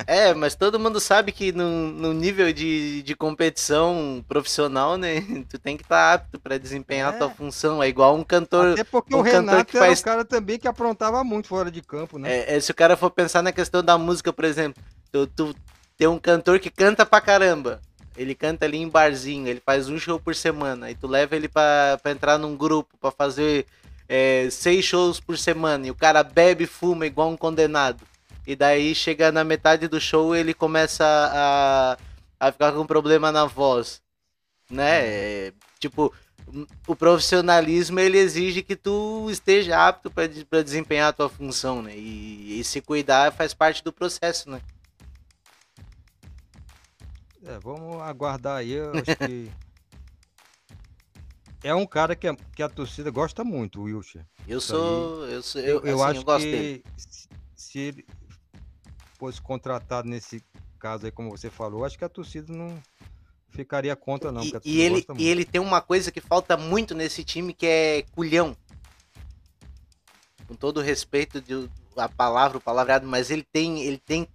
É, 0.07 0.33
mas 0.35 0.55
todo 0.55 0.79
mundo 0.79 1.01
sabe 1.01 1.33
que 1.33 1.53
no, 1.53 1.89
no 1.91 2.13
nível 2.13 2.53
de, 2.53 3.03
de 3.03 3.15
competição 3.15 4.25
profissional, 4.29 4.97
né? 4.97 5.21
Tu 5.51 5.59
tem 5.59 5.77
que 5.77 5.83
estar 5.83 6.15
apto 6.15 6.39
pra 6.41 6.59
desempenhar 6.59 7.13
a 7.13 7.19
tua 7.19 7.27
É. 7.29 7.35
função. 7.35 7.83
É 7.83 7.89
igual 7.89 8.17
um 8.17 8.25
cantor. 8.25 8.73
Até 8.73 8.85
porque 8.85 9.15
um 9.15 9.19
o 9.19 9.23
Renato 9.23 9.71
que 9.71 9.77
era 9.77 9.87
faz- 9.87 10.01
um 10.01 10.03
cara 10.03 10.25
também 10.25 10.59
que 10.59 10.69
aprontava 10.69 11.23
muito 11.25 11.49
fora 11.49 11.71
de 11.71 11.83
campo, 11.83 12.19
né? 12.19 12.31
É, 12.31 12.57
é, 12.57 12.61
se 12.61 12.71
o 12.71 12.75
cara 12.75 12.97
for 12.97 13.11
pensar 13.11 13.43
na 13.43 13.53
questão 13.53 13.83
da 13.83 13.99
música, 13.99 14.33
por 14.33 14.45
exemplo, 14.45 14.83
tu, 15.13 15.27
tu 15.27 15.55
tem 16.01 16.09
um 16.09 16.19
cantor 16.19 16.59
que 16.59 16.71
canta 16.71 17.05
pra 17.05 17.21
caramba. 17.21 17.79
Ele 18.17 18.35
canta 18.35 18.65
ali 18.65 18.79
em 18.79 18.89
barzinho, 18.89 19.47
ele 19.47 19.61
faz 19.61 19.87
um 19.91 19.99
show 19.99 20.19
por 20.19 20.35
semana. 20.35 20.87
Aí 20.87 20.95
tu 20.95 21.07
leva 21.07 21.37
ele 21.37 21.47
pra, 21.47 22.01
pra 22.03 22.11
entrar 22.11 22.39
num 22.39 22.57
grupo, 22.57 22.97
pra 22.99 23.11
fazer 23.11 23.67
é, 24.09 24.49
seis 24.51 24.83
shows 24.83 25.21
por 25.21 25.37
semana. 25.37 25.87
E 25.87 25.91
o 25.91 25.95
cara 25.95 26.23
bebe 26.23 26.65
e 26.65 26.67
fuma 26.67 27.05
igual 27.05 27.29
um 27.29 27.37
condenado. 27.37 28.03
E 28.47 28.57
daí 28.57 28.95
chega 28.95 29.31
na 29.31 29.45
metade 29.45 29.89
do 29.89 30.01
show 30.01 30.35
ele 30.35 30.55
começa 30.55 31.05
a, 31.05 31.99
a 32.41 32.51
ficar 32.51 32.73
com 32.73 32.87
problema 32.87 33.31
na 33.31 33.45
voz. 33.45 34.01
Né? 34.71 35.07
É, 35.07 35.53
tipo, 35.79 36.15
o 36.87 36.97
profissionalismo 36.97 38.01
ele 38.01 38.17
exige 38.17 38.63
que 38.63 38.75
tu 38.75 39.29
esteja 39.31 39.87
apto 39.87 40.11
para 40.11 40.63
desempenhar 40.63 41.11
a 41.11 41.13
tua 41.13 41.29
função, 41.29 41.83
né? 41.83 41.93
E, 41.95 42.59
e 42.59 42.65
se 42.65 42.81
cuidar 42.81 43.35
faz 43.35 43.53
parte 43.53 43.85
do 43.85 43.93
processo, 43.93 44.49
né? 44.49 44.63
É, 47.51 47.59
vamos 47.59 48.01
aguardar 48.03 48.59
aí, 48.59 48.71
eu 48.71 48.93
acho 48.93 49.17
que 49.17 49.51
é 51.65 51.75
um 51.75 51.85
cara 51.85 52.15
que 52.15 52.29
a, 52.29 52.37
que 52.55 52.63
a 52.63 52.69
torcida 52.69 53.11
gosta 53.11 53.43
muito, 53.43 53.81
o 53.81 53.85
Wilshire. 53.85 54.25
Eu 54.47 54.61
sou, 54.61 55.27
eu 55.27 55.43
sou, 55.43 55.61
Eu, 55.61 55.81
eu, 55.81 55.87
eu 55.87 56.05
assim, 56.05 56.19
acho 56.19 56.31
eu 56.31 56.39
que 56.39 56.85
se, 56.97 57.29
se 57.57 57.79
ele 57.79 58.07
fosse 59.19 59.43
contratado 59.43 60.09
nesse 60.09 60.45
caso 60.79 61.07
aí, 61.07 61.13
como 61.13 61.31
você 61.31 61.51
falou, 61.51 61.85
acho 61.85 61.99
que 61.99 62.05
a 62.05 62.09
torcida 62.09 62.53
não 62.53 62.81
ficaria 63.51 63.97
contra 63.97 64.31
não, 64.31 64.45
E, 64.45 64.53
e 64.65 64.81
ele, 64.81 65.05
e 65.19 65.29
ele 65.29 65.45
tem 65.45 65.61
uma 65.61 65.81
coisa 65.81 66.13
que 66.13 66.21
falta 66.21 66.57
muito 66.57 66.95
nesse 66.95 67.25
time 67.25 67.53
que 67.53 67.67
é 67.67 68.05
culhão. 68.13 68.57
Com 70.47 70.55
todo 70.55 70.79
o 70.79 70.83
respeito 70.83 71.41
de 71.41 71.69
a 71.97 72.09
palavra, 72.09 72.59
o 72.59 72.61
palavreado, 72.61 73.07
mas 73.07 73.29
ele 73.29 73.45
tem, 73.53 73.83
ele 73.83 73.99
tem, 73.99 74.27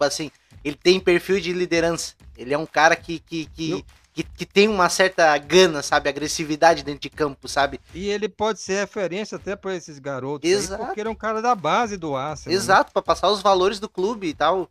tipo 0.00 0.04
assim, 0.04 0.30
ele 0.64 0.76
tem 0.76 0.98
perfil 0.98 1.40
de 1.40 1.52
liderança. 1.52 2.14
Ele 2.36 2.54
é 2.54 2.58
um 2.58 2.66
cara 2.66 2.96
que, 2.96 3.18
que, 3.18 3.44
que, 3.46 3.84
que 4.14 4.24
que, 4.24 4.46
tem 4.46 4.66
uma 4.66 4.88
certa 4.88 5.36
gana, 5.38 5.82
sabe? 5.82 6.08
Agressividade 6.08 6.82
dentro 6.82 7.00
de 7.00 7.10
campo, 7.10 7.48
sabe? 7.48 7.80
E 7.94 8.08
ele 8.08 8.28
pode 8.28 8.60
ser 8.60 8.80
referência 8.80 9.36
até 9.36 9.54
para 9.54 9.74
esses 9.74 9.98
garotos. 9.98 10.48
Exato. 10.48 10.82
Aí, 10.82 10.86
porque 10.86 11.00
ele 11.00 11.08
é 11.08 11.12
um 11.12 11.16
cara 11.16 11.42
da 11.42 11.54
base 11.54 11.96
do 11.96 12.16
Arsenal. 12.16 12.52
né? 12.52 12.56
Exato, 12.56 12.92
para 12.92 13.02
passar 13.02 13.30
os 13.30 13.42
valores 13.42 13.78
do 13.78 13.88
clube 13.88 14.28
e 14.28 14.34
tal. 14.34 14.70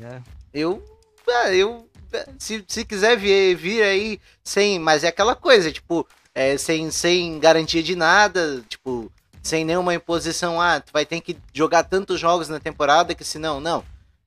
É. 0.00 0.20
Eu. 0.52 0.82
é, 1.28 1.56
eu. 1.56 1.88
é, 2.12 2.26
Se, 2.38 2.64
se 2.66 2.84
quiser 2.84 3.16
vir, 3.16 3.56
vir 3.56 3.82
aí 3.82 4.20
sem. 4.42 4.78
Mas 4.78 5.04
é 5.04 5.08
aquela 5.08 5.34
coisa, 5.34 5.72
tipo, 5.72 6.06
é, 6.34 6.56
sem, 6.58 6.90
sem 6.90 7.38
garantia 7.38 7.82
de 7.82 7.96
nada, 7.96 8.62
tipo, 8.68 9.10
sem 9.42 9.64
nenhuma 9.64 9.94
imposição. 9.94 10.60
Ah, 10.60 10.80
tu 10.80 10.92
vai 10.92 11.06
ter 11.06 11.20
que 11.20 11.36
jogar 11.52 11.84
tantos 11.84 12.20
jogos 12.20 12.48
na 12.48 12.60
temporada 12.60 13.14
que 13.14 13.24
senão. 13.24 13.60
Não. 13.60 13.84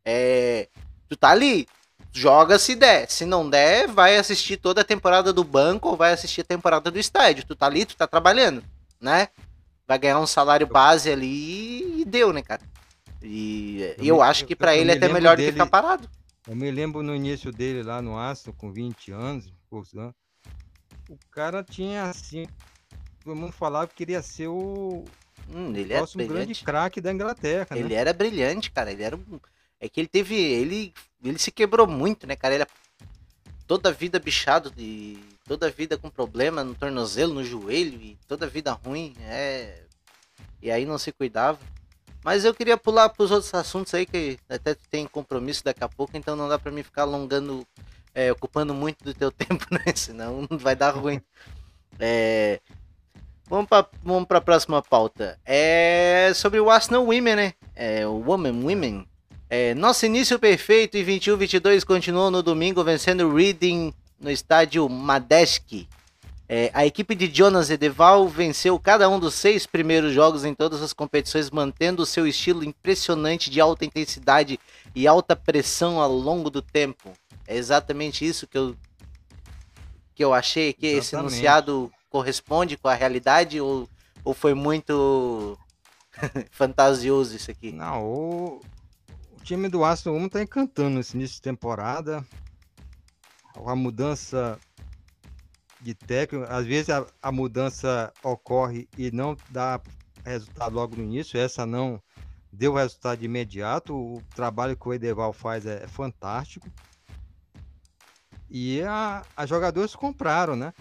É. 0.09 0.69
Tu 1.09 1.17
tá 1.17 1.29
ali. 1.31 1.67
Joga 2.13 2.57
se 2.57 2.73
der. 2.75 3.09
Se 3.11 3.25
não 3.25 3.47
der, 3.49 3.87
vai 3.87 4.17
assistir 4.17 4.57
toda 4.57 4.81
a 4.81 4.85
temporada 4.85 5.31
do 5.33 5.43
banco 5.43 5.89
ou 5.89 5.97
vai 5.97 6.13
assistir 6.13 6.41
a 6.41 6.45
temporada 6.45 6.89
do 6.89 6.97
estádio. 6.97 7.45
Tu 7.45 7.55
tá 7.55 7.65
ali, 7.65 7.85
tu 7.85 7.95
tá 7.95 8.07
trabalhando, 8.07 8.63
né? 9.01 9.27
Vai 9.85 9.99
ganhar 9.99 10.19
um 10.19 10.25
salário 10.25 10.65
base 10.65 11.11
ali 11.11 12.01
e 12.01 12.05
deu, 12.05 12.31
né, 12.33 12.41
cara? 12.41 12.61
E 13.21 13.93
Eu 13.97 14.05
eu 14.05 14.15
me- 14.15 14.21
acho 14.21 14.45
que 14.45 14.53
eu 14.59 14.69
ele 14.69 14.91
é 14.91 14.95
até 14.95 15.07
melhor 15.09 15.35
do 15.35 15.39
dele- 15.39 15.51
que 15.51 15.59
ficar 15.59 15.67
parado. 15.69 16.09
Eu 16.47 16.55
me 16.55 16.71
lembro 16.71 17.03
no 17.03 17.13
início 17.13 17.51
dele 17.51 17.83
lá 17.83 18.01
no 18.01 18.17
Arsenal, 18.17 18.55
com 18.57 18.71
20 18.71 19.11
anos, 19.11 19.51
poucos 19.69 19.93
anos. 19.93 20.13
O 21.09 21.17
cara 21.29 21.63
tinha 21.63 22.03
assim. 22.05 22.47
Todo 23.23 23.35
mundo 23.35 23.51
falava 23.51 23.87
que 23.87 23.95
queria 23.95 24.21
ser 24.21 24.47
o 24.47 25.03
Hum, 25.49 25.73
ele 25.75 25.93
é 25.93 25.97
próximo 25.97 26.23
grande 26.23 26.33
brilhante. 26.45 26.63
craque 26.63 27.01
da 27.01 27.11
Inglaterra, 27.11 27.67
né? 27.71 27.79
Ele 27.79 27.93
era 27.93 28.13
brilhante, 28.13 28.71
cara. 28.71 28.91
Ele 28.91 29.03
era 29.03 29.15
um... 29.15 29.39
É 29.79 29.87
que 29.87 29.99
ele 29.99 30.07
teve. 30.07 30.35
Ele, 30.35 30.93
ele 31.23 31.37
se 31.37 31.51
quebrou 31.51 31.87
muito, 31.87 32.25
né, 32.25 32.35
cara? 32.35 32.53
Ele 32.53 32.63
é 32.63 32.67
toda 33.67 33.89
a 33.89 33.91
vida 33.91 34.17
bichado, 34.17 34.71
de... 34.71 35.19
toda 35.45 35.67
a 35.67 35.69
vida 35.69 35.97
com 35.97 36.09
problema 36.09 36.63
no 36.63 36.73
tornozelo, 36.73 37.33
no 37.33 37.43
joelho, 37.43 38.01
e 38.01 38.17
toda 38.27 38.45
a 38.45 38.49
vida 38.49 38.71
ruim. 38.71 39.13
É. 39.21 39.83
E 40.61 40.71
aí 40.71 40.85
não 40.85 40.97
se 40.97 41.11
cuidava. 41.11 41.59
Mas 42.23 42.43
eu 42.43 42.53
queria 42.53 42.77
pular 42.77 43.09
pros 43.09 43.31
outros 43.31 43.53
assuntos 43.53 43.93
aí, 43.93 44.05
que 44.05 44.37
até 44.49 44.75
tem 44.89 45.07
compromisso 45.07 45.63
daqui 45.63 45.83
a 45.83 45.89
pouco, 45.89 46.17
então 46.17 46.35
não 46.35 46.49
dá 46.49 46.57
pra 46.57 46.71
mim 46.71 46.83
ficar 46.83 47.03
alongando, 47.03 47.65
é, 48.13 48.31
ocupando 48.31 48.73
muito 48.73 49.03
do 49.03 49.13
teu 49.13 49.31
tempo, 49.31 49.65
né? 49.71 49.93
Senão 49.95 50.47
vai 50.51 50.75
dar 50.75 50.91
ruim. 50.91 51.21
É. 51.99 52.59
Vamos 53.49 53.67
pra, 53.69 53.87
vamos 54.03 54.27
pra 54.27 54.41
próxima 54.41 54.81
pauta. 54.81 55.39
É 55.45 56.31
sobre 56.35 56.59
o 56.59 56.69
Arsenal 56.69 57.05
Women, 57.05 57.35
né? 57.35 57.53
É, 57.73 58.05
o 58.05 58.15
Women, 58.15 58.63
Women. 58.63 59.07
É, 59.49 59.73
nosso 59.73 60.05
início 60.05 60.37
perfeito 60.37 60.97
em 60.97 61.05
21-22 61.05 61.85
continuou 61.85 62.29
no 62.29 62.43
domingo 62.43 62.83
vencendo 62.83 63.21
o 63.21 63.33
Reading 63.33 63.93
no 64.19 64.29
estádio 64.29 64.89
Madeski. 64.89 65.87
É, 66.49 66.69
a 66.73 66.85
equipe 66.85 67.13
de 67.13 67.33
Jonas 67.33 67.69
Edeval 67.69 68.27
venceu 68.27 68.77
cada 68.79 69.09
um 69.09 69.19
dos 69.19 69.33
seis 69.33 69.65
primeiros 69.65 70.13
jogos 70.13 70.45
em 70.45 70.53
todas 70.53 70.81
as 70.81 70.93
competições, 70.93 71.49
mantendo 71.49 72.03
o 72.03 72.05
seu 72.05 72.25
estilo 72.25 72.63
impressionante 72.63 73.49
de 73.49 73.59
alta 73.59 73.85
intensidade 73.85 74.59
e 74.95 75.07
alta 75.07 75.35
pressão 75.35 76.01
ao 76.01 76.11
longo 76.11 76.49
do 76.49 76.61
tempo. 76.61 77.11
É 77.45 77.55
exatamente 77.55 78.25
isso 78.25 78.47
que 78.47 78.57
eu, 78.57 78.75
que 80.15 80.23
eu 80.23 80.33
achei 80.33 80.73
que 80.73 80.87
esse 80.87 81.15
Exatamente. 81.15 81.33
enunciado 81.33 81.91
corresponde 82.09 82.77
com 82.77 82.87
a 82.87 82.93
realidade 82.93 83.59
ou, 83.59 83.87
ou 84.23 84.33
foi 84.33 84.53
muito 84.53 85.57
fantasioso 86.51 87.35
isso 87.35 87.51
aqui? 87.51 87.71
Não, 87.73 88.05
o, 88.05 88.61
o 88.61 88.61
time 89.47 89.69
do 89.69 89.81
Arsenal 89.81 90.15
Women 90.15 90.27
tá 90.27 90.43
encantando 90.43 90.97
nesse 90.97 91.15
início 91.15 91.37
de 91.37 91.41
temporada. 91.41 92.21
A 93.65 93.75
mudança 93.77 94.59
de 95.79 95.95
técnico, 95.95 96.45
às 96.51 96.65
vezes 96.65 96.89
a, 96.89 97.07
a 97.21 97.31
mudança 97.31 98.11
ocorre 98.21 98.89
e 98.97 99.09
não 99.09 99.37
dá 99.49 99.79
resultado 100.25 100.75
logo 100.75 100.97
no 100.97 101.03
início. 101.03 101.39
Essa 101.39 101.65
não 101.65 102.01
deu 102.51 102.73
resultado 102.73 103.19
de 103.19 103.25
imediato. 103.25 103.95
O 103.95 104.21
trabalho 104.35 104.75
que 104.75 104.85
o 104.85 104.93
Edeval 104.93 105.31
faz 105.31 105.65
é, 105.65 105.81
é 105.81 105.87
fantástico. 105.87 106.67
E 108.49 108.81
as 109.37 109.47
jogadores 109.47 109.95
compraram, 109.95 110.57
né? 110.57 110.73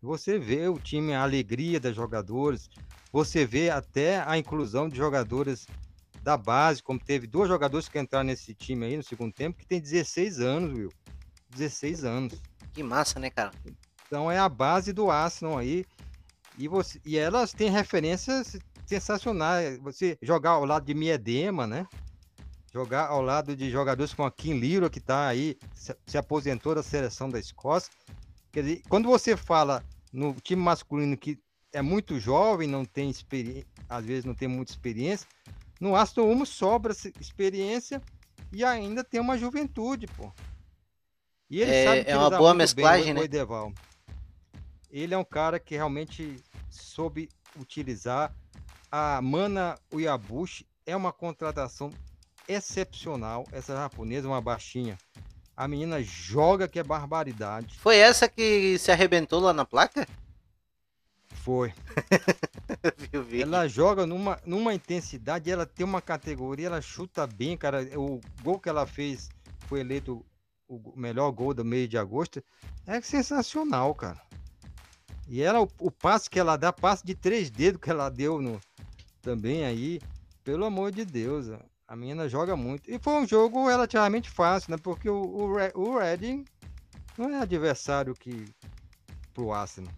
Você 0.00 0.38
vê 0.38 0.68
o 0.68 0.78
time, 0.78 1.12
a 1.12 1.24
alegria 1.24 1.80
das 1.80 1.96
jogadores. 1.96 2.70
Você 3.12 3.44
vê 3.44 3.68
até 3.68 4.22
a 4.22 4.38
inclusão 4.38 4.88
de 4.88 4.96
jogadores 4.96 5.66
da 6.22 6.36
base, 6.36 6.82
como 6.82 7.00
teve 7.00 7.26
dois 7.26 7.48
jogadores 7.48 7.88
que 7.88 7.98
entraram 7.98 8.26
nesse 8.26 8.54
time 8.54 8.86
aí 8.86 8.96
no 8.96 9.02
segundo 9.02 9.32
tempo, 9.32 9.58
que 9.58 9.66
tem 9.66 9.80
16 9.80 10.40
anos, 10.40 10.78
Will. 10.78 10.92
16 11.50 12.04
anos. 12.04 12.40
Que 12.72 12.82
massa, 12.82 13.18
né, 13.18 13.28
cara? 13.28 13.50
Então 14.06 14.30
é 14.30 14.38
a 14.38 14.48
base 14.48 14.92
do 14.92 15.10
Arsenal 15.10 15.58
aí. 15.58 15.84
E, 16.58 16.68
você, 16.68 17.00
e 17.04 17.18
elas 17.18 17.52
têm 17.52 17.70
referências 17.70 18.56
sensacionais. 18.86 19.78
Você 19.78 20.16
jogar 20.22 20.50
ao 20.50 20.64
lado 20.64 20.86
de 20.86 20.94
Miedema, 20.94 21.66
né? 21.66 21.86
Jogar 22.72 23.08
ao 23.08 23.20
lado 23.20 23.54
de 23.56 23.70
jogadores 23.70 24.14
como 24.14 24.28
a 24.28 24.32
Kim 24.32 24.58
Liro, 24.58 24.88
que 24.88 24.98
está 24.98 25.26
aí, 25.26 25.58
se, 25.74 25.94
se 26.06 26.16
aposentou 26.16 26.74
da 26.74 26.82
seleção 26.82 27.28
da 27.28 27.38
Escócia. 27.38 27.92
Quer 28.50 28.62
dizer, 28.62 28.82
quando 28.88 29.08
você 29.08 29.36
fala 29.36 29.84
no 30.12 30.34
time 30.34 30.62
masculino 30.62 31.16
que 31.16 31.38
é 31.72 31.82
muito 31.82 32.20
jovem, 32.20 32.68
não 32.68 32.84
tem 32.84 33.08
experiência, 33.10 33.66
às 33.88 34.04
vezes 34.04 34.24
não 34.24 34.34
tem 34.34 34.46
muita 34.46 34.72
experiência, 34.72 35.26
no 35.82 35.96
Aston 35.96 36.30
Humo 36.30 36.46
sobra 36.46 36.94
experiência 37.20 38.00
e 38.52 38.64
ainda 38.64 39.02
tem 39.02 39.20
uma 39.20 39.36
juventude, 39.36 40.06
pô. 40.06 40.32
E 41.50 41.60
ele 41.60 41.72
É- 41.72 41.84
sabe 41.84 42.04
é 42.08 42.16
uma 42.16 42.30
boa 42.30 42.54
mesclagem, 42.54 43.06
bem 43.06 43.14
né? 43.14 43.20
o. 43.22 43.74
Ele 44.92 45.12
é 45.12 45.18
um 45.18 45.24
cara 45.24 45.58
que 45.58 45.74
realmente 45.74 46.40
soube 46.70 47.28
utilizar 47.58 48.32
a 48.92 49.20
Mana 49.20 49.76
Uyabushi 49.92 50.64
é 50.86 50.94
uma 50.94 51.12
contratação 51.12 51.90
excepcional. 52.46 53.44
Essa 53.50 53.74
japonesa, 53.74 54.28
uma 54.28 54.40
baixinha. 54.40 54.96
A 55.56 55.66
menina 55.66 56.00
joga 56.00 56.68
que 56.68 56.78
é 56.78 56.84
barbaridade. 56.84 57.76
Foi 57.80 57.96
essa 57.96 58.28
que 58.28 58.78
se 58.78 58.92
arrebentou 58.92 59.40
lá 59.40 59.52
na 59.52 59.64
placa? 59.64 60.06
Foi. 61.42 61.72
Viu, 63.10 63.22
vi. 63.24 63.42
Ela 63.42 63.66
joga 63.66 64.06
numa, 64.06 64.38
numa 64.46 64.72
intensidade, 64.72 65.50
ela 65.50 65.66
tem 65.66 65.84
uma 65.84 66.00
categoria, 66.00 66.68
ela 66.68 66.80
chuta 66.80 67.26
bem, 67.26 67.56
cara. 67.56 67.82
O 67.98 68.20
gol 68.42 68.60
que 68.60 68.68
ela 68.68 68.86
fez 68.86 69.28
foi 69.66 69.80
eleito 69.80 70.24
o 70.68 70.80
melhor 70.96 71.30
gol 71.32 71.52
do 71.52 71.64
mês 71.64 71.88
de 71.88 71.98
agosto. 71.98 72.42
É 72.86 73.00
sensacional, 73.00 73.92
cara. 73.94 74.20
E 75.28 75.42
ela, 75.42 75.60
o, 75.60 75.68
o 75.80 75.90
passe 75.90 76.30
que 76.30 76.38
ela 76.38 76.56
dá, 76.56 76.72
passe 76.72 77.04
de 77.04 77.14
três 77.14 77.50
dedos 77.50 77.80
que 77.80 77.90
ela 77.90 78.08
deu 78.08 78.40
no, 78.40 78.60
também 79.20 79.64
aí, 79.64 80.00
pelo 80.44 80.64
amor 80.64 80.92
de 80.92 81.04
Deus, 81.04 81.48
a- 81.88 81.96
menina 81.96 82.28
joga 82.28 82.56
muito. 82.56 82.90
E 82.90 82.98
foi 82.98 83.14
um 83.14 83.26
jogo 83.26 83.68
relativamente 83.68 84.30
fácil, 84.30 84.70
né? 84.72 84.78
Porque 84.82 85.08
o, 85.10 85.20
o, 85.22 85.52
o 85.74 85.98
Reading 85.98 86.44
não 87.18 87.30
é 87.30 87.40
adversário 87.40 88.14
que 88.14 88.46
pro 89.34 89.52
Arsenal. 89.52 89.92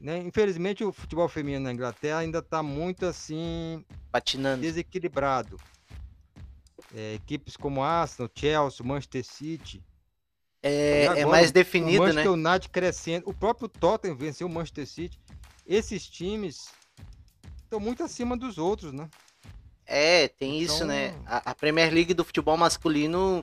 Né? 0.00 0.18
Infelizmente 0.18 0.84
o 0.84 0.92
futebol 0.92 1.28
feminino 1.28 1.64
na 1.64 1.72
Inglaterra 1.72 2.18
ainda 2.18 2.38
está 2.38 2.62
muito 2.62 3.04
assim 3.04 3.84
Patinando. 4.12 4.62
desequilibrado. 4.62 5.56
É, 6.94 7.14
equipes 7.14 7.56
como 7.56 7.82
Arsenal, 7.82 8.30
Chelsea, 8.34 8.86
Manchester 8.86 9.24
City. 9.24 9.82
É, 10.62 11.02
é 11.04 11.08
agora, 11.08 11.26
mais 11.26 11.50
o 11.50 11.52
definido, 11.52 12.04
né? 12.06 12.12
Manchester 12.12 12.32
United 12.32 12.68
crescendo. 12.70 13.28
O 13.28 13.34
próprio 13.34 13.68
Tottenham 13.68 14.16
venceu 14.16 14.46
o 14.46 14.50
Manchester 14.50 14.86
City. 14.86 15.20
Esses 15.66 16.08
times 16.08 16.68
estão 17.62 17.78
muito 17.78 18.02
acima 18.02 18.36
dos 18.36 18.56
outros, 18.56 18.92
né? 18.92 19.08
É, 19.84 20.28
tem 20.28 20.60
isso, 20.60 20.76
Então- 20.76 20.88
né? 20.88 21.14
A, 21.26 21.50
a 21.50 21.54
Premier 21.54 21.92
League 21.92 22.14
do 22.14 22.24
futebol 22.24 22.56
masculino, 22.56 23.42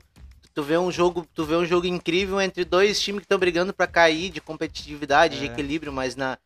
tu 0.56 0.64
vê 0.64 0.78
um 0.78 0.90
jogo, 0.90 1.28
tu 1.36 1.46
vê 1.46 1.54
um 1.56 1.66
jogo 1.66 1.86
incrível 1.86 2.40
entre 2.42 2.64
dois 2.64 3.00
times 3.00 3.20
que 3.20 3.26
estão 3.26 3.38
brigando 3.38 3.74
pra 3.74 3.86
cair 3.86 4.30
de 4.32 4.40
competitividade, 4.40 5.38
de 5.38 5.44
É. 5.44 5.48
equilíbrio, 5.48 5.92
mas 5.92 6.16
na, 6.16 6.40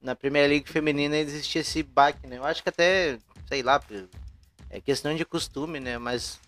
na 0.00 0.14
Premier 0.14 0.48
League 0.48 0.70
feminina 0.70 1.16
existe 1.18 1.58
esse 1.58 1.82
baque, 1.82 2.28
né? 2.28 2.38
Eu 2.38 2.44
acho 2.44 2.62
que 2.62 2.68
até, 2.68 3.18
sei 3.48 3.64
lá, 3.64 3.82
é 4.70 4.80
questão 4.80 5.14
de 5.16 5.24
costume, 5.24 5.80
né? 5.80 5.98
Mas 5.98 6.40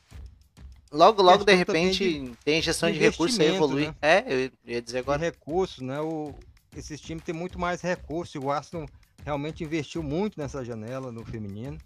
logo, 0.93 1.21
logo 1.21 1.45
de 1.45 1.55
repente 1.55 2.33
tem 2.45 2.63
gestão 2.63 2.89
de, 2.89 2.97
de 2.99 3.05
recursos 3.05 3.39
aí 3.41 3.49
investimento, 3.49 3.65
evolui. 3.65 3.87
né? 3.87 3.95
É, 4.01 4.25
eu 4.33 4.51
ia 4.65 4.81
dizer 4.81 4.99
E 4.99 5.01
agora. 5.01 5.19
recursos, 5.19 5.81
né? 5.81 6.01
O, 6.01 6.33
esses 6.77 7.01
times 7.01 7.25
têm 7.25 7.35
muito 7.35 7.59
mais 7.59 7.81
recursos. 7.81 8.37
e 8.37 8.39
O 8.39 8.49
Arsenal 8.49 8.89
realmente 9.25 9.65
investiu 9.65 10.05
muito 10.05 10.39
nessa 10.39 10.65
janela 10.65 11.11
no 11.11 11.25
feminino. 11.25 11.77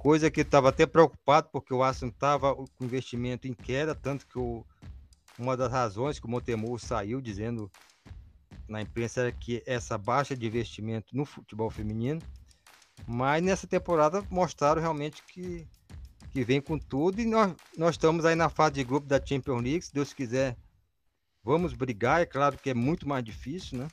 Coisa 0.00 0.30
que 0.30 0.40
estava 0.40 0.70
até 0.70 0.86
preocupado, 0.86 1.48
porque 1.52 1.74
o 1.74 1.82
Arsenal 1.82 2.12
estava 2.12 2.54
com 2.54 2.84
investimento 2.84 3.46
em 3.46 3.52
queda, 3.52 3.94
tanto 3.94 4.26
que 4.26 4.38
o, 4.38 4.64
uma 5.38 5.56
das 5.56 5.70
razões 5.70 6.18
que 6.18 6.26
o 6.26 6.30
Montemur 6.30 6.78
saiu 6.78 7.20
dizendo 7.20 7.70
na 8.66 8.80
imprensa 8.80 9.20
era 9.22 9.32
que 9.32 9.62
essa 9.66 9.98
baixa 9.98 10.34
de 10.34 10.46
investimento 10.46 11.14
no 11.14 11.24
futebol 11.24 11.70
feminino. 11.70 12.20
Mas 13.06 13.42
nessa 13.42 13.66
temporada 13.66 14.24
mostraram 14.30 14.80
realmente 14.80 15.22
que, 15.24 15.66
que 16.30 16.44
vem 16.44 16.60
com 16.60 16.78
tudo 16.78 17.20
e 17.20 17.26
nós, 17.26 17.54
nós 17.76 17.94
estamos 17.94 18.24
aí 18.24 18.34
na 18.34 18.48
fase 18.48 18.74
de 18.74 18.84
grupo 18.84 19.06
da 19.06 19.20
Champions 19.24 19.62
League. 19.62 19.82
Se 19.82 19.92
Deus 19.92 20.12
quiser, 20.12 20.56
Vamos 21.42 21.72
brigar, 21.72 22.20
é 22.20 22.26
claro 22.26 22.58
que 22.58 22.70
é 22.70 22.74
muito 22.74 23.08
mais 23.08 23.24
difícil, 23.24 23.78
né? 23.78 23.88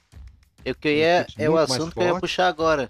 Eu 0.65 0.75
que 0.75 0.89
ia, 0.89 1.25
é 1.37 1.49
o 1.49 1.57
assunto 1.57 1.93
que 1.93 1.99
eu 1.99 2.03
ia 2.03 2.19
puxar 2.19 2.47
agora. 2.47 2.89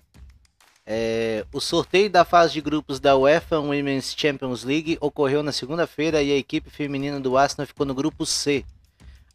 É, 0.90 1.46
o 1.52 1.60
sorteio 1.60 2.10
da 2.10 2.24
fase 2.24 2.54
de 2.54 2.62
grupos 2.62 2.98
da 2.98 3.18
UEFA 3.18 3.60
Women's 3.60 4.16
Champions 4.16 4.64
League 4.64 4.98
ocorreu 5.02 5.44
na 5.44 5.52
segunda-feira 5.52 6.24
e 6.24 6.32
a 6.32 6.38
equipe 6.38 6.70
feminina 6.70 7.20
do 7.20 7.38
Arsenal 7.38 7.68
ficou 7.68 7.86
no 7.86 7.94
grupo 7.94 8.26
C. 8.26 8.64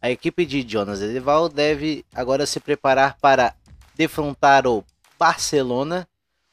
A 0.01 0.09
equipe 0.09 0.47
de 0.47 0.67
Jonas 0.67 0.99
Edeval 0.99 1.47
deve 1.47 2.03
agora 2.11 2.47
se 2.47 2.59
preparar 2.59 3.17
para 3.21 3.53
defrontar 3.95 4.65
o 4.65 4.83
Barcelona, 5.19 6.07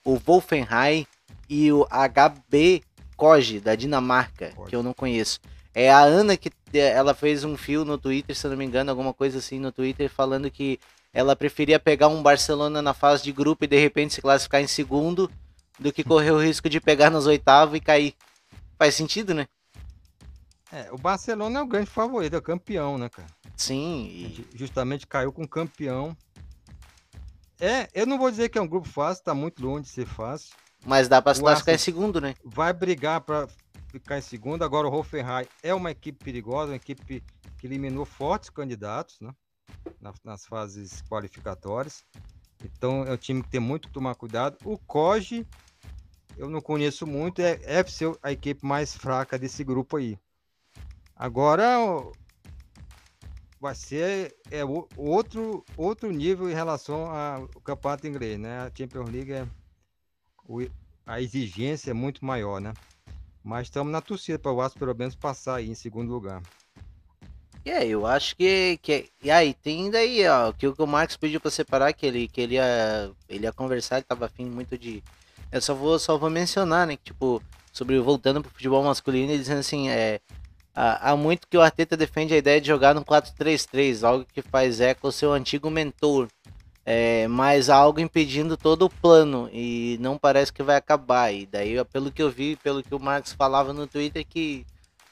o 0.04 0.16
Wolfenheim 0.18 1.06
e 1.48 1.72
o 1.72 1.86
HB 1.86 2.82
Koje 3.16 3.58
da 3.58 3.74
Dinamarca, 3.74 4.52
que 4.68 4.76
eu 4.76 4.82
não 4.82 4.92
conheço. 4.92 5.40
É 5.74 5.90
a 5.90 6.00
Ana 6.00 6.36
que 6.36 6.52
ela 6.74 7.14
fez 7.14 7.42
um 7.42 7.56
fio 7.56 7.86
no 7.86 7.96
Twitter, 7.96 8.36
se 8.36 8.46
não 8.46 8.56
me 8.56 8.66
engano, 8.66 8.90
alguma 8.90 9.14
coisa 9.14 9.38
assim 9.38 9.58
no 9.58 9.72
Twitter, 9.72 10.10
falando 10.10 10.50
que 10.50 10.78
ela 11.12 11.34
preferia 11.34 11.78
pegar 11.78 12.08
um 12.08 12.22
Barcelona 12.22 12.80
na 12.80 12.94
fase 12.94 13.22
de 13.22 13.32
grupo 13.32 13.64
e 13.64 13.68
de 13.68 13.78
repente 13.78 14.14
se 14.14 14.22
classificar 14.22 14.60
em 14.60 14.66
segundo 14.66 15.30
do 15.78 15.92
que 15.92 16.04
correr 16.04 16.30
o 16.30 16.42
risco 16.42 16.68
de 16.68 16.80
pegar 16.80 17.10
nas 17.10 17.26
oitavas 17.26 17.76
e 17.76 17.80
cair. 17.80 18.14
Faz 18.78 18.94
sentido, 18.94 19.34
né? 19.34 19.46
É, 20.72 20.88
o 20.92 20.96
Barcelona 20.96 21.58
é 21.58 21.62
o 21.62 21.66
grande 21.66 21.90
favorito, 21.90 22.34
é 22.34 22.38
o 22.38 22.42
campeão, 22.42 22.96
né, 22.96 23.08
cara? 23.08 23.28
Sim. 23.56 24.06
E... 24.06 24.46
Justamente 24.54 25.06
caiu 25.06 25.32
com 25.32 25.46
campeão. 25.46 26.16
É, 27.58 27.88
eu 27.92 28.06
não 28.06 28.18
vou 28.18 28.30
dizer 28.30 28.48
que 28.48 28.56
é 28.56 28.62
um 28.62 28.68
grupo 28.68 28.88
fácil, 28.88 29.24
tá 29.24 29.34
muito 29.34 29.62
longe 29.62 29.82
de 29.82 29.88
ser 29.88 30.06
fácil. 30.06 30.54
Mas 30.86 31.08
dá 31.08 31.20
pra 31.20 31.34
se 31.34 31.40
classificar 31.40 31.74
em 31.74 31.78
segundo, 31.78 32.20
né? 32.20 32.34
Vai 32.44 32.72
brigar 32.72 33.20
para 33.20 33.48
ficar 33.88 34.18
em 34.18 34.22
segundo. 34.22 34.62
Agora 34.62 34.88
o 34.88 34.94
Hoffenheim 34.94 35.46
é 35.62 35.74
uma 35.74 35.90
equipe 35.90 36.24
perigosa, 36.24 36.70
uma 36.70 36.76
equipe 36.76 37.22
que 37.58 37.66
eliminou 37.66 38.06
fortes 38.06 38.48
candidatos, 38.48 39.20
né? 39.20 39.30
Nas 40.24 40.46
fases 40.46 41.02
qualificatórias. 41.02 42.04
Então 42.64 43.04
é 43.04 43.12
um 43.12 43.16
time 43.16 43.42
que 43.42 43.50
tem 43.50 43.60
muito 43.60 43.88
que 43.88 43.94
tomar 43.94 44.14
cuidado. 44.14 44.56
O 44.64 44.78
Koji, 44.78 45.46
eu 46.36 46.48
não 46.48 46.60
conheço 46.60 47.06
muito, 47.06 47.40
é, 47.40 47.58
é 47.62 47.82
a 48.22 48.32
equipe 48.32 48.64
mais 48.64 48.96
fraca 48.96 49.38
desse 49.38 49.64
grupo 49.64 49.96
aí. 49.96 50.18
Agora 51.16 51.78
vai 53.60 53.74
ser 53.74 54.34
é, 54.50 54.62
outro, 54.96 55.64
outro 55.76 56.10
nível 56.10 56.48
em 56.48 56.54
relação 56.54 57.10
ao 57.10 57.46
campeonato 57.62 58.06
inglês, 58.06 58.38
né? 58.38 58.60
A 58.60 58.72
Champions 58.74 59.10
League 59.10 59.32
é 59.32 59.46
a 61.06 61.20
exigência 61.20 61.90
é 61.90 61.94
muito 61.94 62.24
maior, 62.24 62.60
né? 62.60 62.72
Mas 63.42 63.66
estamos 63.66 63.92
na 63.92 64.00
torcida 64.00 64.38
para 64.38 64.52
o 64.52 64.56
Vasco 64.56 64.78
pelo 64.78 64.94
menos 64.94 65.14
passar 65.14 65.56
aí 65.56 65.68
em 65.68 65.74
segundo 65.74 66.12
lugar. 66.12 66.42
É, 67.64 67.86
eu 67.86 68.06
acho 68.06 68.34
que, 68.36 68.78
que 68.82 69.10
e 69.22 69.30
aí 69.30 69.52
tem 69.52 69.90
daí, 69.90 70.26
ó, 70.26 70.52
que 70.52 70.66
o 70.66 70.86
Marcos 70.86 71.16
pediu 71.16 71.40
para 71.40 71.50
separar 71.50 71.92
que 71.92 72.06
ele 72.06 72.26
que 72.26 72.40
ele 72.40 72.54
ia 72.54 73.10
ele 73.28 73.44
ia 73.44 73.52
conversar, 73.52 73.96
ele 73.96 74.04
tava 74.04 74.26
afim 74.26 74.46
muito 74.46 74.78
de 74.78 75.02
eu 75.52 75.60
só 75.60 75.74
vou 75.74 75.98
só 75.98 76.16
vou 76.16 76.30
mencionar, 76.30 76.86
né, 76.86 76.96
que 76.96 77.04
tipo 77.04 77.42
sobre 77.72 77.98
voltando 78.00 78.40
pro 78.42 78.50
futebol 78.50 78.82
masculino, 78.82 79.30
ele 79.30 79.38
dizendo 79.38 79.60
assim, 79.60 79.90
é 79.90 80.20
há, 80.74 81.10
há 81.10 81.16
muito 81.16 81.46
que 81.48 81.56
o 81.56 81.62
Arteta 81.62 81.96
defende 81.96 82.34
a 82.34 82.38
ideia 82.38 82.60
de 82.60 82.66
jogar 82.68 82.94
no 82.94 83.04
4-3-3, 83.04 84.06
algo 84.06 84.26
que 84.32 84.42
faz 84.42 84.80
eco 84.80 85.06
ao 85.06 85.12
seu 85.12 85.32
antigo 85.32 85.70
mentor. 85.70 86.28
É, 86.84 87.28
mas 87.28 87.68
algo 87.68 88.00
impedindo 88.00 88.56
todo 88.56 88.86
o 88.86 88.90
plano 88.90 89.48
e 89.52 89.98
não 90.00 90.18
parece 90.18 90.52
que 90.52 90.62
vai 90.62 90.76
acabar. 90.76 91.32
E 91.32 91.46
daí, 91.46 91.76
pelo 91.84 92.10
que 92.10 92.22
eu 92.22 92.30
vi, 92.30 92.56
pelo 92.56 92.82
que 92.82 92.94
o 92.94 92.98
Marcos 92.98 93.32
falava 93.32 93.72
no 93.72 93.86
Twitter, 93.86 94.26
que 94.26 94.66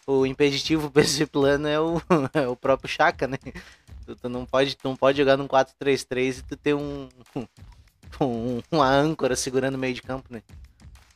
o 0.09 0.24
impeditivo 0.24 0.90
para 0.90 1.02
esse 1.02 1.26
plano 1.26 1.68
é 1.68 1.78
o, 1.78 2.00
é 2.32 2.48
o 2.48 2.56
próprio 2.56 2.88
Chaka, 2.88 3.28
né? 3.28 3.36
Tu, 4.06 4.16
tu, 4.16 4.28
não, 4.28 4.46
pode, 4.46 4.74
tu 4.74 4.88
não 4.88 4.96
pode 4.96 5.18
jogar 5.18 5.36
num 5.36 5.46
4-3-3 5.46 6.38
e 6.38 6.42
tu 6.42 6.56
ter 6.56 6.74
um, 6.74 7.09
um, 8.18 8.62
uma 8.72 8.88
âncora 8.88 9.36
segurando 9.36 9.74
o 9.74 9.78
meio 9.78 9.92
de 9.92 10.00
campo, 10.00 10.32
né? 10.32 10.42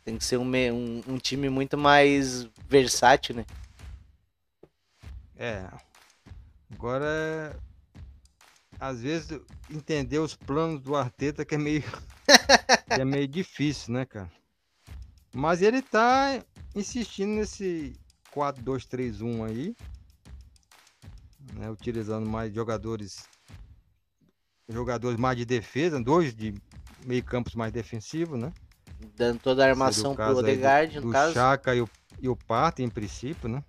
Tem 0.04 0.18
que 0.18 0.24
ser 0.24 0.36
um, 0.36 0.44
um, 0.44 1.02
um 1.08 1.18
time 1.18 1.48
muito 1.48 1.78
mais 1.78 2.46
versátil, 2.68 3.36
né? 3.36 3.46
É. 5.36 5.66
Agora, 6.70 7.58
às 8.78 9.00
vezes, 9.00 9.40
entender 9.70 10.18
os 10.18 10.34
planos 10.34 10.82
do 10.82 10.94
Arteta 10.94 11.44
que 11.44 11.54
é 11.54 11.58
meio, 11.58 11.82
que 12.94 13.00
é 13.00 13.04
meio 13.04 13.28
difícil, 13.28 13.94
né, 13.94 14.04
cara? 14.04 14.30
Mas 15.32 15.62
ele 15.62 15.80
tá 15.80 16.42
insistindo 16.74 17.30
nesse 17.30 17.96
4-2-3-1 18.34 19.44
aí. 19.48 19.76
Né, 21.54 21.70
utilizando 21.70 22.28
mais 22.28 22.54
jogadores 22.54 23.28
jogadores 24.68 25.18
mais 25.18 25.36
de 25.36 25.44
defesa, 25.44 26.02
dois 26.02 26.34
de 26.34 26.54
meio 27.04 27.22
campos 27.24 27.54
mais 27.54 27.72
defensivos, 27.72 28.38
né? 28.38 28.52
Dando 29.16 29.40
toda 29.40 29.64
a 29.64 29.68
armação 29.68 30.14
pro 30.14 30.36
Odegaard, 30.36 30.94
do, 30.94 31.00
no 31.00 31.06
do 31.08 31.12
caso. 31.12 31.34
Chaka 31.34 31.74
e 31.74 31.82
o, 31.82 31.88
e 32.20 32.28
o 32.28 32.36
Parta, 32.36 32.82
em 32.82 32.88
princípio, 32.88 33.48
né? 33.48 33.62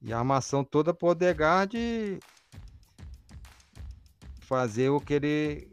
E 0.00 0.12
a 0.12 0.18
armação 0.18 0.62
toda 0.62 0.94
pro 0.94 1.08
Odegaard 1.08 2.20
fazer 4.40 4.90
o 4.90 5.00
que 5.00 5.14
ele, 5.14 5.72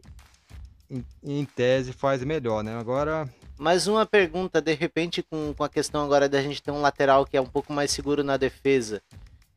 em, 0.90 1.04
em 1.22 1.44
tese, 1.44 1.92
faz 1.92 2.24
melhor, 2.24 2.64
né? 2.64 2.76
Agora, 2.76 3.28
mais 3.58 3.86
uma 3.86 4.04
pergunta, 4.04 4.60
de 4.60 4.74
repente, 4.74 5.22
com, 5.22 5.54
com 5.54 5.64
a 5.64 5.68
questão 5.68 6.04
agora 6.04 6.28
da 6.28 6.42
gente 6.42 6.62
ter 6.62 6.70
um 6.70 6.80
lateral 6.80 7.24
que 7.24 7.36
é 7.36 7.40
um 7.40 7.46
pouco 7.46 7.72
mais 7.72 7.90
seguro 7.90 8.22
na 8.22 8.36
defesa. 8.36 9.02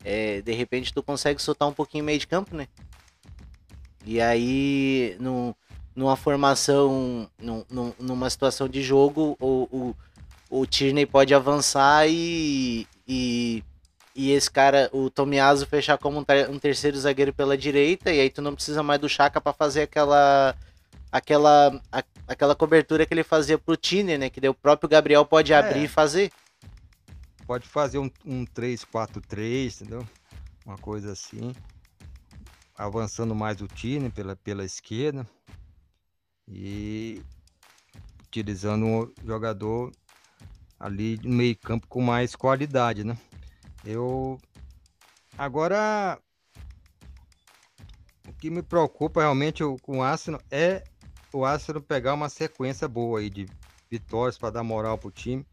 É, 0.04 0.42
de 0.42 0.54
repente 0.54 0.94
tu 0.94 1.04
consegue 1.04 1.42
soltar 1.42 1.68
um 1.68 1.74
pouquinho 1.74 2.06
meio 2.06 2.20
de 2.20 2.28
campo, 2.28 2.56
né? 2.56 2.68
E 4.06 4.22
aí, 4.22 5.18
numa 5.96 6.16
formação, 6.16 7.30
numa 8.00 8.30
situação 8.30 8.70
de 8.70 8.82
jogo, 8.82 9.38
o, 9.40 9.68
o, 9.72 9.96
o 10.50 10.66
Tierney 10.66 11.06
pode 11.06 11.34
avançar 11.34 12.08
e, 12.08 12.88
e, 13.06 13.62
e 14.16 14.32
esse 14.32 14.50
cara, 14.50 14.90
o 14.94 15.10
Tomiaso, 15.10 15.68
fechar 15.68 15.98
como 15.98 16.20
um, 16.20 16.24
ter, 16.24 16.50
um 16.50 16.58
terceiro 16.58 16.98
zagueiro 16.98 17.34
pela 17.34 17.58
direita, 17.58 18.12
e 18.12 18.22
aí 18.22 18.30
tu 18.30 18.42
não 18.42 18.56
precisa 18.56 18.82
mais 18.82 19.02
do 19.02 19.10
Chaka 19.10 19.42
para 19.42 19.52
fazer 19.52 19.82
aquela 19.82 20.56
aquela, 21.12 21.82
a, 21.92 22.04
aquela 22.28 22.56
cobertura 22.56 23.06
que 23.06 23.14
ele 23.14 23.24
fazia 23.24 23.58
pro 23.58 23.78
Tiner, 23.78 24.20
né? 24.20 24.30
Que 24.30 24.40
daí 24.40 24.50
o 24.50 24.54
próprio 24.54 24.90
Gabriel 24.90 25.26
pode 25.26 25.54
abrir 25.54 25.82
é. 25.82 25.84
e 25.84 25.88
fazer. 25.88 26.32
Pode 27.46 27.68
fazer 27.68 27.98
um, 27.98 28.10
um 28.26 28.46
3-4-3, 28.46 29.82
entendeu? 29.82 30.08
Uma 30.66 30.78
coisa 30.78 31.12
assim. 31.12 31.54
Avançando 32.78 33.34
mais 33.36 33.60
o 33.62 33.68
Tiner 33.68 34.12
pela, 34.12 34.36
pela 34.36 34.64
esquerda. 34.64 35.28
E 36.48 37.22
utilizando 38.26 38.86
um 38.86 39.14
jogador 39.26 39.92
ali 40.80 41.20
no 41.24 41.36
meio 41.36 41.58
campo 41.58 41.88
com 41.88 42.02
mais 42.02 42.36
qualidade, 42.36 43.04
né? 43.04 43.18
Eu 43.84 44.40
agora 45.38 46.20
o 48.28 48.34
que 48.34 48.50
me 48.50 48.62
preocupa 48.62 49.22
realmente 49.22 49.64
com 49.82 50.00
o 50.00 50.04
Arsenal 50.04 50.42
é 50.52 50.84
o 51.32 51.46
Arsenal 51.46 51.82
pegar 51.82 52.14
uma 52.14 52.30
sequência 52.30 52.88
boa 52.88 53.20
aí 53.20 53.30
de 53.30 53.48
vitórias 53.90 54.38
para 54.38 54.52
dar 54.52 54.64
moral 54.64 54.98
pro 54.98 55.12
time, 55.12 55.46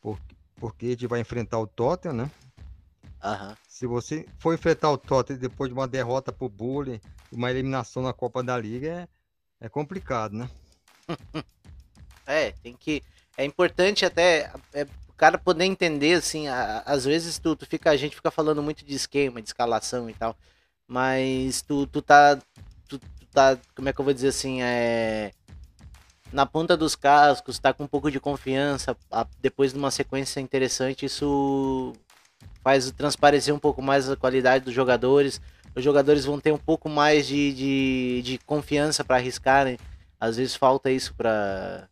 porque, 0.00 0.36
porque 0.56 0.86
a 0.86 0.90
gente 0.90 1.06
vai 1.06 1.20
enfrentar 1.20 1.58
o 1.58 1.66
Tottenham, 1.66 2.16
né? 2.16 2.30
Uhum. 3.22 3.54
Se 3.68 3.86
você 3.86 4.26
for 4.38 4.54
enfrentar 4.54 4.90
o 4.90 4.98
Tottenham 4.98 5.40
depois 5.40 5.68
de 5.68 5.74
uma 5.74 5.86
derrota 5.86 6.32
pro 6.32 6.48
Bully, 6.48 7.00
uma 7.30 7.50
eliminação 7.50 8.02
na 8.02 8.12
Copa 8.12 8.42
da 8.42 8.58
Liga, 8.58 9.08
é, 9.60 9.66
é 9.66 9.68
complicado, 9.68 10.34
né? 10.36 10.50
é, 12.26 12.52
tem 12.62 12.74
que. 12.74 13.02
É 13.36 13.44
importante 13.44 14.04
até 14.04 14.52
é, 14.72 14.86
o 15.08 15.12
cara 15.16 15.38
poder 15.38 15.64
entender, 15.64 16.14
assim, 16.14 16.48
a, 16.48 16.80
às 16.80 17.04
vezes 17.04 17.38
tu, 17.38 17.54
tu 17.54 17.66
fica, 17.66 17.90
a 17.90 17.96
gente 17.96 18.16
fica 18.16 18.30
falando 18.30 18.62
muito 18.62 18.84
de 18.84 18.94
esquema, 18.94 19.40
de 19.40 19.48
escalação 19.48 20.08
e 20.08 20.14
tal, 20.14 20.36
mas 20.86 21.62
tu, 21.62 21.86
tu 21.86 22.00
tá 22.00 22.38
tá, 23.32 23.58
como 23.74 23.88
é 23.88 23.92
que 23.92 24.00
eu 24.00 24.04
vou 24.04 24.14
dizer 24.14 24.28
assim, 24.28 24.62
é 24.62 25.32
na 26.32 26.46
ponta 26.46 26.76
dos 26.76 26.94
cascos, 26.94 27.58
tá 27.58 27.72
com 27.72 27.84
um 27.84 27.88
pouco 27.88 28.10
de 28.10 28.20
confiança, 28.20 28.96
depois 29.40 29.72
de 29.72 29.78
uma 29.78 29.90
sequência 29.90 30.40
interessante, 30.40 31.06
isso 31.06 31.92
faz 32.62 32.90
transparecer 32.92 33.54
um 33.54 33.58
pouco 33.58 33.82
mais 33.82 34.08
a 34.08 34.16
qualidade 34.16 34.64
dos 34.64 34.74
jogadores. 34.74 35.40
Os 35.74 35.82
jogadores 35.82 36.24
vão 36.24 36.38
ter 36.38 36.52
um 36.52 36.58
pouco 36.58 36.88
mais 36.88 37.26
de, 37.26 37.52
de, 37.52 38.22
de 38.22 38.38
confiança 38.38 39.04
para 39.04 39.16
arriscarem. 39.16 39.78
Às 40.20 40.36
vezes 40.36 40.54
falta 40.54 40.90
isso 40.90 41.14
para 41.14 41.88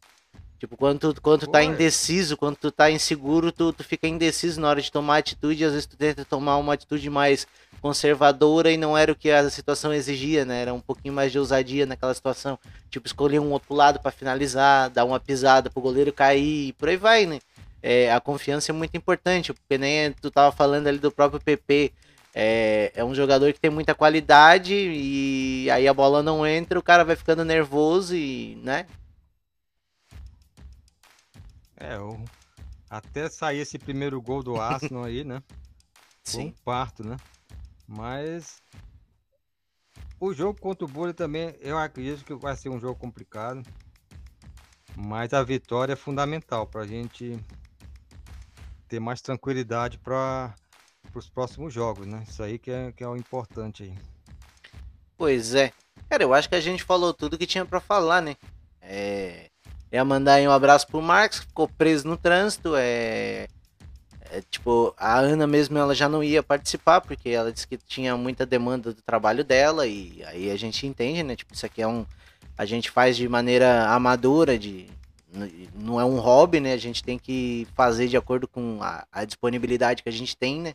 Tipo, 0.59 0.76
quando 0.76 1.14
tu, 1.14 1.22
quando 1.22 1.41
tu 1.43 1.47
tá 1.47 1.62
indeciso, 1.62 2.36
quando 2.36 2.57
tu 2.57 2.72
tá 2.72 2.91
inseguro, 2.91 3.53
tu, 3.53 3.72
tu 3.72 3.84
fica 3.84 4.09
indeciso 4.09 4.61
na 4.61 4.68
hora 4.68 4.82
de 4.82 4.91
tomar 4.91 5.18
atitude, 5.18 5.64
às 5.64 5.70
vezes 5.70 5.86
tu 5.86 5.97
tenta 5.97 6.24
tomar 6.24 6.57
uma 6.57 6.74
atitude 6.74 7.09
mais 7.09 7.47
conservadora 7.81 8.70
e 8.70 8.76
não 8.76 8.97
era 8.97 9.12
o 9.12 9.16
que 9.16 9.31
a 9.31 9.49
situação 9.51 9.93
exigia, 9.93 10.45
né? 10.45 10.62
Era 10.62 10.74
um 10.74 10.81
pouquinho 10.81 11.14
mais 11.14 11.33
de 11.33 11.39
ousadia 11.39 11.87
naquela 11.87 12.14
situação. 12.14 12.59
Tipo, 12.91 13.07
escolher 13.07 13.39
um 13.39 13.51
outro 13.53 13.74
lado 13.74 14.01
para 14.01 14.11
finalizar, 14.11 14.91
dar 14.91 15.05
uma 15.05 15.20
pisada 15.20 15.70
pro 15.70 15.83
goleiro 15.83 16.12
cair 16.12 16.68
e 16.68 16.72
por 16.74 16.89
aí 16.89 16.97
vai, 16.97 17.26
né? 17.26 17.39
É, 17.83 18.12
a 18.12 18.20
confiança 18.20 18.72
é 18.72 18.74
muito 18.74 18.97
importante, 18.97 19.53
porque 19.53 19.79
nem 19.79 20.12
tu 20.12 20.31
tava 20.31 20.55
falando 20.55 20.87
ali 20.89 20.99
do 20.99 21.12
próprio 21.12 21.41
PP. 21.41 21.93
é, 22.35 22.93
é 22.95 23.05
um 23.05 23.14
jogador 23.14 23.53
que 23.53 23.61
tem 23.61 23.70
muita 23.70 23.95
qualidade 23.95 24.74
e 24.74 25.70
aí 25.70 25.89
a 25.89 25.95
bola 25.95 26.22
não 26.22 26.47
entra, 26.47 26.79
o 26.79 26.83
cara 26.83 27.05
vai 27.05 27.16
ficando 27.16 27.45
nervoso 27.45 28.14
e, 28.14 28.57
né? 28.62 28.87
É, 31.76 31.99
o... 31.99 32.20
até 32.91 33.29
sair 33.29 33.61
esse 33.61 33.79
primeiro 33.79 34.20
gol 34.20 34.43
do 34.43 34.61
Arsenal 34.61 35.05
aí, 35.05 35.24
né? 35.24 35.43
Foi 36.24 36.45
um 36.45 36.53
parto, 36.64 37.03
né? 37.05 37.16
Mas 37.89 38.62
o 40.20 40.34
jogo 40.34 40.61
contra 40.61 40.84
o 40.84 40.89
Bully 40.89 41.14
também, 41.14 41.57
eu 41.61 41.78
acredito 41.78 42.24
que 42.24 42.34
vai 42.34 42.55
ser 42.55 42.68
um 42.68 42.78
jogo 42.78 43.01
complicado. 43.01 43.62
Mas 44.95 45.32
a 45.32 45.43
vitória 45.43 45.95
é 45.95 45.97
fundamental 45.97 46.66
para 46.66 46.82
a 46.82 46.86
gente 46.86 47.39
ter 48.89 49.01
mais 49.01 49.22
tranquilidade 49.22 49.97
para 49.99 50.55
os 51.14 51.30
próximos 51.30 51.72
jogos, 51.72 52.07
né? 52.07 52.24
Isso 52.28 52.43
aí 52.43 52.59
que 52.59 52.70
é, 52.70 52.93
que 52.93 53.03
é 53.03 53.09
o 53.09 53.16
importante 53.16 53.84
aí. 53.84 53.95
Pois 55.16 55.55
é. 55.55 55.72
Cara, 56.11 56.22
eu 56.22 56.34
acho 56.34 56.49
que 56.49 56.55
a 56.55 56.61
gente 56.61 56.82
falou 56.82 57.14
tudo 57.14 57.39
que 57.39 57.47
tinha 57.47 57.64
para 57.64 57.80
falar, 57.80 58.20
né? 58.20 58.36
É... 58.80 59.51
Ia 59.93 60.05
mandar 60.05 60.34
aí 60.34 60.49
um 60.49 60.53
abraço 60.53 60.86
pro 60.86 61.01
Marcos, 61.01 61.39
ficou 61.39 61.68
preso 61.68 62.07
no 62.07 62.16
trânsito. 62.16 62.74
É... 62.76 63.49
é... 64.39 64.43
tipo, 64.51 64.95
a 64.97 65.18
Ana 65.18 65.47
mesmo 65.47 65.78
ela 65.78 65.95
já 65.95 66.09
não 66.09 66.22
ia 66.22 66.43
participar, 66.43 67.01
porque 67.01 67.30
ela 67.30 67.53
disse 67.53 67.66
que 67.66 67.76
tinha 67.76 68.16
muita 68.16 68.47
demanda 68.47 68.93
do 68.93 69.03
trabalho 69.03 69.45
dela, 69.45 69.86
e 69.86 70.22
aí 70.26 70.51
a 70.51 70.57
gente 70.57 70.86
entende, 70.86 71.22
né? 71.22 71.36
Tipo, 71.36 71.55
isso 71.55 71.66
aqui 71.66 71.82
é 71.82 71.86
um. 71.86 72.05
A 72.57 72.64
gente 72.64 72.91
faz 72.91 73.16
de 73.16 73.28
maneira 73.28 73.86
amadora, 73.89 74.59
de. 74.59 74.86
Não 75.74 76.01
é 76.01 76.05
um 76.05 76.18
hobby, 76.18 76.59
né? 76.59 76.72
A 76.72 76.78
gente 76.78 77.05
tem 77.05 77.18
que 77.18 77.66
fazer 77.74 78.09
de 78.09 78.16
acordo 78.16 78.49
com 78.49 78.78
a, 78.82 79.07
a 79.12 79.24
disponibilidade 79.24 80.03
que 80.03 80.09
a 80.09 80.12
gente 80.12 80.36
tem, 80.36 80.61
né? 80.61 80.74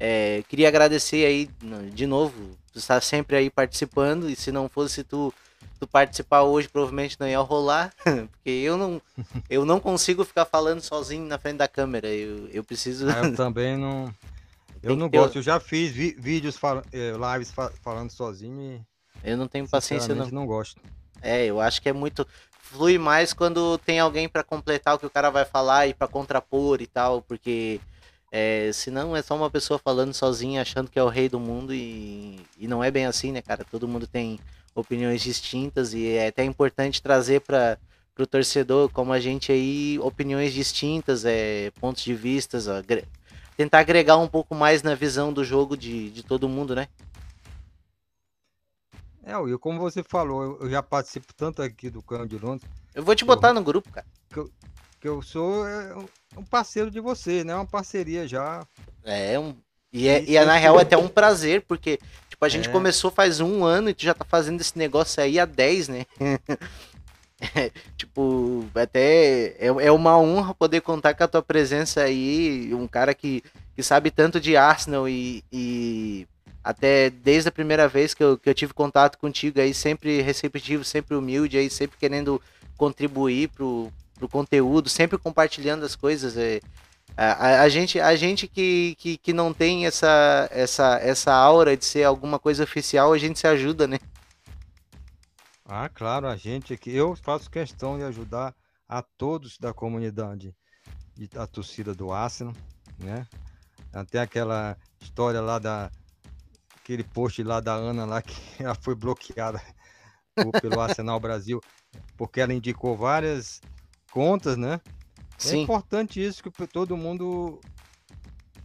É, 0.00 0.42
queria 0.48 0.68
agradecer 0.68 1.24
aí 1.24 1.48
de 1.92 2.06
novo, 2.06 2.56
tu 2.72 2.78
está 2.78 3.00
sempre 3.00 3.36
aí 3.36 3.50
participando, 3.50 4.28
e 4.28 4.34
se 4.34 4.50
não 4.50 4.68
fosse 4.68 5.04
tu 5.04 5.32
tu 5.82 5.86
participar 5.88 6.42
hoje 6.42 6.68
provavelmente 6.68 7.18
não 7.18 7.26
ia 7.26 7.40
rolar, 7.40 7.92
porque 8.30 8.50
eu 8.50 8.76
não, 8.76 9.02
eu 9.50 9.64
não 9.64 9.80
consigo 9.80 10.24
ficar 10.24 10.44
falando 10.44 10.80
sozinho 10.80 11.26
na 11.26 11.38
frente 11.38 11.56
da 11.56 11.66
câmera. 11.66 12.06
Eu, 12.06 12.46
eu 12.50 12.62
preciso. 12.62 13.08
Ah, 13.10 13.26
eu 13.26 13.34
também 13.36 13.76
não. 13.76 14.14
Eu 14.80 14.94
não 14.94 15.08
gosto. 15.08 15.38
Eu 15.38 15.42
já 15.42 15.58
fiz 15.58 15.90
vi 15.90 16.14
vídeos, 16.16 16.56
fal 16.56 16.84
eh, 16.92 17.14
lives 17.34 17.52
falando 17.82 18.10
sozinho 18.10 18.60
e. 18.60 18.80
Eu 19.28 19.36
não 19.36 19.48
tenho 19.48 19.68
paciência, 19.68 20.14
não. 20.14 20.28
não 20.28 20.46
gosto. 20.46 20.80
É, 21.20 21.46
eu 21.46 21.60
acho 21.60 21.82
que 21.82 21.88
é 21.88 21.92
muito. 21.92 22.26
Flui 22.60 22.96
mais 22.96 23.32
quando 23.32 23.76
tem 23.78 23.98
alguém 23.98 24.28
para 24.28 24.44
completar 24.44 24.94
o 24.94 24.98
que 24.98 25.06
o 25.06 25.10
cara 25.10 25.30
vai 25.30 25.44
falar 25.44 25.88
e 25.88 25.94
para 25.94 26.06
contrapor 26.06 26.80
e 26.80 26.86
tal, 26.86 27.22
porque. 27.22 27.80
É, 28.34 28.70
senão 28.72 29.14
é 29.14 29.20
só 29.20 29.36
uma 29.36 29.50
pessoa 29.50 29.78
falando 29.78 30.14
sozinha, 30.14 30.62
achando 30.62 30.90
que 30.90 30.98
é 30.98 31.02
o 31.02 31.08
rei 31.08 31.28
do 31.28 31.38
mundo 31.38 31.74
e, 31.74 32.40
e 32.56 32.66
não 32.66 32.82
é 32.82 32.90
bem 32.90 33.04
assim, 33.04 33.30
né, 33.30 33.42
cara? 33.42 33.62
Todo 33.62 33.86
mundo 33.86 34.06
tem 34.06 34.40
opiniões 34.74 35.22
distintas 35.22 35.92
e 35.94 36.08
é 36.08 36.28
até 36.28 36.44
importante 36.44 37.02
trazer 37.02 37.40
para 37.40 37.78
o 38.18 38.26
torcedor, 38.26 38.88
como 38.90 39.12
a 39.12 39.20
gente 39.20 39.52
aí, 39.52 39.98
opiniões 40.00 40.52
distintas, 40.52 41.24
é, 41.24 41.70
pontos 41.80 42.02
de 42.02 42.14
vistas, 42.14 42.68
ó, 42.68 42.82
tentar 43.56 43.80
agregar 43.80 44.16
um 44.16 44.28
pouco 44.28 44.54
mais 44.54 44.82
na 44.82 44.94
visão 44.94 45.32
do 45.32 45.44
jogo 45.44 45.76
de, 45.76 46.10
de 46.10 46.22
todo 46.22 46.48
mundo, 46.48 46.74
né? 46.74 46.88
É, 49.24 49.32
e 49.48 49.56
como 49.58 49.78
você 49.78 50.02
falou, 50.02 50.58
eu 50.60 50.68
já 50.68 50.82
participo 50.82 51.32
tanto 51.34 51.62
aqui 51.62 51.88
do 51.88 52.02
Canhão 52.02 52.26
de 52.26 52.38
Londres. 52.38 52.68
Eu 52.94 53.04
vou 53.04 53.14
te 53.14 53.24
botar 53.24 53.48
eu, 53.48 53.54
no 53.54 53.62
grupo, 53.62 53.90
cara. 53.90 54.06
Que 54.28 54.38
eu, 54.38 54.50
que 55.00 55.08
eu 55.08 55.22
sou 55.22 55.66
é, 55.66 55.94
um 56.36 56.44
parceiro 56.44 56.90
de 56.90 56.98
você, 56.98 57.44
né? 57.44 57.54
Uma 57.54 57.66
parceria 57.66 58.26
já. 58.26 58.66
É, 59.04 59.38
um, 59.38 59.54
e, 59.92 60.08
é, 60.08 60.24
e 60.24 60.36
é, 60.36 60.44
na 60.44 60.56
real 60.56 60.78
é 60.78 60.82
até 60.82 60.96
um 60.96 61.08
prazer, 61.08 61.62
porque 61.68 62.00
Tipo, 62.42 62.44
a 62.44 62.48
gente 62.48 62.68
é. 62.68 62.72
começou 62.72 63.10
faz 63.10 63.40
um 63.40 63.64
ano 63.64 63.90
e 63.90 63.94
tu 63.94 64.02
já 64.02 64.14
tá 64.14 64.24
fazendo 64.24 64.60
esse 64.60 64.76
negócio 64.76 65.22
aí 65.22 65.38
há 65.38 65.44
10, 65.44 65.88
né? 65.88 66.06
é, 67.54 67.70
tipo, 67.96 68.64
até 68.74 69.54
é, 69.58 69.66
é 69.66 69.92
uma 69.92 70.18
honra 70.18 70.54
poder 70.54 70.80
contar 70.80 71.14
com 71.14 71.22
a 71.22 71.28
tua 71.28 71.42
presença 71.42 72.02
aí, 72.02 72.74
um 72.74 72.88
cara 72.88 73.14
que, 73.14 73.44
que 73.76 73.82
sabe 73.82 74.10
tanto 74.10 74.40
de 74.40 74.56
Arsenal 74.56 75.08
e, 75.08 75.44
e 75.52 76.26
até 76.64 77.10
desde 77.10 77.48
a 77.48 77.52
primeira 77.52 77.86
vez 77.86 78.12
que 78.12 78.24
eu, 78.24 78.36
que 78.36 78.48
eu 78.48 78.54
tive 78.54 78.74
contato 78.74 79.18
contigo 79.18 79.60
aí, 79.60 79.72
sempre 79.72 80.20
receptivo, 80.20 80.82
sempre 80.82 81.14
humilde, 81.14 81.58
aí 81.58 81.70
sempre 81.70 81.96
querendo 81.96 82.42
contribuir 82.76 83.50
pro, 83.50 83.92
pro 84.16 84.28
conteúdo, 84.28 84.88
sempre 84.88 85.16
compartilhando 85.16 85.84
as 85.84 85.94
coisas. 85.94 86.36
É, 86.36 86.60
a, 87.16 87.62
a, 87.62 87.68
gente, 87.68 88.00
a 88.00 88.16
gente 88.16 88.48
que, 88.48 88.94
que, 88.98 89.18
que 89.18 89.32
não 89.32 89.52
tem 89.52 89.86
essa, 89.86 90.48
essa, 90.50 90.98
essa 90.98 91.32
aura 91.32 91.76
de 91.76 91.84
ser 91.84 92.04
alguma 92.04 92.38
coisa 92.38 92.64
oficial, 92.64 93.12
a 93.12 93.18
gente 93.18 93.38
se 93.38 93.46
ajuda, 93.46 93.86
né? 93.86 93.98
Ah, 95.64 95.88
claro, 95.88 96.26
a 96.26 96.36
gente 96.36 96.72
aqui. 96.72 96.94
Eu 96.94 97.16
faço 97.16 97.50
questão 97.50 97.96
de 97.96 98.04
ajudar 98.04 98.54
a 98.88 99.02
todos 99.02 99.56
da 99.58 99.72
comunidade 99.72 100.54
e 101.16 101.28
a 101.36 101.46
torcida 101.46 101.94
do 101.94 102.12
Arsenal, 102.12 102.54
né? 102.98 103.26
Até 103.92 104.20
aquela 104.20 104.76
história 105.00 105.40
lá 105.40 105.58
da. 105.58 105.90
Aquele 106.76 107.04
post 107.04 107.42
lá 107.42 107.60
da 107.60 107.74
Ana 107.74 108.04
lá 108.04 108.20
que 108.20 108.34
ela 108.62 108.74
foi 108.74 108.94
bloqueada 108.94 109.62
pelo 110.60 110.80
Arsenal 110.80 111.20
Brasil, 111.20 111.60
porque 112.16 112.40
ela 112.40 112.52
indicou 112.52 112.96
várias 112.96 113.60
contas, 114.10 114.56
né? 114.56 114.80
É 115.44 115.48
Sim. 115.48 115.58
É 115.58 115.62
importante 115.62 116.24
isso 116.24 116.42
que 116.42 116.66
todo 116.66 116.96
mundo 116.96 117.60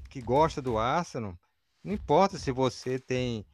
que 0.10 0.22
gosta 0.22 0.62
do 0.62 0.78
Arsenal, 0.78 1.38
não 1.84 1.94
importa 1.94 2.38
se 2.38 2.52
você 2.52 3.00
tem 3.00 3.46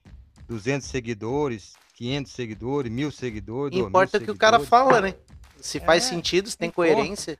200 0.48 0.88
seguidores, 0.88 1.74
500 1.96 2.32
seguidores, 2.32 2.92
mil 2.92 3.12
seguidores. 3.12 3.78
Importa 3.78 4.18
o 4.18 4.22
que 4.22 4.32
o 4.32 4.38
cara 4.38 4.60
fala, 4.60 5.02
né? 5.02 5.16
Se 5.60 5.80
faz 5.80 6.06
é, 6.06 6.10
sentido, 6.10 6.50
se 6.50 6.58
tem 6.58 6.70
importa. 6.70 6.94
coerência. 6.94 7.38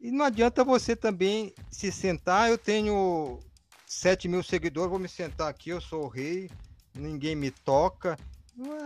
E 0.00 0.10
não 0.10 0.24
adianta 0.24 0.64
você 0.64 0.94
também 0.94 1.54
se 1.70 1.90
sentar, 1.90 2.50
eu 2.50 2.58
tenho 2.58 3.38
7 3.86 4.28
mil 4.28 4.42
seguidores, 4.42 4.90
vou 4.90 4.98
me 4.98 5.08
sentar 5.08 5.48
aqui, 5.48 5.70
eu 5.70 5.80
sou 5.80 6.04
o 6.04 6.08
rei, 6.08 6.50
ninguém 6.94 7.34
me 7.34 7.50
toca. 7.50 8.16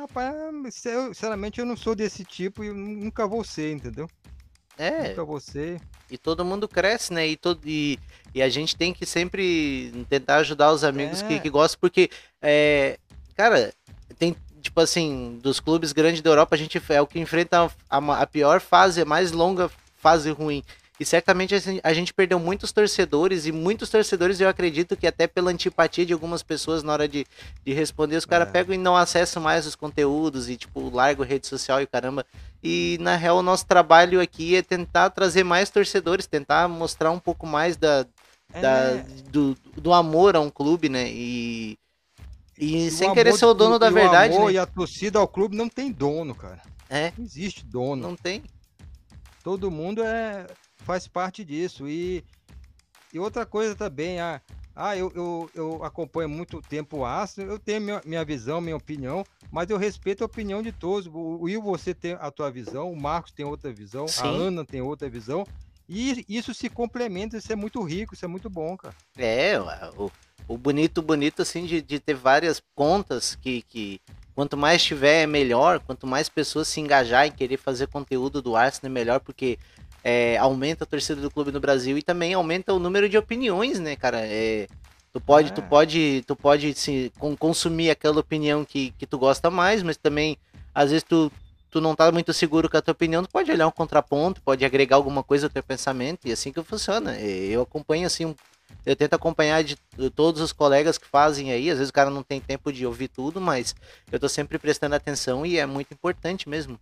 Rapaz, 0.00 0.34
sinceramente 0.74 1.60
eu 1.60 1.66
não 1.66 1.76
sou 1.76 1.94
desse 1.94 2.24
tipo 2.24 2.64
e 2.64 2.72
nunca 2.72 3.26
vou 3.26 3.44
ser, 3.44 3.72
entendeu? 3.72 4.08
É. 4.80 5.10
Nunca 5.10 5.24
você. 5.24 5.78
E 6.10 6.16
todo 6.16 6.42
mundo 6.42 6.66
cresce, 6.66 7.12
né? 7.12 7.28
E, 7.28 7.36
todo, 7.36 7.60
e, 7.66 7.98
e 8.34 8.40
a 8.40 8.48
gente 8.48 8.74
tem 8.74 8.94
que 8.94 9.04
sempre 9.04 9.92
tentar 10.08 10.36
ajudar 10.36 10.72
os 10.72 10.82
amigos 10.82 11.22
é. 11.22 11.28
que, 11.28 11.40
que 11.40 11.50
gostam, 11.50 11.78
porque, 11.78 12.08
é, 12.40 12.98
cara, 13.36 13.74
tem, 14.18 14.34
tipo 14.62 14.80
assim, 14.80 15.38
dos 15.42 15.60
clubes 15.60 15.92
grandes 15.92 16.22
da 16.22 16.30
Europa, 16.30 16.54
a 16.54 16.58
gente 16.58 16.80
é 16.88 17.00
o 17.02 17.06
que 17.06 17.20
enfrenta 17.20 17.70
a, 17.90 18.22
a 18.22 18.26
pior 18.26 18.58
fase, 18.58 19.02
a 19.02 19.04
mais 19.04 19.32
longa 19.32 19.70
fase 19.98 20.30
ruim. 20.30 20.64
E 21.00 21.04
certamente 21.06 21.54
a 21.82 21.94
gente 21.94 22.12
perdeu 22.12 22.38
muitos 22.38 22.72
torcedores, 22.72 23.46
e 23.46 23.52
muitos 23.52 23.88
torcedores 23.88 24.38
eu 24.38 24.46
acredito 24.50 24.94
que 24.94 25.06
até 25.06 25.26
pela 25.26 25.50
antipatia 25.50 26.04
de 26.04 26.12
algumas 26.12 26.42
pessoas 26.42 26.82
na 26.82 26.92
hora 26.92 27.08
de, 27.08 27.24
de 27.64 27.72
responder, 27.72 28.16
os 28.16 28.26
caras 28.26 28.48
é. 28.48 28.50
pegam 28.50 28.74
e 28.74 28.78
não 28.78 28.94
acessam 28.94 29.42
mais 29.42 29.66
os 29.66 29.74
conteúdos 29.74 30.50
e, 30.50 30.58
tipo, 30.58 30.94
largam 30.94 31.24
rede 31.24 31.46
social 31.46 31.80
e 31.80 31.86
caramba. 31.86 32.26
E 32.62 32.98
na 33.00 33.16
real, 33.16 33.38
o 33.38 33.42
nosso 33.42 33.64
trabalho 33.64 34.20
aqui 34.20 34.54
é 34.54 34.60
tentar 34.60 35.08
trazer 35.08 35.42
mais 35.42 35.70
torcedores, 35.70 36.26
tentar 36.26 36.68
mostrar 36.68 37.10
um 37.10 37.18
pouco 37.18 37.46
mais 37.46 37.78
da, 37.78 38.06
é. 38.52 38.60
da 38.60 39.02
do, 39.30 39.56
do 39.74 39.94
amor 39.94 40.36
a 40.36 40.40
um 40.40 40.50
clube, 40.50 40.90
né? 40.90 41.08
E, 41.10 41.78
e, 42.58 42.88
e 42.88 42.90
sem 42.90 43.14
querer 43.14 43.32
ser 43.32 43.46
o 43.46 43.54
dono 43.54 43.78
da 43.78 43.88
verdade. 43.88 44.34
O 44.34 44.36
amor 44.36 44.48
né? 44.48 44.56
e 44.56 44.58
a 44.58 44.66
torcida 44.66 45.18
ao 45.18 45.26
clube 45.26 45.56
não 45.56 45.66
tem 45.66 45.90
dono, 45.90 46.34
cara. 46.34 46.60
É. 46.90 47.10
Não 47.16 47.24
existe 47.24 47.64
dono. 47.64 48.02
Não 48.02 48.14
tem. 48.14 48.42
Todo 49.42 49.70
mundo 49.70 50.02
é 50.04 50.44
faz 50.82 51.06
parte 51.06 51.44
disso. 51.44 51.88
E, 51.88 52.24
e 53.12 53.18
outra 53.18 53.46
coisa 53.46 53.74
também, 53.74 54.20
ah, 54.20 54.40
ah 54.74 54.96
eu, 54.96 55.12
eu, 55.14 55.50
eu 55.54 55.84
acompanho 55.84 56.28
muito 56.28 56.60
tempo 56.62 56.98
o 56.98 57.04
Astro, 57.04 57.44
eu 57.44 57.58
tenho 57.58 57.80
minha, 57.80 58.02
minha 58.04 58.24
visão, 58.24 58.60
minha 58.60 58.76
opinião, 58.76 59.24
mas 59.50 59.68
eu 59.70 59.76
respeito 59.76 60.22
a 60.22 60.26
opinião 60.26 60.62
de 60.62 60.72
todos. 60.72 61.06
O 61.12 61.42
Will, 61.42 61.62
você 61.62 61.94
tem 61.94 62.12
a 62.20 62.30
tua 62.30 62.50
visão, 62.50 62.90
o 62.90 63.00
Marcos 63.00 63.32
tem 63.32 63.44
outra 63.44 63.72
visão, 63.72 64.06
Sim. 64.08 64.22
a 64.22 64.26
Ana 64.26 64.64
tem 64.64 64.80
outra 64.80 65.08
visão. 65.08 65.46
E 65.88 66.24
isso 66.28 66.54
se 66.54 66.68
complementa, 66.68 67.36
isso 67.36 67.52
é 67.52 67.56
muito 67.56 67.82
rico, 67.82 68.14
isso 68.14 68.24
é 68.24 68.28
muito 68.28 68.48
bom, 68.48 68.76
cara. 68.76 68.94
É, 69.18 69.58
o, 69.96 70.08
o 70.46 70.56
bonito, 70.56 71.02
bonito, 71.02 71.42
assim, 71.42 71.66
de, 71.66 71.82
de 71.82 71.98
ter 71.98 72.14
várias 72.14 72.62
contas 72.76 73.34
que, 73.34 73.62
que 73.62 74.00
quanto 74.32 74.56
mais 74.56 74.82
tiver 74.82 75.22
é 75.22 75.26
melhor, 75.26 75.80
quanto 75.80 76.06
mais 76.06 76.28
pessoas 76.28 76.68
se 76.68 76.80
engajar 76.80 77.26
em 77.26 77.32
querer 77.32 77.56
fazer 77.56 77.88
conteúdo 77.88 78.40
do 78.40 78.56
Arsenal 78.56 78.90
é 78.90 78.94
melhor, 78.94 79.20
porque 79.20 79.58
é, 80.02 80.36
aumenta 80.38 80.84
a 80.84 80.86
torcida 80.86 81.20
do 81.20 81.30
clube 81.30 81.52
no 81.52 81.60
Brasil 81.60 81.96
e 81.98 82.02
também 82.02 82.34
aumenta 82.34 82.72
o 82.72 82.78
número 82.78 83.08
de 83.08 83.18
opiniões, 83.18 83.78
né, 83.78 83.96
cara? 83.96 84.20
É, 84.20 84.66
tu 85.12 85.20
pode, 85.20 85.50
é. 85.50 85.54
tu 85.54 85.62
pode, 85.62 86.24
tu 86.26 86.36
pode 86.36 86.74
se, 86.74 87.12
consumir 87.38 87.90
aquela 87.90 88.20
opinião 88.20 88.64
que, 88.64 88.92
que 88.98 89.06
tu 89.06 89.18
gosta 89.18 89.50
mais, 89.50 89.82
mas 89.82 89.96
também 89.96 90.38
às 90.74 90.90
vezes 90.90 91.02
tu, 91.02 91.30
tu 91.70 91.80
não 91.80 91.94
tá 91.94 92.10
muito 92.10 92.32
seguro 92.32 92.68
com 92.68 92.76
a 92.76 92.82
tua 92.82 92.92
opinião, 92.92 93.22
tu 93.22 93.30
pode 93.30 93.50
olhar 93.50 93.66
um 93.66 93.72
contraponto, 93.72 94.40
pode 94.42 94.64
agregar 94.64 94.96
alguma 94.96 95.22
coisa 95.22 95.46
ao 95.46 95.50
teu 95.50 95.62
pensamento 95.62 96.26
e 96.26 96.32
assim 96.32 96.52
que 96.52 96.62
funciona. 96.62 97.18
Eu 97.18 97.62
acompanho 97.62 98.06
assim 98.06 98.34
Eu 98.86 98.96
tento 98.96 99.14
acompanhar 99.14 99.62
de 99.62 99.76
todos 100.14 100.40
os 100.40 100.52
colegas 100.52 100.96
que 100.96 101.06
fazem 101.06 101.52
aí. 101.52 101.70
Às 101.70 101.78
vezes 101.78 101.90
o 101.90 101.92
cara 101.92 102.08
não 102.08 102.22
tem 102.22 102.40
tempo 102.40 102.72
de 102.72 102.86
ouvir 102.86 103.08
tudo, 103.08 103.40
mas 103.40 103.74
eu 104.10 104.18
tô 104.18 104.28
sempre 104.28 104.58
prestando 104.58 104.94
atenção 104.94 105.44
e 105.44 105.58
é 105.58 105.66
muito 105.66 105.92
importante 105.92 106.48
mesmo. 106.48 106.78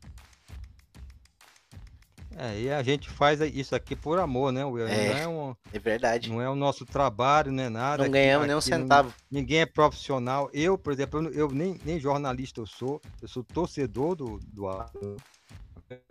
É, 2.40 2.60
e 2.60 2.70
a 2.70 2.80
gente 2.84 3.10
faz 3.10 3.40
isso 3.40 3.74
aqui 3.74 3.96
por 3.96 4.20
amor, 4.20 4.52
né, 4.52 4.64
Will? 4.64 4.86
É, 4.86 5.08
não 5.08 5.18
é, 5.18 5.28
um, 5.28 5.56
é 5.72 5.78
verdade. 5.80 6.30
Não 6.30 6.40
é 6.40 6.48
o 6.48 6.54
nosso 6.54 6.86
trabalho, 6.86 7.50
né? 7.50 7.68
Nada. 7.68 8.04
Não 8.04 8.10
ganhamos 8.12 8.46
nem 8.46 8.54
um 8.54 8.60
centavo. 8.60 9.12
ninguém 9.28 9.62
é 9.62 9.66
profissional. 9.66 10.48
Eu, 10.52 10.78
por 10.78 10.92
exemplo, 10.92 11.20
eu, 11.20 11.32
eu 11.32 11.50
nem, 11.50 11.76
nem 11.84 11.98
jornalista 11.98 12.60
eu 12.60 12.66
sou. 12.66 13.00
Eu 13.20 13.26
sou 13.26 13.42
torcedor 13.42 14.14
do, 14.14 14.38
do 14.38 14.68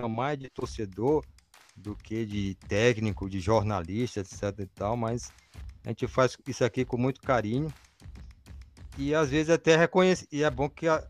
mais 0.09 0.37
de 0.37 0.49
torcedor 0.49 1.23
do 1.77 1.95
que 1.95 2.25
de 2.25 2.55
técnico, 2.67 3.29
de 3.29 3.39
jornalista, 3.39 4.19
etc 4.19 4.59
e 4.59 4.65
tal, 4.65 4.97
mas 4.97 5.31
a 5.85 5.89
gente 5.89 6.07
faz 6.07 6.35
isso 6.45 6.65
aqui 6.65 6.83
com 6.83 6.97
muito 6.97 7.21
carinho. 7.21 7.71
E 8.97 9.15
às 9.15 9.29
vezes 9.29 9.49
até 9.49 9.77
reconhece, 9.77 10.27
e 10.29 10.43
é 10.43 10.49
bom 10.49 10.67
que 10.67 10.89
a, 10.89 11.07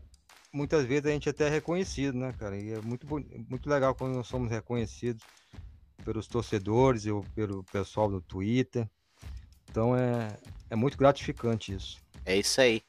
muitas 0.52 0.84
vezes 0.84 1.06
a 1.06 1.10
gente 1.10 1.28
até 1.28 1.46
é 1.46 1.50
reconhecido, 1.50 2.16
né, 2.16 2.32
cara? 2.38 2.56
E 2.56 2.72
é 2.72 2.80
muito, 2.80 3.06
muito 3.06 3.68
legal 3.68 3.94
quando 3.94 4.14
nós 4.14 4.26
somos 4.26 4.50
reconhecidos 4.50 5.22
pelos 6.04 6.26
torcedores 6.26 7.06
e 7.06 7.10
pelo 7.34 7.62
pessoal 7.64 8.08
do 8.08 8.20
Twitter. 8.20 8.88
Então 9.70 9.96
é, 9.96 10.36
é 10.70 10.76
muito 10.76 10.96
gratificante 10.96 11.74
isso. 11.74 11.98
É 12.24 12.36
isso 12.36 12.60
aí. 12.60 12.82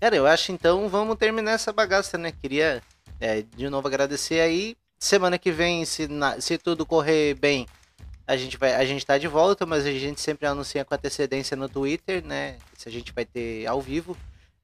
Cara, 0.00 0.16
eu 0.16 0.26
acho 0.26 0.52
então 0.52 0.88
vamos 0.88 1.16
terminar 1.16 1.52
essa 1.52 1.72
bagaça, 1.72 2.18
né? 2.18 2.32
Queria 2.32 2.82
é, 3.20 3.42
de 3.42 3.68
novo 3.68 3.88
agradecer 3.88 4.40
aí. 4.40 4.76
Semana 4.98 5.38
que 5.38 5.50
vem, 5.50 5.84
se, 5.84 6.08
na, 6.08 6.40
se 6.40 6.56
tudo 6.56 6.86
correr 6.86 7.34
bem, 7.34 7.66
a 8.26 8.36
gente 8.36 8.56
vai 8.56 8.74
a 8.74 8.84
gente 8.84 9.04
tá 9.04 9.18
de 9.18 9.28
volta, 9.28 9.66
mas 9.66 9.84
a 9.84 9.92
gente 9.92 10.20
sempre 10.20 10.46
anuncia 10.46 10.84
com 10.84 10.94
antecedência 10.94 11.56
no 11.56 11.68
Twitter, 11.68 12.24
né? 12.24 12.56
Se 12.76 12.88
a 12.88 12.92
gente 12.92 13.12
vai 13.12 13.24
ter 13.24 13.66
ao 13.66 13.80
vivo. 13.80 14.16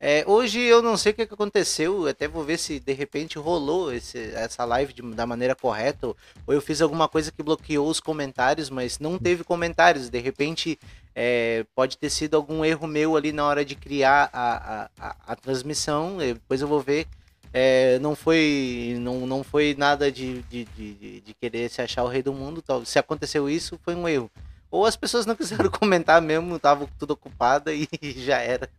É, 0.02 0.24
hoje 0.26 0.58
eu 0.58 0.80
não 0.80 0.96
sei 0.96 1.12
o 1.12 1.14
que, 1.14 1.22
aconteceu, 1.22 2.06
até 2.08 2.26
vou 2.26 2.42
ver 2.42 2.58
se 2.58 2.80
de 2.80 2.92
repente 2.94 3.38
rolou 3.38 3.92
esse, 3.92 4.18
essa 4.32 4.64
live 4.64 4.94
de, 4.94 5.02
da 5.02 5.26
maneira 5.26 5.54
correta, 5.54 6.06
ou 6.06 6.16
eu 6.48 6.62
fiz 6.62 6.80
alguma 6.80 7.06
coisa 7.06 7.30
que 7.30 7.42
bloqueou 7.42 7.86
os 7.86 8.00
comentários, 8.00 8.70
mas 8.70 8.98
não 8.98 9.18
teve 9.18 9.44
comentários. 9.44 10.08
De 10.08 10.18
repente 10.18 10.78
é, 11.14 11.66
pode 11.74 11.98
ter 11.98 12.08
sido 12.08 12.34
algum 12.34 12.64
erro 12.64 12.86
meu 12.86 13.14
ali 13.14 13.30
na 13.30 13.44
hora 13.44 13.62
de 13.62 13.74
criar 13.74 14.30
a, 14.32 14.54
a, 14.54 14.90
a, 14.98 15.16
a 15.32 15.36
transmissão, 15.36 16.16
depois 16.16 16.62
eu 16.62 16.68
vou 16.68 16.80
ver. 16.80 17.06
É, 17.52 17.98
não 17.98 18.14
foi 18.14 18.96
não, 19.00 19.26
não 19.26 19.44
foi 19.44 19.74
nada 19.76 20.10
de, 20.10 20.40
de, 20.42 20.64
de, 20.64 21.20
de, 21.20 21.34
querer 21.34 21.68
se 21.68 21.82
achar 21.82 22.04
o 22.04 22.08
rei 22.08 22.22
do 22.22 22.32
mundo. 22.32 22.64
Se 22.86 22.98
aconteceu 22.98 23.50
isso, 23.50 23.78
foi 23.84 23.94
um 23.94 24.08
erro. 24.08 24.30
Ou 24.70 24.86
as 24.86 24.96
pessoas 24.96 25.26
não 25.26 25.34
quiseram 25.36 25.68
comentar 25.68 26.22
mesmo, 26.22 26.56
estavam 26.56 26.88
tudo 26.98 27.10
ocupada 27.12 27.70
e 27.74 27.86
já 28.16 28.38
era. 28.38 28.70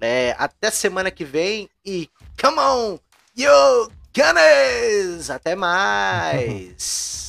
É, 0.00 0.34
até 0.38 0.70
semana 0.70 1.10
que 1.10 1.24
vem 1.24 1.68
e 1.84 2.08
come 2.40 2.58
on, 2.58 2.98
yo, 3.36 3.90
Gunners! 4.14 5.30
Até 5.30 5.54
mais! 5.56 7.25